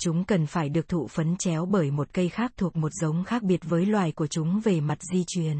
Chúng 0.00 0.24
cần 0.24 0.46
phải 0.46 0.68
được 0.68 0.88
thụ 0.88 1.06
phấn 1.06 1.36
chéo 1.36 1.66
bởi 1.66 1.90
một 1.90 2.08
cây 2.12 2.28
khác 2.28 2.52
thuộc 2.56 2.76
một 2.76 2.92
giống 2.92 3.24
khác 3.24 3.42
biệt 3.42 3.60
với 3.64 3.86
loài 3.86 4.12
của 4.12 4.26
chúng 4.26 4.60
về 4.60 4.80
mặt 4.80 4.98
di 5.12 5.24
truyền. 5.26 5.58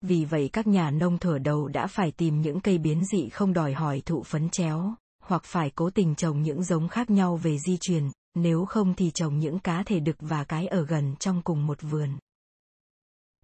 Vì 0.00 0.24
vậy 0.24 0.50
các 0.52 0.66
nhà 0.66 0.90
nông 0.90 1.18
thở 1.18 1.38
đầu 1.38 1.68
đã 1.68 1.86
phải 1.86 2.10
tìm 2.10 2.40
những 2.40 2.60
cây 2.60 2.78
biến 2.78 3.04
dị 3.04 3.28
không 3.28 3.52
đòi 3.52 3.72
hỏi 3.72 4.02
thụ 4.06 4.22
phấn 4.22 4.50
chéo, 4.50 4.94
hoặc 5.22 5.42
phải 5.44 5.70
cố 5.74 5.90
tình 5.90 6.14
trồng 6.14 6.42
những 6.42 6.62
giống 6.64 6.88
khác 6.88 7.10
nhau 7.10 7.36
về 7.36 7.58
di 7.58 7.76
truyền, 7.76 8.10
nếu 8.34 8.64
không 8.64 8.94
thì 8.94 9.10
trồng 9.10 9.38
những 9.38 9.58
cá 9.58 9.82
thể 9.82 10.00
đực 10.00 10.16
và 10.20 10.44
cái 10.44 10.66
ở 10.66 10.84
gần 10.86 11.14
trong 11.18 11.42
cùng 11.42 11.66
một 11.66 11.78
vườn. 11.82 12.18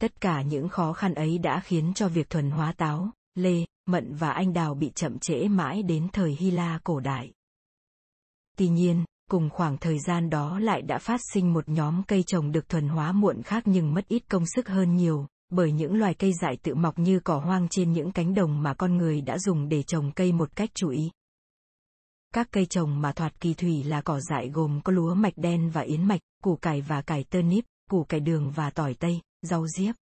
Tất 0.00 0.20
cả 0.20 0.42
những 0.42 0.68
khó 0.68 0.92
khăn 0.92 1.14
ấy 1.14 1.38
đã 1.38 1.60
khiến 1.60 1.92
cho 1.94 2.08
việc 2.08 2.30
thuần 2.30 2.50
hóa 2.50 2.72
táo, 2.72 3.10
lê, 3.34 3.64
mận 3.86 4.14
và 4.14 4.30
anh 4.30 4.52
đào 4.52 4.74
bị 4.74 4.92
chậm 4.94 5.18
trễ 5.18 5.48
mãi 5.48 5.82
đến 5.82 6.08
thời 6.12 6.36
Hy 6.38 6.50
La 6.50 6.78
cổ 6.84 7.00
đại. 7.00 7.32
Tuy 8.56 8.68
nhiên, 8.68 9.04
cùng 9.30 9.50
khoảng 9.50 9.78
thời 9.78 9.98
gian 9.98 10.30
đó 10.30 10.58
lại 10.58 10.82
đã 10.82 10.98
phát 10.98 11.20
sinh 11.32 11.52
một 11.52 11.68
nhóm 11.68 12.02
cây 12.08 12.22
trồng 12.22 12.52
được 12.52 12.68
thuần 12.68 12.88
hóa 12.88 13.12
muộn 13.12 13.42
khác 13.42 13.62
nhưng 13.66 13.94
mất 13.94 14.08
ít 14.08 14.22
công 14.28 14.44
sức 14.46 14.68
hơn 14.68 14.96
nhiều, 14.96 15.26
bởi 15.50 15.72
những 15.72 15.94
loài 15.94 16.14
cây 16.14 16.32
dại 16.40 16.56
tự 16.62 16.74
mọc 16.74 16.98
như 16.98 17.20
cỏ 17.20 17.38
hoang 17.38 17.68
trên 17.68 17.92
những 17.92 18.12
cánh 18.12 18.34
đồng 18.34 18.62
mà 18.62 18.74
con 18.74 18.96
người 18.96 19.20
đã 19.20 19.38
dùng 19.38 19.68
để 19.68 19.82
trồng 19.82 20.12
cây 20.12 20.32
một 20.32 20.56
cách 20.56 20.70
chủ 20.74 20.88
ý. 20.88 21.10
Các 22.34 22.48
cây 22.50 22.66
trồng 22.66 23.00
mà 23.00 23.12
thoạt 23.12 23.40
kỳ 23.40 23.54
thủy 23.54 23.82
là 23.84 24.00
cỏ 24.00 24.20
dại 24.20 24.48
gồm 24.48 24.80
có 24.84 24.92
lúa 24.92 25.14
mạch 25.14 25.34
đen 25.36 25.70
và 25.70 25.80
yến 25.80 26.04
mạch, 26.04 26.20
củ 26.42 26.56
cải 26.56 26.80
và 26.80 27.02
cải 27.02 27.24
tơ 27.24 27.42
níp, 27.42 27.64
củ 27.90 28.04
cải 28.04 28.20
đường 28.20 28.50
và 28.50 28.70
tỏi 28.70 28.94
tây, 28.94 29.20
rau 29.42 29.66
diếp. 29.78 29.94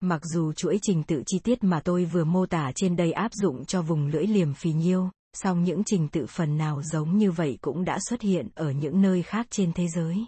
Mặc 0.00 0.22
dù 0.24 0.52
chuỗi 0.52 0.78
trình 0.82 1.02
tự 1.02 1.22
chi 1.26 1.38
tiết 1.38 1.64
mà 1.64 1.80
tôi 1.84 2.04
vừa 2.04 2.24
mô 2.24 2.46
tả 2.46 2.72
trên 2.74 2.96
đây 2.96 3.12
áp 3.12 3.32
dụng 3.34 3.64
cho 3.64 3.82
vùng 3.82 4.06
lưỡi 4.06 4.26
liềm 4.26 4.54
phì 4.54 4.72
nhiêu, 4.72 5.10
song 5.34 5.64
những 5.64 5.82
trình 5.84 6.08
tự 6.08 6.26
phần 6.28 6.56
nào 6.56 6.82
giống 6.82 7.18
như 7.18 7.30
vậy 7.30 7.58
cũng 7.60 7.84
đã 7.84 7.98
xuất 8.08 8.20
hiện 8.20 8.48
ở 8.54 8.70
những 8.70 9.02
nơi 9.02 9.22
khác 9.22 9.46
trên 9.50 9.72
thế 9.72 9.88
giới. 9.88 10.26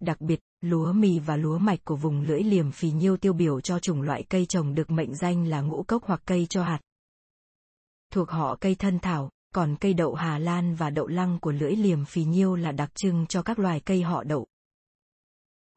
Đặc 0.00 0.20
biệt, 0.20 0.40
lúa 0.62 0.92
mì 0.92 1.18
và 1.18 1.36
lúa 1.36 1.58
mạch 1.58 1.84
của 1.84 1.96
vùng 1.96 2.20
lưỡi 2.20 2.42
liềm 2.42 2.70
phì 2.72 2.90
nhiêu 2.90 3.16
tiêu 3.16 3.32
biểu 3.32 3.60
cho 3.60 3.78
chủng 3.78 4.02
loại 4.02 4.24
cây 4.28 4.46
trồng 4.46 4.74
được 4.74 4.90
mệnh 4.90 5.14
danh 5.14 5.46
là 5.46 5.60
ngũ 5.60 5.82
cốc 5.82 6.04
hoặc 6.04 6.22
cây 6.24 6.46
cho 6.50 6.62
hạt. 6.62 6.80
Thuộc 8.12 8.30
họ 8.30 8.56
cây 8.60 8.74
thân 8.74 8.98
thảo, 8.98 9.30
còn 9.54 9.76
cây 9.80 9.94
đậu 9.94 10.14
Hà 10.14 10.38
Lan 10.38 10.74
và 10.74 10.90
đậu 10.90 11.06
lăng 11.06 11.38
của 11.40 11.52
lưỡi 11.52 11.76
liềm 11.76 12.04
phì 12.04 12.24
nhiêu 12.24 12.54
là 12.54 12.72
đặc 12.72 12.90
trưng 12.94 13.26
cho 13.26 13.42
các 13.42 13.58
loài 13.58 13.80
cây 13.80 14.02
họ 14.02 14.24
đậu. 14.24 14.46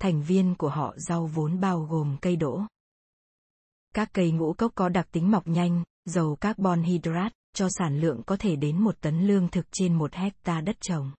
Thành 0.01 0.23
viên 0.23 0.55
của 0.55 0.69
họ 0.69 0.93
rau 0.97 1.25
vốn 1.25 1.59
bao 1.59 1.79
gồm 1.79 2.17
cây 2.21 2.35
đỗ. 2.35 2.61
Các 3.93 4.09
cây 4.13 4.31
ngũ 4.31 4.53
cốc 4.53 4.71
có 4.75 4.89
đặc 4.89 5.07
tính 5.11 5.31
mọc 5.31 5.47
nhanh, 5.47 5.83
giàu 6.05 6.35
carbon 6.41 6.83
hydrate, 6.83 7.35
cho 7.53 7.67
sản 7.69 7.99
lượng 7.99 8.21
có 8.25 8.37
thể 8.37 8.55
đến 8.55 8.83
một 8.83 9.01
tấn 9.01 9.27
lương 9.27 9.47
thực 9.47 9.65
trên 9.71 9.93
một 9.93 10.13
hecta 10.13 10.61
đất 10.61 10.75
trồng. 10.81 11.11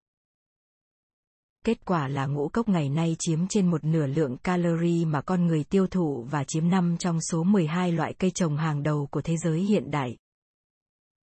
Kết 1.67 1.85
quả 1.85 2.09
là 2.09 2.27
ngũ 2.27 2.49
cốc 2.49 2.69
ngày 2.69 2.89
nay 2.89 3.17
chiếm 3.19 3.47
trên 3.49 3.71
một 3.71 3.85
nửa 3.85 4.07
lượng 4.07 4.37
calorie 4.37 5.05
mà 5.05 5.21
con 5.21 5.47
người 5.47 5.65
tiêu 5.65 5.87
thụ 5.87 6.27
và 6.31 6.45
chiếm 6.45 6.69
5 6.69 6.97
trong 6.99 7.21
số 7.21 7.45
12 7.45 7.93
loại 7.93 8.15
cây 8.15 8.31
trồng 8.31 8.57
hàng 8.57 8.83
đầu 8.83 9.09
của 9.11 9.23
thế 9.23 9.37
giới 9.37 9.61
hiện 9.61 9.91
đại. 9.91 10.17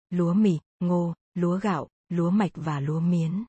Lúa 0.09 0.33
mì, 0.33 0.59
ngô, 0.79 1.13
lúa 1.33 1.59
gạo, 1.59 1.87
lúa 2.09 2.29
mạch 2.29 2.51
và 2.55 2.79
lúa 2.79 2.99
miến. 2.99 3.43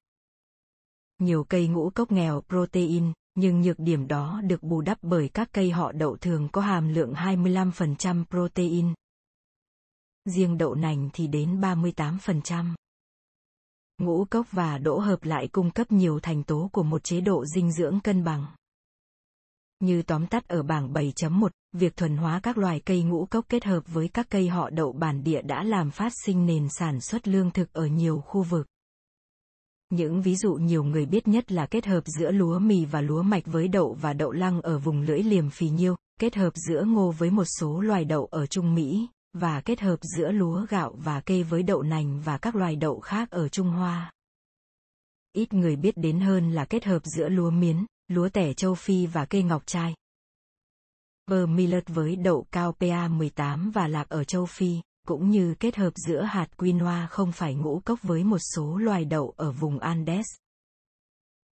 Nhiều 1.19 1.45
cây 1.45 1.69
ngũ 1.69 1.91
cốc 1.91 2.13
nghèo 2.13 2.43
protein, 2.49 3.13
nhưng 3.35 3.61
nhược 3.61 3.79
điểm 3.79 4.07
đó 4.07 4.41
được 4.45 4.63
bù 4.63 4.81
đắp 4.81 4.99
bởi 5.03 5.29
các 5.29 5.49
cây 5.53 5.71
họ 5.71 5.93
đậu 5.93 6.17
thường 6.17 6.49
có 6.53 6.61
hàm 6.61 6.89
lượng 6.89 7.13
25% 7.13 8.25
protein. 8.25 8.95
Riêng 10.25 10.59
đậu 10.59 10.75
nành 10.75 11.11
thì 11.13 11.27
đến 11.27 11.61
38%. 11.61 12.75
Ngũ 14.01 14.25
cốc 14.25 14.47
và 14.53 14.79
đỗ 14.79 14.99
hợp 14.99 15.25
lại 15.25 15.49
cung 15.49 15.71
cấp 15.71 15.93
nhiều 15.93 16.21
thành 16.21 16.43
tố 16.43 16.69
của 16.73 16.83
một 16.83 17.05
chế 17.05 17.21
độ 17.21 17.45
dinh 17.47 17.73
dưỡng 17.73 18.01
cân 18.01 18.25
bằng. 18.25 18.47
Như 19.81 20.03
tóm 20.03 20.27
tắt 20.27 20.49
ở 20.49 20.63
bảng 20.63 20.93
7.1, 20.93 21.49
việc 21.73 21.97
thuần 21.97 22.17
hóa 22.17 22.41
các 22.43 22.59
loài 22.59 22.81
cây 22.81 23.03
ngũ 23.03 23.27
cốc 23.27 23.45
kết 23.49 23.65
hợp 23.65 23.81
với 23.87 24.09
các 24.09 24.27
cây 24.31 24.49
họ 24.49 24.71
đậu 24.71 24.93
bản 24.93 25.25
địa 25.25 25.43
đã 25.43 25.65
làm 25.65 25.91
phát 25.91 26.13
sinh 26.25 26.47
nền 26.47 26.69
sản 26.79 27.01
xuất 27.01 27.29
lương 27.29 27.51
thực 27.51 27.73
ở 27.73 27.87
nhiều 27.87 28.21
khu 28.27 28.43
vực. 28.43 28.67
Những 29.91 30.23
ví 30.23 30.37
dụ 30.37 30.55
nhiều 30.55 30.85
người 30.85 31.07
biết 31.07 31.29
nhất 31.29 31.53
là 31.53 31.67
kết 31.67 31.87
hợp 31.87 32.03
giữa 32.07 32.31
lúa 32.31 32.59
mì 32.59 32.85
và 32.85 33.01
lúa 33.01 33.23
mạch 33.23 33.47
với 33.47 33.69
đậu 33.69 33.97
và 34.01 34.13
đậu 34.13 34.33
lăng 34.33 34.63
ở 34.63 34.79
vùng 34.79 35.01
lưỡi 35.01 35.23
liềm 35.23 35.51
phì 35.51 35.69
nhiêu, 35.69 35.97
kết 36.21 36.35
hợp 36.35 36.53
giữa 36.55 36.85
ngô 36.85 37.11
với 37.19 37.31
một 37.31 37.45
số 37.59 37.81
loài 37.81 38.05
đậu 38.05 38.27
ở 38.27 38.47
Trung 38.47 38.75
Mỹ, 38.75 39.09
và 39.33 39.61
kết 39.61 39.81
hợp 39.81 39.97
giữa 40.03 40.33
lúa 40.33 40.67
gạo 40.69 40.95
và 40.99 41.21
kê 41.21 41.43
với 41.43 41.63
đậu 41.63 41.83
nành 41.83 42.21
và 42.21 42.39
các 42.39 42.57
loài 42.57 42.77
đậu 42.77 43.01
khác 43.01 43.31
ở 43.31 43.49
Trung 43.49 43.71
Hoa. 43.71 44.13
Ít 45.33 45.53
người 45.53 45.77
biết 45.77 45.97
đến 45.97 46.21
hơn 46.21 46.53
là 46.53 46.65
kết 46.65 46.85
hợp 46.85 47.05
giữa 47.05 47.29
lúa 47.29 47.51
miến, 47.51 47.87
lúa 48.09 48.29
tẻ 48.29 48.53
châu 48.55 48.75
Phi 48.75 49.07
và 49.07 49.25
cây 49.25 49.43
ngọc 49.43 49.67
trai. 49.67 49.95
Vermillet 51.27 51.89
với 51.89 52.17
đậu 52.17 52.47
cao 52.53 52.75
PA18 52.81 53.73
và 53.73 53.89
lạc 53.89 54.09
ở 54.09 54.25
châu 54.25 54.47
Phi, 54.47 54.81
cũng 55.07 55.31
như 55.31 55.55
kết 55.61 55.77
hợp 55.77 55.93
giữa 55.97 56.23
hạt 56.23 56.57
quinoa 56.57 57.07
không 57.07 57.33
phải 57.33 57.55
ngũ 57.55 57.81
cốc 57.85 58.03
với 58.03 58.25
một 58.25 58.39
số 58.55 58.77
loài 58.77 59.05
đậu 59.05 59.35
ở 59.37 59.53
vùng 59.53 59.79
Andes. 59.79 60.27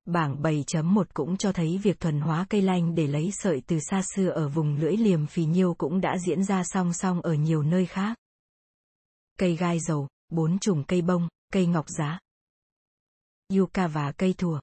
Bảng 0.09 0.43
7.1 0.43 1.05
cũng 1.15 1.37
cho 1.37 1.53
thấy 1.53 1.79
việc 1.83 2.01
thuần 2.01 2.21
hóa 2.21 2.47
cây 2.51 2.63
lanh 2.63 2.95
để 2.95 3.07
lấy 3.07 3.31
sợi 3.33 3.63
từ 3.67 3.79
xa 3.81 4.03
xưa 4.15 4.29
ở 4.29 4.49
vùng 4.49 4.77
lưỡi 4.77 4.97
liềm 4.97 5.27
phì 5.27 5.45
nhiêu 5.45 5.75
cũng 5.75 6.01
đã 6.01 6.19
diễn 6.27 6.45
ra 6.45 6.63
song 6.65 6.93
song 6.93 7.21
ở 7.21 7.35
nhiều 7.35 7.63
nơi 7.63 7.87
khác. 7.87 8.19
Cây 9.39 9.57
gai 9.57 9.81
dầu, 9.81 10.09
bốn 10.29 10.59
chùm 10.59 10.85
cây 10.85 11.03
bông, 11.03 11.29
cây 11.53 11.67
ngọc 11.67 11.87
giá, 11.89 12.19
yucca 13.55 13.87
và 13.87 14.13
cây 14.13 14.35
thùa. 14.39 14.61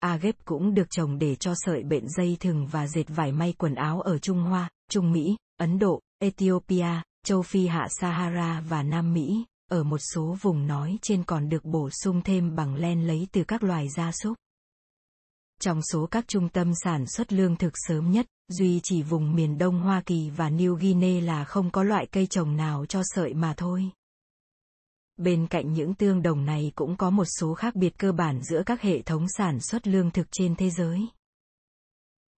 Agep 0.00 0.44
cũng 0.44 0.74
được 0.74 0.90
trồng 0.90 1.18
để 1.18 1.36
cho 1.36 1.52
sợi 1.56 1.82
bệnh 1.82 2.08
dây 2.08 2.36
thừng 2.40 2.66
và 2.66 2.86
dệt 2.86 3.04
vải 3.08 3.32
may 3.32 3.54
quần 3.58 3.74
áo 3.74 4.00
ở 4.00 4.18
Trung 4.18 4.42
Hoa, 4.42 4.70
Trung 4.90 5.12
Mỹ, 5.12 5.36
Ấn 5.56 5.78
Độ, 5.78 6.00
Ethiopia, 6.18 7.02
châu 7.24 7.42
Phi 7.42 7.66
hạ 7.66 7.86
Sahara 7.90 8.60
và 8.68 8.82
Nam 8.82 9.14
Mỹ, 9.14 9.44
ở 9.70 9.82
một 9.82 9.98
số 10.14 10.36
vùng 10.40 10.66
nói 10.66 10.98
trên 11.02 11.24
còn 11.24 11.48
được 11.48 11.64
bổ 11.64 11.90
sung 11.90 12.22
thêm 12.22 12.54
bằng 12.56 12.74
len 12.74 13.06
lấy 13.06 13.28
từ 13.32 13.44
các 13.44 13.62
loài 13.62 13.86
gia 13.96 14.12
súc. 14.12 14.36
Trong 15.60 15.82
số 15.82 16.06
các 16.06 16.28
trung 16.28 16.48
tâm 16.48 16.72
sản 16.84 17.06
xuất 17.06 17.32
lương 17.32 17.56
thực 17.56 17.72
sớm 17.74 18.10
nhất, 18.10 18.26
duy 18.48 18.80
chỉ 18.82 19.02
vùng 19.02 19.34
miền 19.34 19.58
Đông 19.58 19.80
Hoa 19.80 20.02
Kỳ 20.06 20.30
và 20.30 20.50
New 20.50 20.74
Guinea 20.74 21.22
là 21.22 21.44
không 21.44 21.70
có 21.70 21.82
loại 21.82 22.06
cây 22.06 22.26
trồng 22.26 22.56
nào 22.56 22.86
cho 22.86 23.02
sợi 23.04 23.34
mà 23.34 23.54
thôi. 23.56 23.90
Bên 25.16 25.46
cạnh 25.46 25.72
những 25.72 25.94
tương 25.94 26.22
đồng 26.22 26.44
này 26.44 26.72
cũng 26.74 26.96
có 26.96 27.10
một 27.10 27.26
số 27.38 27.54
khác 27.54 27.74
biệt 27.74 27.98
cơ 27.98 28.12
bản 28.12 28.42
giữa 28.42 28.62
các 28.66 28.80
hệ 28.80 29.02
thống 29.02 29.26
sản 29.28 29.60
xuất 29.60 29.86
lương 29.86 30.10
thực 30.10 30.26
trên 30.30 30.56
thế 30.56 30.70
giới. 30.70 31.08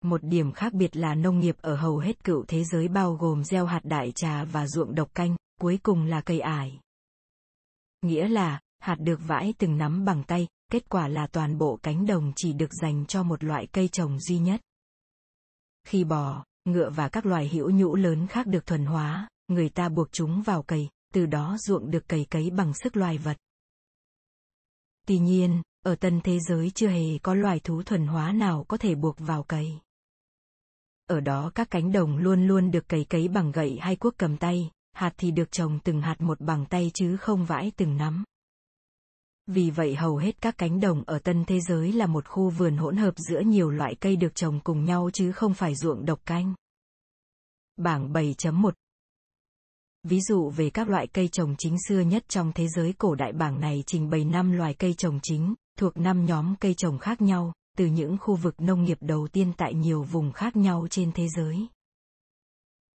Một 0.05 0.25
điểm 0.25 0.53
khác 0.53 0.73
biệt 0.73 0.97
là 0.97 1.15
nông 1.15 1.39
nghiệp 1.41 1.57
ở 1.61 1.77
hầu 1.77 1.99
hết 1.99 2.25
cựu 2.25 2.45
thế 2.49 2.65
giới 2.65 2.89
bao 2.89 3.15
gồm 3.15 3.45
gieo 3.45 3.67
hạt 3.67 3.81
đại 3.85 4.13
trà 4.15 4.45
và 4.45 4.67
ruộng 4.67 4.95
độc 4.95 5.15
canh, 5.15 5.37
cuối 5.61 5.79
cùng 5.83 6.05
là 6.05 6.21
cây 6.21 6.41
ải. 6.41 6.81
Nghĩa 8.03 8.29
là, 8.29 8.61
hạt 8.79 8.97
được 9.01 9.21
vãi 9.27 9.55
từng 9.59 9.79
nắm 9.79 10.05
bằng 10.05 10.25
tay, 10.25 10.49
kết 10.71 10.89
quả 10.89 11.09
là 11.09 11.27
toàn 11.27 11.59
bộ 11.59 11.79
cánh 11.83 12.07
đồng 12.07 12.33
chỉ 12.37 12.53
được 12.53 12.75
dành 12.83 13.07
cho 13.07 13.23
một 13.23 13.45
loại 13.45 13.67
cây 13.67 13.89
trồng 13.89 14.21
duy 14.21 14.39
nhất. 14.39 14.61
Khi 15.85 16.05
bò, 16.05 16.45
ngựa 16.65 16.91
và 16.91 17.09
các 17.09 17.27
loài 17.27 17.49
hữu 17.49 17.71
nhũ 17.71 17.95
lớn 17.95 18.27
khác 18.27 18.47
được 18.47 18.67
thuần 18.67 18.85
hóa, 18.85 19.29
người 19.49 19.69
ta 19.69 19.89
buộc 19.89 20.13
chúng 20.13 20.43
vào 20.43 20.63
cày, 20.63 20.89
từ 21.15 21.27
đó 21.27 21.57
ruộng 21.59 21.91
được 21.91 22.09
cày 22.09 22.27
cấy 22.31 22.51
bằng 22.51 22.75
sức 22.75 22.97
loài 22.97 23.19
vật. 23.19 23.37
Tuy 25.07 25.19
nhiên, 25.19 25.63
ở 25.85 25.95
tân 25.95 26.21
thế 26.21 26.39
giới 26.49 26.71
chưa 26.75 26.89
hề 26.89 27.19
có 27.23 27.35
loài 27.35 27.61
thú 27.61 27.83
thuần 27.83 28.07
hóa 28.07 28.33
nào 28.33 28.65
có 28.69 28.77
thể 28.77 28.95
buộc 28.95 29.17
vào 29.19 29.43
cày. 29.43 29.81
Ở 31.07 31.21
đó 31.21 31.51
các 31.55 31.71
cánh 31.71 31.93
đồng 31.93 32.17
luôn 32.17 32.47
luôn 32.47 32.71
được 32.71 32.89
cày 32.89 33.05
cấy 33.05 33.29
bằng 33.29 33.53
gậy 33.53 33.79
hay 33.81 33.97
cuốc 33.97 34.15
cầm 34.17 34.37
tay, 34.37 34.71
hạt 34.93 35.13
thì 35.17 35.31
được 35.31 35.53
trồng 35.53 35.79
từng 35.85 36.01
hạt 36.01 36.21
một 36.21 36.41
bằng 36.41 36.67
tay 36.67 36.91
chứ 36.95 37.17
không 37.17 37.45
vãi 37.45 37.73
từng 37.77 37.97
nắm. 37.97 38.25
Vì 39.47 39.71
vậy 39.71 39.95
hầu 39.95 40.17
hết 40.17 40.41
các 40.41 40.59
cánh 40.59 40.81
đồng 40.81 41.03
ở 41.07 41.19
tân 41.19 41.45
thế 41.45 41.61
giới 41.61 41.93
là 41.93 42.07
một 42.07 42.29
khu 42.29 42.51
vườn 42.51 42.77
hỗn 42.77 42.97
hợp 42.97 43.15
giữa 43.17 43.41
nhiều 43.41 43.71
loại 43.71 43.95
cây 44.01 44.17
được 44.17 44.35
trồng 44.35 44.61
cùng 44.61 44.85
nhau 44.85 45.11
chứ 45.13 45.33
không 45.33 45.55
phải 45.55 45.75
ruộng 45.75 46.05
độc 46.05 46.21
canh. 46.27 46.55
Bảng 47.77 48.13
7.1 48.13 48.71
Ví 50.03 50.21
dụ 50.21 50.51
về 50.51 50.71
các 50.71 50.89
loại 50.89 51.07
cây 51.07 51.29
trồng 51.29 51.55
chính 51.59 51.77
xưa 51.89 52.01
nhất 52.01 52.25
trong 52.29 52.53
thế 52.55 52.69
giới 52.69 52.93
cổ 52.93 53.15
đại 53.15 53.33
bảng 53.33 53.61
này 53.61 53.85
trình 53.87 54.11
bày 54.11 54.25
5 54.25 54.53
loài 54.53 54.75
cây 54.75 54.95
trồng 54.95 55.21
chính, 55.23 55.55
thuộc 55.79 55.97
5 55.97 56.25
nhóm 56.25 56.55
cây 56.61 56.75
trồng 56.75 56.99
khác 56.99 57.21
nhau, 57.21 57.53
từ 57.79 57.87
những 57.87 58.19
khu 58.19 58.37
vực 58.37 58.61
nông 58.61 58.85
nghiệp 58.85 58.99
đầu 59.01 59.29
tiên 59.29 59.53
tại 59.57 59.75
nhiều 59.75 60.03
vùng 60.03 60.33
khác 60.33 60.57
nhau 60.57 60.87
trên 60.91 61.13
thế 61.13 61.29
giới. 61.37 61.67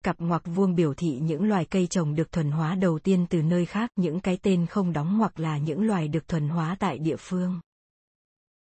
Cặp 0.03 0.19
ngoặc 0.19 0.41
vuông 0.45 0.75
biểu 0.75 0.93
thị 0.93 1.19
những 1.21 1.43
loài 1.43 1.65
cây 1.65 1.87
trồng 1.87 2.15
được 2.15 2.31
thuần 2.31 2.51
hóa 2.51 2.75
đầu 2.75 2.99
tiên 2.99 3.25
từ 3.29 3.41
nơi 3.41 3.65
khác, 3.65 3.91
những 3.95 4.19
cái 4.19 4.37
tên 4.41 4.65
không 4.65 4.93
đóng 4.93 5.17
hoặc 5.17 5.39
là 5.39 5.57
những 5.57 5.81
loài 5.81 6.07
được 6.07 6.27
thuần 6.27 6.49
hóa 6.49 6.75
tại 6.79 6.97
địa 6.97 7.15
phương. 7.19 7.59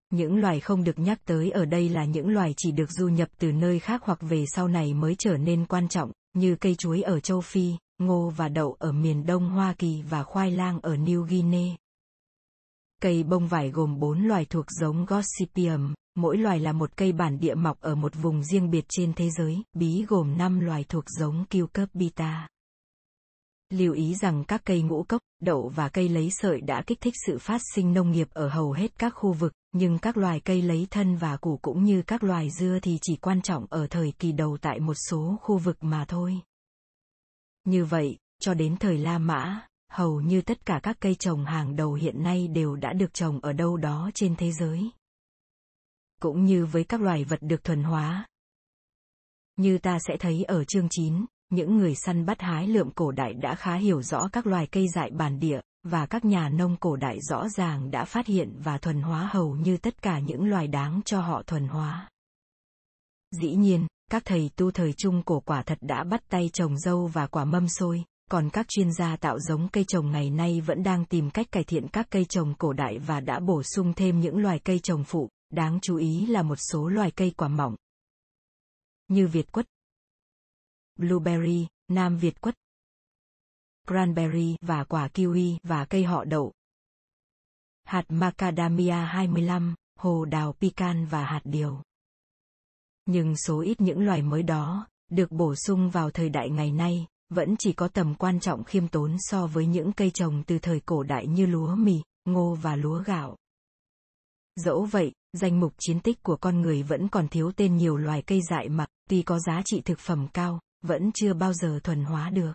Những 0.10 0.38
loài 0.38 0.60
không 0.60 0.84
được 0.84 1.00
nhắc 1.00 1.26
tới 1.26 1.52
ở 1.52 1.66
đây 1.66 1.90
là 1.90 2.06
những 2.06 2.30
loài 2.30 2.54
chỉ 2.58 2.72
được 2.72 2.92
du 2.92 3.08
nhập 3.08 3.30
từ 3.40 3.52
nơi 3.52 3.80
khác 3.80 4.02
hoặc 4.04 4.20
về 4.22 4.46
sau 4.48 4.68
này 4.68 4.94
mới 4.94 5.16
trở 5.20 5.38
nên 5.38 5.66
quan 5.66 5.88
trọng, 5.88 6.12
như 6.34 6.56
cây 6.56 6.76
chuối 6.76 7.02
ở 7.02 7.20
châu 7.20 7.42
Phi, 7.42 7.76
ngô 7.98 8.34
và 8.36 8.50
đậu 8.50 8.76
ở 8.80 8.92
miền 8.92 9.26
Đông 9.26 9.50
Hoa 9.50 9.74
Kỳ 9.74 10.02
và 10.10 10.24
khoai 10.24 10.52
lang 10.52 10.80
ở 10.82 10.96
New 10.96 11.22
Guinea. 11.22 11.76
Cây 13.02 13.24
bông 13.24 13.48
vải 13.48 13.70
gồm 13.70 14.00
4 14.00 14.24
loài 14.28 14.46
thuộc 14.46 14.66
giống 14.80 15.06
Gossypium, 15.06 15.94
mỗi 16.16 16.38
loài 16.38 16.60
là 16.60 16.72
một 16.72 16.98
cây 16.98 17.12
bản 17.12 17.40
địa 17.40 17.56
mọc 17.56 17.82
ở 17.82 17.96
một 17.96 18.16
vùng 18.16 18.44
riêng 18.44 18.70
biệt 18.70 18.86
trên 18.90 19.14
thế 19.14 19.30
giới, 19.30 19.64
bí 19.74 20.06
gồm 20.08 20.38
5 20.38 20.60
loài 20.60 20.86
thuộc 20.90 21.04
giống 21.20 21.46
Cucurbita. 21.52 22.48
Lưu 23.70 23.94
ý 23.94 24.16
rằng 24.16 24.44
các 24.44 24.62
cây 24.66 24.82
ngũ 24.82 25.04
cốc, 25.04 25.22
đậu 25.42 25.72
và 25.76 25.90
cây 25.90 26.10
lấy 26.10 26.30
sợi 26.32 26.62
đã 26.62 26.84
kích 26.88 27.02
thích 27.02 27.14
sự 27.26 27.38
phát 27.38 27.62
sinh 27.76 27.94
nông 27.94 28.12
nghiệp 28.12 28.28
ở 28.32 28.50
hầu 28.50 28.72
hết 28.72 28.98
các 28.98 29.10
khu 29.10 29.34
vực, 29.34 29.54
nhưng 29.72 30.00
các 30.00 30.18
loài 30.18 30.40
cây 30.40 30.62
lấy 30.62 30.88
thân 30.92 31.16
và 31.16 31.38
củ 31.38 31.60
cũng 31.62 31.84
như 31.84 32.02
các 32.02 32.24
loài 32.24 32.50
dưa 32.50 32.80
thì 32.82 33.00
chỉ 33.02 33.16
quan 33.16 33.42
trọng 33.42 33.66
ở 33.70 33.88
thời 33.90 34.14
kỳ 34.20 34.32
đầu 34.32 34.58
tại 34.62 34.80
một 34.80 34.96
số 35.10 35.38
khu 35.42 35.58
vực 35.58 35.84
mà 35.84 36.06
thôi. 36.08 36.40
Như 37.66 37.86
vậy, 37.86 38.18
cho 38.40 38.54
đến 38.54 38.78
thời 38.78 38.98
La 38.98 39.18
Mã, 39.18 39.62
hầu 39.92 40.22
như 40.22 40.42
tất 40.42 40.66
cả 40.66 40.80
các 40.84 40.98
cây 41.00 41.16
trồng 41.16 41.46
hàng 41.46 41.76
đầu 41.76 41.94
hiện 41.94 42.24
nay 42.24 42.48
đều 42.48 42.76
đã 42.76 42.94
được 42.94 43.14
trồng 43.14 43.40
ở 43.40 43.54
đâu 43.54 43.78
đó 43.78 44.12
trên 44.14 44.36
thế 44.36 44.52
giới. 44.52 44.90
Cũng 46.22 46.46
như 46.46 46.66
với 46.66 46.84
các 46.84 47.02
loài 47.02 47.24
vật 47.24 47.40
được 47.42 47.64
thuần 47.64 47.84
hóa. 47.84 48.26
Như 49.58 49.78
ta 49.78 49.98
sẽ 50.00 50.18
thấy 50.20 50.44
ở 50.44 50.64
chương 50.64 50.88
9, 50.90 51.26
những 51.50 51.78
người 51.78 51.96
săn 51.96 52.26
bắt 52.26 52.42
hái 52.42 52.68
lượm 52.68 52.92
cổ 52.92 53.12
đại 53.12 53.34
đã 53.34 53.56
khá 53.56 53.76
hiểu 53.76 54.02
rõ 54.02 54.30
các 54.32 54.48
loài 54.48 54.68
cây 54.68 54.88
dại 54.96 55.12
bản 55.12 55.40
địa, 55.40 55.60
và 55.84 56.06
các 56.06 56.26
nhà 56.26 56.50
nông 56.50 56.78
cổ 56.78 56.96
đại 56.96 57.20
rõ 57.22 57.50
ràng 57.50 57.92
đã 57.92 58.06
phát 58.06 58.28
hiện 58.28 58.54
và 58.64 58.78
thuần 58.78 59.02
hóa 59.02 59.30
hầu 59.32 59.56
như 59.56 59.78
tất 59.78 60.02
cả 60.02 60.20
những 60.20 60.50
loài 60.50 60.68
đáng 60.68 61.02
cho 61.06 61.22
họ 61.22 61.44
thuần 61.48 61.68
hóa. 61.68 62.10
Dĩ 63.42 63.56
nhiên, 63.56 63.88
các 64.12 64.26
thầy 64.26 64.50
tu 64.56 64.72
thời 64.72 64.94
trung 64.94 65.22
cổ 65.26 65.40
quả 65.40 65.64
thật 65.64 65.78
đã 65.82 66.04
bắt 66.04 66.22
tay 66.30 66.50
trồng 66.54 66.78
dâu 66.78 67.08
và 67.08 67.28
quả 67.28 67.46
mâm 67.46 67.68
xôi, 67.68 68.04
còn 68.32 68.50
các 68.50 68.66
chuyên 68.70 68.94
gia 68.94 69.16
tạo 69.16 69.40
giống 69.40 69.68
cây 69.70 69.84
trồng 69.84 70.12
ngày 70.12 70.30
nay 70.30 70.62
vẫn 70.62 70.84
đang 70.84 71.06
tìm 71.06 71.30
cách 71.30 71.48
cải 71.52 71.64
thiện 71.64 71.88
các 71.88 72.08
cây 72.10 72.26
trồng 72.26 72.54
cổ 72.54 72.74
đại 72.74 73.00
và 73.00 73.20
đã 73.20 73.40
bổ 73.40 73.64
sung 73.64 73.94
thêm 73.94 74.20
những 74.20 74.38
loài 74.38 74.60
cây 74.60 74.80
trồng 74.80 75.04
phụ, 75.04 75.30
đáng 75.56 75.80
chú 75.82 75.98
ý 75.98 76.26
là 76.26 76.42
một 76.44 76.56
số 76.56 76.88
loài 76.88 77.12
cây 77.12 77.34
quả 77.38 77.48
mỏng. 77.48 77.76
Như 79.08 79.28
Việt 79.28 79.52
quất, 79.52 79.68
blueberry, 80.96 81.68
Nam 81.88 82.18
Việt 82.18 82.42
quất, 82.42 82.56
cranberry 83.88 84.56
và 84.62 84.84
quả 84.84 85.08
kiwi 85.14 85.58
và 85.64 85.86
cây 85.86 86.04
họ 86.04 86.24
đậu. 86.24 86.54
Hạt 87.84 88.06
macadamia 88.10 88.92
25, 88.92 89.76
hồ 89.96 90.26
đào 90.26 90.54
pecan 90.54 91.06
và 91.06 91.26
hạt 91.26 91.42
điều. 91.44 91.82
Nhưng 93.06 93.38
số 93.38 93.60
ít 93.62 93.82
những 93.82 94.06
loài 94.06 94.22
mới 94.22 94.44
đó, 94.44 94.88
được 95.12 95.32
bổ 95.32 95.56
sung 95.56 95.90
vào 95.90 96.12
thời 96.12 96.30
đại 96.30 96.50
ngày 96.50 96.72
nay, 96.72 97.08
vẫn 97.30 97.56
chỉ 97.60 97.74
có 97.74 97.88
tầm 97.88 98.16
quan 98.16 98.40
trọng 98.40 98.64
khiêm 98.64 98.88
tốn 98.88 99.16
so 99.20 99.48
với 99.48 99.66
những 99.66 99.92
cây 99.92 100.12
trồng 100.12 100.44
từ 100.44 100.60
thời 100.60 100.80
cổ 100.80 101.04
đại 101.04 101.28
như 101.28 101.46
lúa 101.46 101.76
mì, 101.76 102.02
ngô 102.26 102.58
và 102.62 102.76
lúa 102.76 103.04
gạo. 103.04 103.38
Dẫu 104.56 104.86
vậy, 104.86 105.12
danh 105.36 105.60
mục 105.60 105.74
chiến 105.78 106.00
tích 106.00 106.24
của 106.24 106.36
con 106.36 106.62
người 106.62 106.84
vẫn 106.84 107.08
còn 107.08 107.28
thiếu 107.28 107.52
tên 107.52 107.78
nhiều 107.78 107.98
loài 107.98 108.22
cây 108.22 108.42
dại 108.50 108.70
mà, 108.70 108.86
tuy 109.10 109.22
có 109.22 109.40
giá 109.40 109.62
trị 109.66 109.82
thực 109.82 110.00
phẩm 110.00 110.28
cao, 110.34 110.60
vẫn 110.82 111.12
chưa 111.14 111.34
bao 111.34 111.54
giờ 111.54 111.80
thuần 111.84 112.04
hóa 112.04 112.30
được. 112.30 112.54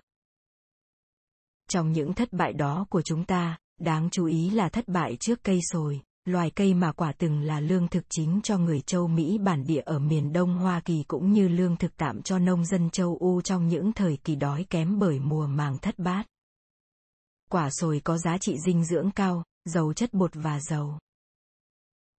Trong 1.68 1.92
những 1.92 2.12
thất 2.12 2.32
bại 2.32 2.52
đó 2.52 2.86
của 2.90 3.02
chúng 3.02 3.24
ta, 3.24 3.58
đáng 3.80 4.08
chú 4.10 4.24
ý 4.24 4.50
là 4.50 4.68
thất 4.68 4.88
bại 4.88 5.16
trước 5.20 5.42
cây 5.42 5.60
sồi, 5.72 6.00
loài 6.24 6.50
cây 6.50 6.74
mà 6.74 6.92
quả 6.92 7.12
từng 7.12 7.40
là 7.40 7.60
lương 7.60 7.88
thực 7.88 8.04
chính 8.10 8.40
cho 8.42 8.58
người 8.58 8.80
châu 8.80 9.08
Mỹ 9.08 9.38
bản 9.38 9.64
địa 9.66 9.82
ở 9.84 9.98
miền 9.98 10.32
Đông 10.32 10.58
Hoa 10.58 10.80
Kỳ 10.80 11.04
cũng 11.08 11.32
như 11.32 11.48
lương 11.48 11.76
thực 11.76 11.96
tạm 11.96 12.22
cho 12.22 12.38
nông 12.38 12.64
dân 12.64 12.90
châu 12.90 13.18
Âu 13.20 13.40
trong 13.42 13.68
những 13.68 13.92
thời 13.92 14.16
kỳ 14.16 14.36
đói 14.36 14.66
kém 14.70 14.98
bởi 14.98 15.18
mùa 15.18 15.46
màng 15.46 15.78
thất 15.78 15.98
bát. 15.98 16.26
Quả 17.50 17.68
sồi 17.70 18.00
có 18.04 18.18
giá 18.18 18.38
trị 18.38 18.56
dinh 18.66 18.84
dưỡng 18.84 19.10
cao, 19.10 19.44
giàu 19.64 19.92
chất 19.92 20.14
bột 20.14 20.30
và 20.34 20.60
dầu. 20.60 20.98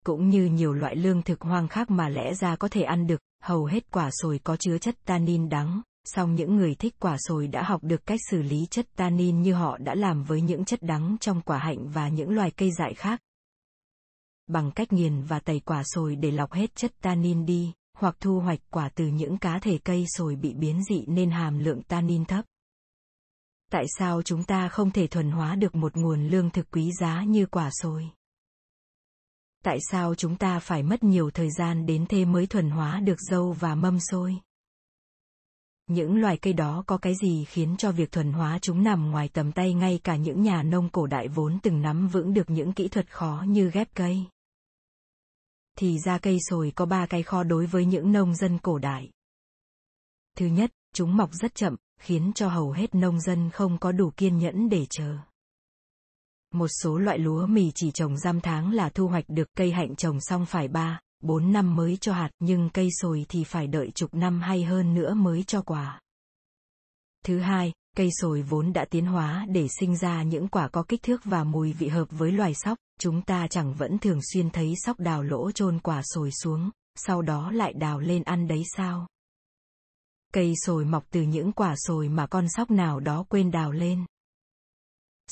Cũng 0.06 0.30
như 0.30 0.46
nhiều 0.46 0.74
loại 0.74 0.96
lương 0.96 1.22
thực 1.22 1.42
hoang 1.42 1.68
khác 1.68 1.92
mà 1.92 2.10
lẽ 2.10 2.34
ra 2.34 2.56
có 2.56 2.68
thể 2.68 2.82
ăn 2.82 3.08
được, 3.08 3.22
hầu 3.44 3.66
hết 3.66 3.92
quả 3.92 4.10
sồi 4.12 4.40
có 4.44 4.58
chứa 4.58 4.78
chất 4.78 4.96
tannin 5.06 5.50
đắng, 5.50 5.82
song 6.06 6.36
những 6.36 6.56
người 6.56 6.76
thích 6.76 6.96
quả 7.00 7.16
sồi 7.20 7.48
đã 7.48 7.64
học 7.64 7.84
được 7.84 8.06
cách 8.06 8.20
xử 8.30 8.42
lý 8.42 8.66
chất 8.72 8.88
tannin 8.96 9.42
như 9.42 9.54
họ 9.54 9.78
đã 9.78 9.96
làm 9.96 10.24
với 10.24 10.42
những 10.42 10.66
chất 10.66 10.82
đắng 10.84 11.18
trong 11.20 11.42
quả 11.42 11.58
hạnh 11.58 11.90
và 11.90 12.10
những 12.10 12.30
loài 12.30 12.52
cây 12.52 12.72
dại 12.72 12.94
khác, 12.94 13.22
bằng 14.48 14.72
cách 14.72 14.94
nghiền 14.94 15.22
và 15.22 15.40
tẩy 15.40 15.60
quả 15.60 15.84
sồi 15.86 16.16
để 16.16 16.32
lọc 16.32 16.54
hết 16.54 16.76
chất 16.76 16.92
tannin 17.02 17.46
đi, 17.46 17.74
hoặc 17.98 18.16
thu 18.20 18.40
hoạch 18.40 18.60
quả 18.70 18.90
từ 18.96 19.08
những 19.08 19.38
cá 19.38 19.60
thể 19.60 19.78
cây 19.84 20.06
sồi 20.08 20.36
bị 20.36 20.54
biến 20.54 20.84
dị 20.90 21.06
nên 21.08 21.32
hàm 21.32 21.60
lượng 21.60 21.82
tannin 21.84 22.26
thấp. 22.26 22.46
Tại 23.72 23.86
sao 24.00 24.22
chúng 24.22 24.44
ta 24.44 24.68
không 24.68 24.92
thể 24.92 25.08
thuần 25.08 25.32
hóa 25.32 25.56
được 25.56 25.76
một 25.76 25.98
nguồn 25.98 26.28
lương 26.28 26.50
thực 26.50 26.72
quý 26.72 26.92
giá 27.00 27.24
như 27.24 27.46
quả 27.46 27.70
sồi? 27.72 28.10
Tại 29.64 29.78
sao 29.92 30.16
chúng 30.16 30.36
ta 30.36 30.60
phải 30.60 30.84
mất 30.84 31.04
nhiều 31.04 31.32
thời 31.32 31.50
gian 31.52 31.86
đến 31.86 32.06
thế 32.10 32.26
mới 32.26 32.48
thuần 32.48 32.70
hóa 32.70 33.00
được 33.00 33.20
dâu 33.20 33.52
và 33.52 33.76
mâm 33.76 34.00
xôi? 34.00 34.36
Những 35.88 36.16
loài 36.16 36.38
cây 36.38 36.54
đó 36.54 36.84
có 36.88 36.98
cái 36.98 37.14
gì 37.22 37.46
khiến 37.46 37.76
cho 37.78 37.92
việc 37.92 38.12
thuần 38.12 38.32
hóa 38.32 38.60
chúng 38.62 38.84
nằm 38.84 39.12
ngoài 39.12 39.30
tầm 39.34 39.52
tay 39.52 39.74
ngay 39.74 40.00
cả 40.04 40.16
những 40.16 40.42
nhà 40.42 40.64
nông 40.64 40.90
cổ 40.90 41.08
đại 41.08 41.28
vốn 41.28 41.60
từng 41.64 41.82
nắm 41.82 42.08
vững 42.08 42.34
được 42.34 42.50
những 42.50 42.74
kỹ 42.74 42.88
thuật 42.88 43.12
khó 43.12 43.44
như 43.48 43.70
ghép 43.70 43.88
cây? 43.94 44.26
thì 45.78 46.00
ra 46.00 46.18
cây 46.18 46.38
sồi 46.50 46.72
có 46.76 46.86
ba 46.86 47.06
cái 47.06 47.24
kho 47.24 47.44
đối 47.44 47.66
với 47.66 47.86
những 47.86 48.12
nông 48.12 48.36
dân 48.36 48.58
cổ 48.58 48.78
đại. 48.78 49.12
Thứ 50.38 50.46
nhất, 50.46 50.72
chúng 50.94 51.18
mọc 51.18 51.34
rất 51.34 51.56
chậm, 51.56 51.76
khiến 52.00 52.32
cho 52.36 52.50
hầu 52.50 52.72
hết 52.72 52.96
nông 52.96 53.22
dân 53.22 53.50
không 53.50 53.78
có 53.78 53.92
đủ 53.92 54.12
kiên 54.18 54.38
nhẫn 54.38 54.70
để 54.70 54.86
chờ. 54.90 55.18
Một 56.54 56.68
số 56.84 56.98
loại 56.98 57.20
lúa 57.20 57.46
mì 57.46 57.72
chỉ 57.76 57.92
trồng 57.92 58.18
giam 58.18 58.42
tháng 58.42 58.74
là 58.74 58.90
thu 58.90 59.08
hoạch 59.08 59.26
được 59.28 59.48
cây 59.58 59.72
hạnh 59.72 59.96
trồng 59.96 60.22
xong 60.22 60.46
phải 60.46 60.68
3, 60.68 61.00
4 61.22 61.52
năm 61.52 61.76
mới 61.76 61.98
cho 61.98 62.14
hạt 62.14 62.30
nhưng 62.40 62.70
cây 62.70 62.90
sồi 62.92 63.26
thì 63.30 63.44
phải 63.44 63.68
đợi 63.68 63.92
chục 63.96 64.14
năm 64.14 64.42
hay 64.42 64.64
hơn 64.64 64.94
nữa 64.94 65.14
mới 65.14 65.44
cho 65.44 65.62
quả. 65.62 66.02
Thứ 67.26 67.40
hai, 67.40 67.74
cây 67.98 68.10
sồi 68.12 68.42
vốn 68.42 68.74
đã 68.74 68.86
tiến 68.86 69.06
hóa 69.06 69.46
để 69.50 69.68
sinh 69.80 69.98
ra 69.98 70.24
những 70.24 70.48
quả 70.48 70.68
có 70.68 70.84
kích 70.88 71.04
thước 71.04 71.22
và 71.26 71.44
mùi 71.44 71.74
vị 71.74 71.88
hợp 71.88 72.08
với 72.12 72.32
loài 72.32 72.54
sóc, 72.56 72.78
chúng 73.00 73.22
ta 73.22 73.48
chẳng 73.48 73.74
vẫn 73.74 74.00
thường 74.00 74.20
xuyên 74.34 74.50
thấy 74.50 74.74
sóc 74.86 75.00
đào 75.00 75.24
lỗ 75.24 75.52
chôn 75.52 75.80
quả 75.80 76.02
sồi 76.04 76.32
xuống, 76.32 76.70
sau 76.96 77.22
đó 77.22 77.52
lại 77.52 77.74
đào 77.74 78.00
lên 78.00 78.24
ăn 78.24 78.48
đấy 78.48 78.64
sao? 78.78 79.08
Cây 80.34 80.54
sồi 80.56 80.86
mọc 80.86 81.04
từ 81.12 81.22
những 81.22 81.52
quả 81.52 81.76
sồi 81.78 82.10
mà 82.10 82.28
con 82.28 82.46
sóc 82.50 82.72
nào 82.72 83.00
đó 83.00 83.26
quên 83.30 83.52
đào 83.52 83.72
lên. 83.72 84.06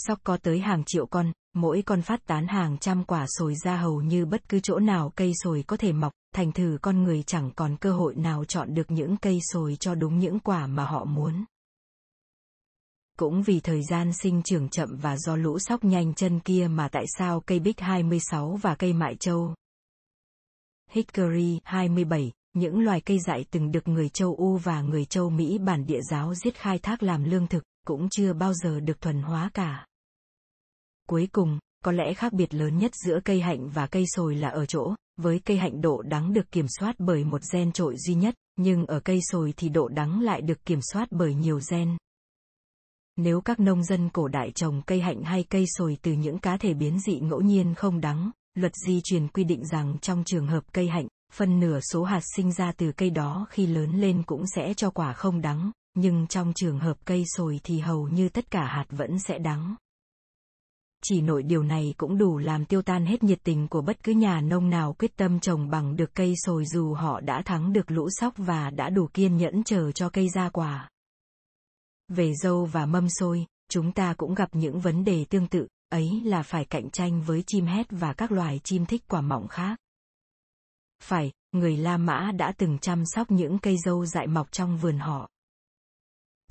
Sóc 0.08 0.20
có 0.24 0.38
tới 0.38 0.60
hàng 0.60 0.84
triệu 0.86 1.06
con, 1.06 1.32
mỗi 1.56 1.84
con 1.86 2.02
phát 2.02 2.26
tán 2.26 2.48
hàng 2.48 2.78
trăm 2.78 3.04
quả 3.04 3.26
sồi 3.28 3.56
ra 3.56 3.78
hầu 3.78 4.02
như 4.02 4.26
bất 4.26 4.50
cứ 4.50 4.60
chỗ 4.60 4.80
nào 4.80 5.12
cây 5.16 5.32
sồi 5.36 5.64
có 5.68 5.78
thể 5.78 5.92
mọc, 5.92 6.14
thành 6.36 6.52
thử 6.52 6.78
con 6.82 7.04
người 7.04 7.24
chẳng 7.24 7.52
còn 7.56 7.78
cơ 7.78 7.92
hội 7.92 8.16
nào 8.16 8.46
chọn 8.46 8.74
được 8.74 8.92
những 8.92 9.18
cây 9.18 9.40
sồi 9.42 9.78
cho 9.80 9.96
đúng 9.96 10.20
những 10.20 10.40
quả 10.40 10.68
mà 10.68 10.86
họ 10.86 11.06
muốn. 11.06 11.46
Cũng 13.18 13.44
vì 13.44 13.60
thời 13.60 13.84
gian 13.84 14.14
sinh 14.14 14.42
trưởng 14.44 14.70
chậm 14.70 14.96
và 14.96 15.18
do 15.18 15.36
lũ 15.36 15.60
sóc 15.60 15.84
nhanh 15.84 16.14
chân 16.14 16.40
kia 16.40 16.68
mà 16.72 16.90
tại 16.92 17.06
sao 17.18 17.40
cây 17.46 17.60
bích 17.60 17.80
26 17.80 18.56
và 18.62 18.76
cây 18.76 18.94
mại 18.94 19.16
châu 19.16 19.56
Hickory 20.92 21.60
27, 21.64 22.32
những 22.54 22.80
loài 22.80 23.02
cây 23.02 23.20
dại 23.28 23.46
từng 23.52 23.72
được 23.72 23.88
người 23.88 24.10
châu 24.10 24.36
U 24.36 24.58
và 24.58 24.82
người 24.82 25.06
châu 25.06 25.30
Mỹ 25.30 25.58
bản 25.58 25.86
địa 25.86 26.02
giáo 26.12 26.36
giết 26.36 26.56
khai 26.56 26.80
thác 26.80 27.04
làm 27.04 27.24
lương 27.24 27.48
thực, 27.48 27.64
cũng 27.86 28.10
chưa 28.10 28.34
bao 28.34 28.54
giờ 28.54 28.80
được 28.80 29.02
thuần 29.02 29.22
hóa 29.22 29.50
cả. 29.54 29.86
Cuối 31.10 31.28
cùng, 31.32 31.60
có 31.86 31.92
lẽ 31.92 32.14
khác 32.14 32.34
biệt 32.34 32.54
lớn 32.54 32.78
nhất 32.78 32.92
giữa 33.06 33.20
cây 33.26 33.42
hạnh 33.42 33.70
và 33.70 33.88
cây 33.88 34.04
sồi 34.08 34.36
là 34.36 34.50
ở 34.50 34.66
chỗ, 34.66 34.96
với 35.22 35.40
cây 35.40 35.58
hạnh 35.58 35.82
độ 35.82 36.02
đắng 36.02 36.34
được 36.34 36.52
kiểm 36.52 36.66
soát 36.80 36.96
bởi 37.00 37.24
một 37.24 37.42
gen 37.54 37.72
trội 37.72 37.96
duy 37.98 38.14
nhất, 38.14 38.36
nhưng 38.56 38.86
ở 38.86 39.00
cây 39.00 39.20
sồi 39.22 39.54
thì 39.58 39.70
độ 39.70 39.88
đắng 39.88 40.22
lại 40.22 40.42
được 40.42 40.66
kiểm 40.66 40.80
soát 40.82 41.08
bởi 41.12 41.34
nhiều 41.34 41.60
gen. 41.72 41.98
Nếu 43.18 43.42
các 43.42 43.60
nông 43.60 43.84
dân 43.84 44.10
cổ 44.10 44.28
đại 44.28 44.52
trồng 44.52 44.82
cây 44.82 45.02
hạnh 45.02 45.24
hay 45.24 45.44
cây 45.44 45.66
sồi 45.68 45.98
từ 46.02 46.12
những 46.12 46.40
cá 46.40 46.58
thể 46.58 46.74
biến 46.74 47.00
dị 47.00 47.20
ngẫu 47.20 47.42
nhiên 47.42 47.74
không 47.76 48.02
đắng, 48.02 48.32
luật 48.54 48.72
di 48.88 49.02
truyền 49.04 49.28
quy 49.28 49.44
định 49.44 49.66
rằng 49.66 49.98
trong 50.02 50.24
trường 50.26 50.48
hợp 50.48 50.64
cây 50.74 50.88
hạnh, 50.88 51.08
phần 51.34 51.60
nửa 51.60 51.80
số 51.80 52.04
hạt 52.04 52.22
sinh 52.36 52.52
ra 52.52 52.72
từ 52.78 52.92
cây 52.92 53.10
đó 53.10 53.48
khi 53.50 53.68
lớn 53.68 53.92
lên 53.92 54.24
cũng 54.24 54.44
sẽ 54.56 54.74
cho 54.74 54.90
quả 54.90 55.14
không 55.14 55.42
đắng, 55.42 55.72
nhưng 55.94 56.28
trong 56.28 56.54
trường 56.56 56.80
hợp 56.80 56.98
cây 57.06 57.24
sồi 57.28 57.60
thì 57.64 57.80
hầu 57.80 58.08
như 58.08 58.30
tất 58.30 58.52
cả 58.52 58.64
hạt 58.64 58.86
vẫn 58.90 59.20
sẽ 59.20 59.40
đắng. 59.40 59.76
Chỉ 61.04 61.22
nội 61.22 61.44
điều 61.44 61.64
này 61.64 61.94
cũng 61.98 62.18
đủ 62.18 62.38
làm 62.38 62.66
tiêu 62.66 62.82
tan 62.82 63.06
hết 63.06 63.24
nhiệt 63.24 63.40
tình 63.44 63.68
của 63.68 63.82
bất 63.82 64.04
cứ 64.04 64.12
nhà 64.12 64.42
nông 64.42 64.70
nào 64.70 64.96
quyết 65.00 65.16
tâm 65.16 65.40
trồng 65.40 65.70
bằng 65.70 65.96
được 65.96 66.16
cây 66.16 66.34
sồi 66.38 66.66
dù 66.66 66.94
họ 66.94 67.20
đã 67.20 67.42
thắng 67.42 67.74
được 67.74 67.92
lũ 67.92 68.10
sóc 68.12 68.34
và 68.38 68.70
đã 68.70 68.90
đủ 68.90 69.08
kiên 69.14 69.38
nhẫn 69.38 69.64
chờ 69.64 69.92
cho 69.92 70.10
cây 70.10 70.30
ra 70.30 70.50
quả. 70.50 70.90
Về 72.08 72.34
dâu 72.34 72.66
và 72.66 72.86
mâm 72.86 73.10
xôi, 73.10 73.46
chúng 73.70 73.92
ta 73.92 74.14
cũng 74.18 74.34
gặp 74.34 74.50
những 74.52 74.80
vấn 74.80 75.04
đề 75.04 75.26
tương 75.26 75.48
tự, 75.48 75.68
ấy 75.90 76.22
là 76.26 76.44
phải 76.44 76.66
cạnh 76.66 76.90
tranh 76.90 77.22
với 77.22 77.44
chim 77.48 77.66
hét 77.66 77.88
và 77.90 78.14
các 78.14 78.32
loài 78.32 78.60
chim 78.64 78.86
thích 78.86 79.04
quả 79.08 79.22
mọng 79.22 79.48
khác. 79.48 79.80
Phải, 81.04 81.32
người 81.52 81.78
La 81.78 81.98
Mã 81.98 82.32
đã 82.32 82.54
từng 82.58 82.80
chăm 82.80 83.04
sóc 83.06 83.32
những 83.32 83.60
cây 83.60 83.78
dâu 83.78 84.06
dại 84.06 84.28
mọc 84.28 84.52
trong 84.52 84.78
vườn 84.78 84.98
họ. 84.98 85.30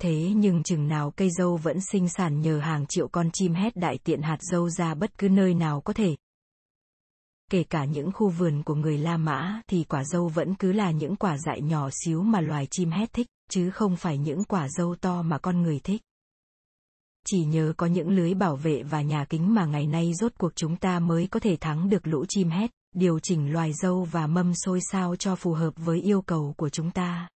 Thế 0.01 0.31
nhưng 0.35 0.63
chừng 0.63 0.87
nào 0.87 1.11
cây 1.11 1.29
dâu 1.31 1.57
vẫn 1.57 1.77
sinh 1.91 2.09
sản 2.09 2.41
nhờ 2.41 2.59
hàng 2.59 2.85
triệu 2.89 3.07
con 3.07 3.29
chim 3.33 3.53
hét 3.53 3.75
đại 3.75 3.97
tiện 4.03 4.21
hạt 4.21 4.37
dâu 4.41 4.69
ra 4.69 4.93
bất 4.93 5.17
cứ 5.17 5.29
nơi 5.29 5.53
nào 5.53 5.81
có 5.81 5.93
thể. 5.93 6.15
Kể 7.51 7.63
cả 7.63 7.85
những 7.85 8.11
khu 8.11 8.29
vườn 8.29 8.63
của 8.63 8.75
người 8.75 8.97
La 8.97 9.17
Mã 9.17 9.61
thì 9.67 9.83
quả 9.83 10.03
dâu 10.03 10.27
vẫn 10.27 10.55
cứ 10.55 10.71
là 10.71 10.91
những 10.91 11.15
quả 11.15 11.37
dại 11.37 11.61
nhỏ 11.61 11.89
xíu 12.03 12.21
mà 12.21 12.41
loài 12.41 12.67
chim 12.71 12.91
hét 12.91 13.13
thích, 13.13 13.27
chứ 13.49 13.69
không 13.69 13.95
phải 13.95 14.17
những 14.17 14.43
quả 14.43 14.67
dâu 14.69 14.95
to 14.95 15.21
mà 15.21 15.37
con 15.37 15.61
người 15.61 15.79
thích. 15.79 16.01
Chỉ 17.25 17.45
nhờ 17.45 17.73
có 17.77 17.85
những 17.85 18.09
lưới 18.09 18.33
bảo 18.33 18.55
vệ 18.55 18.83
và 18.83 19.01
nhà 19.01 19.25
kính 19.25 19.53
mà 19.53 19.65
ngày 19.65 19.87
nay 19.87 20.13
rốt 20.13 20.31
cuộc 20.37 20.55
chúng 20.55 20.75
ta 20.75 20.99
mới 20.99 21.27
có 21.27 21.39
thể 21.39 21.55
thắng 21.55 21.89
được 21.89 22.07
lũ 22.07 22.25
chim 22.29 22.49
hét, 22.49 22.71
điều 22.95 23.19
chỉnh 23.19 23.53
loài 23.53 23.73
dâu 23.73 24.03
và 24.03 24.27
mâm 24.27 24.53
xôi 24.55 24.79
sao 24.91 25.15
cho 25.15 25.35
phù 25.35 25.53
hợp 25.53 25.73
với 25.77 26.01
yêu 26.01 26.21
cầu 26.21 26.53
của 26.57 26.69
chúng 26.69 26.91
ta. 26.91 27.27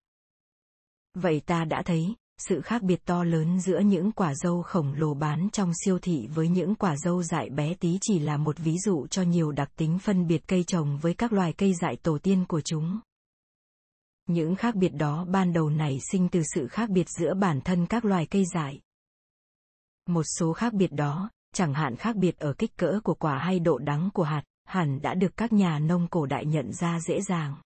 Vậy 1.14 1.40
ta 1.46 1.64
đã 1.64 1.82
thấy, 1.84 2.14
sự 2.38 2.60
khác 2.60 2.82
biệt 2.82 3.04
to 3.04 3.24
lớn 3.24 3.60
giữa 3.60 3.78
những 3.78 4.12
quả 4.12 4.34
dâu 4.34 4.62
khổng 4.62 4.94
lồ 4.94 5.14
bán 5.14 5.48
trong 5.52 5.72
siêu 5.84 5.98
thị 5.98 6.28
với 6.34 6.48
những 6.48 6.74
quả 6.74 6.96
dâu 6.96 7.22
dại 7.22 7.50
bé 7.50 7.74
tí 7.74 7.98
chỉ 8.00 8.18
là 8.18 8.36
một 8.36 8.58
ví 8.58 8.78
dụ 8.78 9.06
cho 9.06 9.22
nhiều 9.22 9.52
đặc 9.52 9.70
tính 9.76 9.98
phân 9.98 10.26
biệt 10.26 10.42
cây 10.46 10.64
trồng 10.64 10.98
với 10.98 11.14
các 11.14 11.32
loài 11.32 11.52
cây 11.52 11.74
dại 11.74 11.96
tổ 12.02 12.18
tiên 12.18 12.44
của 12.48 12.60
chúng. 12.60 13.00
Những 14.26 14.54
khác 14.54 14.74
biệt 14.74 14.88
đó 14.88 15.24
ban 15.28 15.52
đầu 15.52 15.70
nảy 15.70 15.98
sinh 16.10 16.28
từ 16.28 16.42
sự 16.54 16.68
khác 16.68 16.90
biệt 16.90 17.06
giữa 17.08 17.34
bản 17.34 17.60
thân 17.60 17.86
các 17.86 18.04
loài 18.04 18.26
cây 18.26 18.44
dại. 18.54 18.80
Một 20.06 20.22
số 20.38 20.52
khác 20.52 20.72
biệt 20.72 20.92
đó, 20.92 21.30
chẳng 21.54 21.74
hạn 21.74 21.96
khác 21.96 22.16
biệt 22.16 22.38
ở 22.38 22.52
kích 22.58 22.76
cỡ 22.76 23.00
của 23.04 23.14
quả 23.14 23.38
hay 23.38 23.60
độ 23.60 23.78
đắng 23.78 24.10
của 24.14 24.22
hạt, 24.22 24.42
hẳn 24.64 25.02
đã 25.02 25.14
được 25.14 25.36
các 25.36 25.52
nhà 25.52 25.78
nông 25.78 26.08
cổ 26.08 26.26
đại 26.26 26.46
nhận 26.46 26.72
ra 26.72 27.00
dễ 27.00 27.20
dàng. 27.20 27.56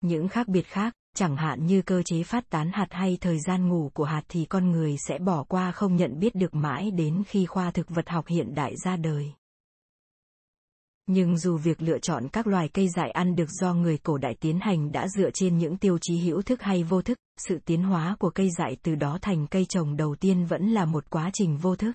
Những 0.00 0.28
khác 0.28 0.48
biệt 0.48 0.66
khác, 0.66 0.94
chẳng 1.16 1.36
hạn 1.36 1.66
như 1.66 1.82
cơ 1.82 2.02
chế 2.02 2.22
phát 2.22 2.50
tán 2.50 2.70
hạt 2.72 2.86
hay 2.90 3.18
thời 3.20 3.40
gian 3.40 3.68
ngủ 3.68 3.90
của 3.94 4.04
hạt 4.04 4.22
thì 4.28 4.44
con 4.44 4.70
người 4.70 4.96
sẽ 5.08 5.18
bỏ 5.18 5.44
qua 5.44 5.72
không 5.72 5.96
nhận 5.96 6.18
biết 6.18 6.34
được 6.34 6.54
mãi 6.54 6.90
đến 6.90 7.22
khi 7.26 7.46
khoa 7.46 7.70
thực 7.70 7.88
vật 7.88 8.08
học 8.08 8.26
hiện 8.26 8.54
đại 8.54 8.74
ra 8.84 8.96
đời. 8.96 9.32
Nhưng 11.06 11.38
dù 11.38 11.56
việc 11.56 11.82
lựa 11.82 11.98
chọn 11.98 12.28
các 12.28 12.46
loài 12.46 12.68
cây 12.68 12.88
dại 12.88 13.10
ăn 13.10 13.36
được 13.36 13.50
do 13.50 13.74
người 13.74 13.98
cổ 13.98 14.18
đại 14.18 14.34
tiến 14.40 14.60
hành 14.60 14.92
đã 14.92 15.08
dựa 15.08 15.30
trên 15.34 15.58
những 15.58 15.76
tiêu 15.76 15.98
chí 16.02 16.18
hữu 16.18 16.42
thức 16.42 16.62
hay 16.62 16.82
vô 16.84 17.02
thức, 17.02 17.18
sự 17.36 17.58
tiến 17.64 17.82
hóa 17.82 18.16
của 18.18 18.30
cây 18.30 18.50
dại 18.58 18.76
từ 18.82 18.94
đó 18.94 19.18
thành 19.22 19.46
cây 19.46 19.66
trồng 19.68 19.96
đầu 19.96 20.16
tiên 20.20 20.44
vẫn 20.44 20.68
là 20.68 20.84
một 20.84 21.10
quá 21.10 21.30
trình 21.32 21.56
vô 21.56 21.76
thức. 21.76 21.92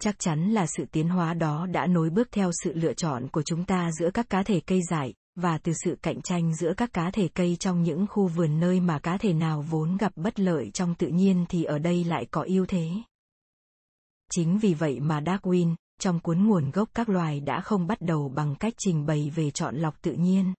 Chắc 0.00 0.18
chắn 0.18 0.50
là 0.50 0.66
sự 0.66 0.84
tiến 0.92 1.08
hóa 1.08 1.34
đó 1.34 1.66
đã 1.66 1.86
nối 1.86 2.10
bước 2.10 2.28
theo 2.32 2.50
sự 2.64 2.72
lựa 2.74 2.94
chọn 2.94 3.28
của 3.28 3.42
chúng 3.42 3.64
ta 3.64 3.90
giữa 4.00 4.10
các 4.10 4.30
cá 4.30 4.42
thể 4.42 4.60
cây 4.60 4.80
dại, 4.90 5.14
và 5.36 5.58
từ 5.58 5.72
sự 5.84 5.96
cạnh 6.02 6.22
tranh 6.22 6.54
giữa 6.54 6.74
các 6.76 6.92
cá 6.92 7.10
thể 7.10 7.28
cây 7.28 7.56
trong 7.56 7.82
những 7.82 8.06
khu 8.06 8.28
vườn 8.28 8.60
nơi 8.60 8.80
mà 8.80 8.98
cá 8.98 9.18
thể 9.18 9.32
nào 9.32 9.62
vốn 9.62 9.96
gặp 9.96 10.12
bất 10.16 10.40
lợi 10.40 10.70
trong 10.74 10.94
tự 10.94 11.08
nhiên 11.08 11.44
thì 11.48 11.64
ở 11.64 11.78
đây 11.78 12.04
lại 12.04 12.26
có 12.30 12.44
ưu 12.46 12.66
thế. 12.66 12.90
Chính 14.30 14.58
vì 14.58 14.74
vậy 14.74 15.00
mà 15.00 15.20
Darwin, 15.20 15.74
trong 16.00 16.20
cuốn 16.20 16.46
nguồn 16.46 16.70
gốc 16.70 16.88
các 16.94 17.08
loài 17.08 17.40
đã 17.40 17.60
không 17.60 17.86
bắt 17.86 18.00
đầu 18.00 18.28
bằng 18.28 18.54
cách 18.56 18.74
trình 18.76 19.06
bày 19.06 19.30
về 19.34 19.50
chọn 19.50 19.76
lọc 19.76 20.02
tự 20.02 20.12
nhiên. 20.12 20.54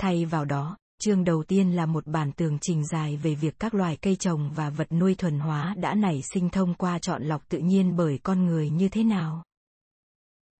Thay 0.00 0.24
vào 0.24 0.44
đó, 0.44 0.76
chương 1.02 1.24
đầu 1.24 1.44
tiên 1.48 1.72
là 1.72 1.86
một 1.86 2.06
bản 2.06 2.32
tường 2.32 2.58
trình 2.60 2.86
dài 2.86 3.16
về 3.16 3.34
việc 3.34 3.54
các 3.58 3.74
loài 3.74 3.96
cây 3.96 4.16
trồng 4.16 4.50
và 4.54 4.70
vật 4.70 4.92
nuôi 4.92 5.14
thuần 5.14 5.38
hóa 5.38 5.74
đã 5.78 5.94
nảy 5.94 6.22
sinh 6.22 6.50
thông 6.50 6.74
qua 6.74 6.98
chọn 6.98 7.22
lọc 7.22 7.48
tự 7.48 7.58
nhiên 7.58 7.96
bởi 7.96 8.18
con 8.22 8.46
người 8.46 8.70
như 8.70 8.88
thế 8.88 9.04
nào. 9.04 9.42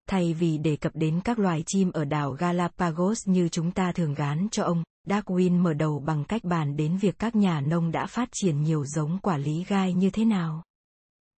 Thay 0.08 0.34
vì 0.34 0.58
đề 0.58 0.76
cập 0.76 0.92
đến 0.94 1.20
các 1.24 1.38
loài 1.38 1.62
chim 1.66 1.90
ở 1.92 2.04
đảo 2.04 2.32
Galapagos 2.32 3.28
như 3.28 3.48
chúng 3.48 3.70
ta 3.70 3.92
thường 3.92 4.14
gán 4.14 4.48
cho 4.50 4.64
ông, 4.64 4.82
Darwin 5.08 5.62
mở 5.62 5.74
đầu 5.74 5.98
bằng 5.98 6.24
cách 6.24 6.44
bàn 6.44 6.76
đến 6.76 6.96
việc 6.96 7.18
các 7.18 7.36
nhà 7.36 7.60
nông 7.60 7.92
đã 7.92 8.06
phát 8.06 8.28
triển 8.32 8.62
nhiều 8.62 8.84
giống 8.84 9.18
quả 9.22 9.36
lý 9.36 9.64
gai 9.68 9.94
như 9.94 10.10
thế 10.10 10.24
nào. 10.24 10.62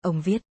Ông 0.02 0.20
viết, 0.20 0.42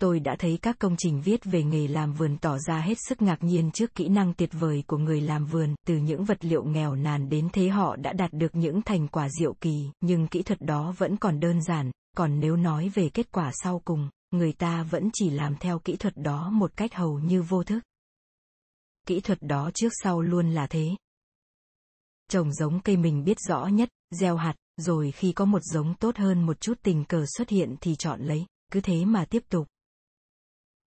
tôi 0.00 0.20
đã 0.20 0.36
thấy 0.38 0.58
các 0.62 0.78
công 0.78 0.96
trình 0.98 1.20
viết 1.20 1.44
về 1.44 1.62
nghề 1.62 1.88
làm 1.88 2.12
vườn 2.12 2.36
tỏ 2.36 2.58
ra 2.58 2.80
hết 2.80 2.98
sức 3.08 3.22
ngạc 3.22 3.42
nhiên 3.42 3.70
trước 3.70 3.94
kỹ 3.94 4.08
năng 4.08 4.34
tuyệt 4.34 4.50
vời 4.52 4.84
của 4.86 4.98
người 4.98 5.20
làm 5.20 5.46
vườn, 5.46 5.74
từ 5.86 5.96
những 5.96 6.24
vật 6.24 6.44
liệu 6.44 6.64
nghèo 6.64 6.94
nàn 6.94 7.28
đến 7.28 7.48
thế 7.52 7.68
họ 7.68 7.96
đã 7.96 8.12
đạt 8.12 8.32
được 8.32 8.56
những 8.56 8.82
thành 8.82 9.08
quả 9.08 9.28
diệu 9.40 9.54
kỳ, 9.60 9.90
nhưng 10.00 10.28
kỹ 10.28 10.42
thuật 10.42 10.60
đó 10.60 10.94
vẫn 10.98 11.16
còn 11.16 11.40
đơn 11.40 11.62
giản, 11.62 11.90
còn 12.16 12.40
nếu 12.40 12.56
nói 12.56 12.90
về 12.94 13.08
kết 13.14 13.32
quả 13.32 13.50
sau 13.62 13.82
cùng, 13.84 14.08
người 14.30 14.52
ta 14.52 14.82
vẫn 14.82 15.10
chỉ 15.12 15.30
làm 15.30 15.56
theo 15.56 15.78
kỹ 15.78 15.96
thuật 15.96 16.16
đó 16.16 16.50
một 16.50 16.76
cách 16.76 16.94
hầu 16.94 17.18
như 17.18 17.42
vô 17.42 17.64
thức. 17.64 17.80
Kỹ 19.06 19.20
thuật 19.20 19.38
đó 19.42 19.70
trước 19.74 19.92
sau 20.02 20.20
luôn 20.20 20.50
là 20.50 20.66
thế. 20.66 20.96
Trồng 22.30 22.52
giống 22.52 22.80
cây 22.80 22.96
mình 22.96 23.24
biết 23.24 23.36
rõ 23.48 23.66
nhất, 23.66 23.88
gieo 24.10 24.36
hạt, 24.36 24.54
rồi 24.76 25.10
khi 25.10 25.32
có 25.32 25.44
một 25.44 25.62
giống 25.62 25.94
tốt 25.94 26.16
hơn 26.16 26.46
một 26.46 26.60
chút 26.60 26.78
tình 26.82 27.04
cờ 27.04 27.24
xuất 27.36 27.48
hiện 27.48 27.76
thì 27.80 27.96
chọn 27.96 28.20
lấy, 28.20 28.46
cứ 28.72 28.80
thế 28.80 29.04
mà 29.04 29.24
tiếp 29.24 29.42
tục. 29.48 29.66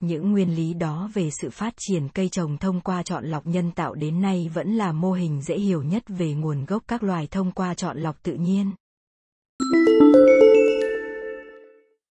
Những 0.00 0.32
nguyên 0.32 0.54
lý 0.54 0.74
đó 0.74 1.10
về 1.14 1.30
sự 1.30 1.50
phát 1.50 1.74
triển 1.78 2.08
cây 2.08 2.28
trồng 2.28 2.58
thông 2.58 2.80
qua 2.80 3.02
chọn 3.02 3.24
lọc 3.24 3.46
nhân 3.46 3.72
tạo 3.72 3.94
đến 3.94 4.20
nay 4.20 4.50
vẫn 4.54 4.74
là 4.76 4.92
mô 4.92 5.12
hình 5.12 5.42
dễ 5.42 5.58
hiểu 5.58 5.82
nhất 5.82 6.02
về 6.08 6.34
nguồn 6.34 6.64
gốc 6.64 6.82
các 6.88 7.02
loài 7.02 7.26
thông 7.30 7.52
qua 7.52 7.74
chọn 7.74 7.98
lọc 7.98 8.22
tự 8.22 8.34
nhiên. 8.34 8.70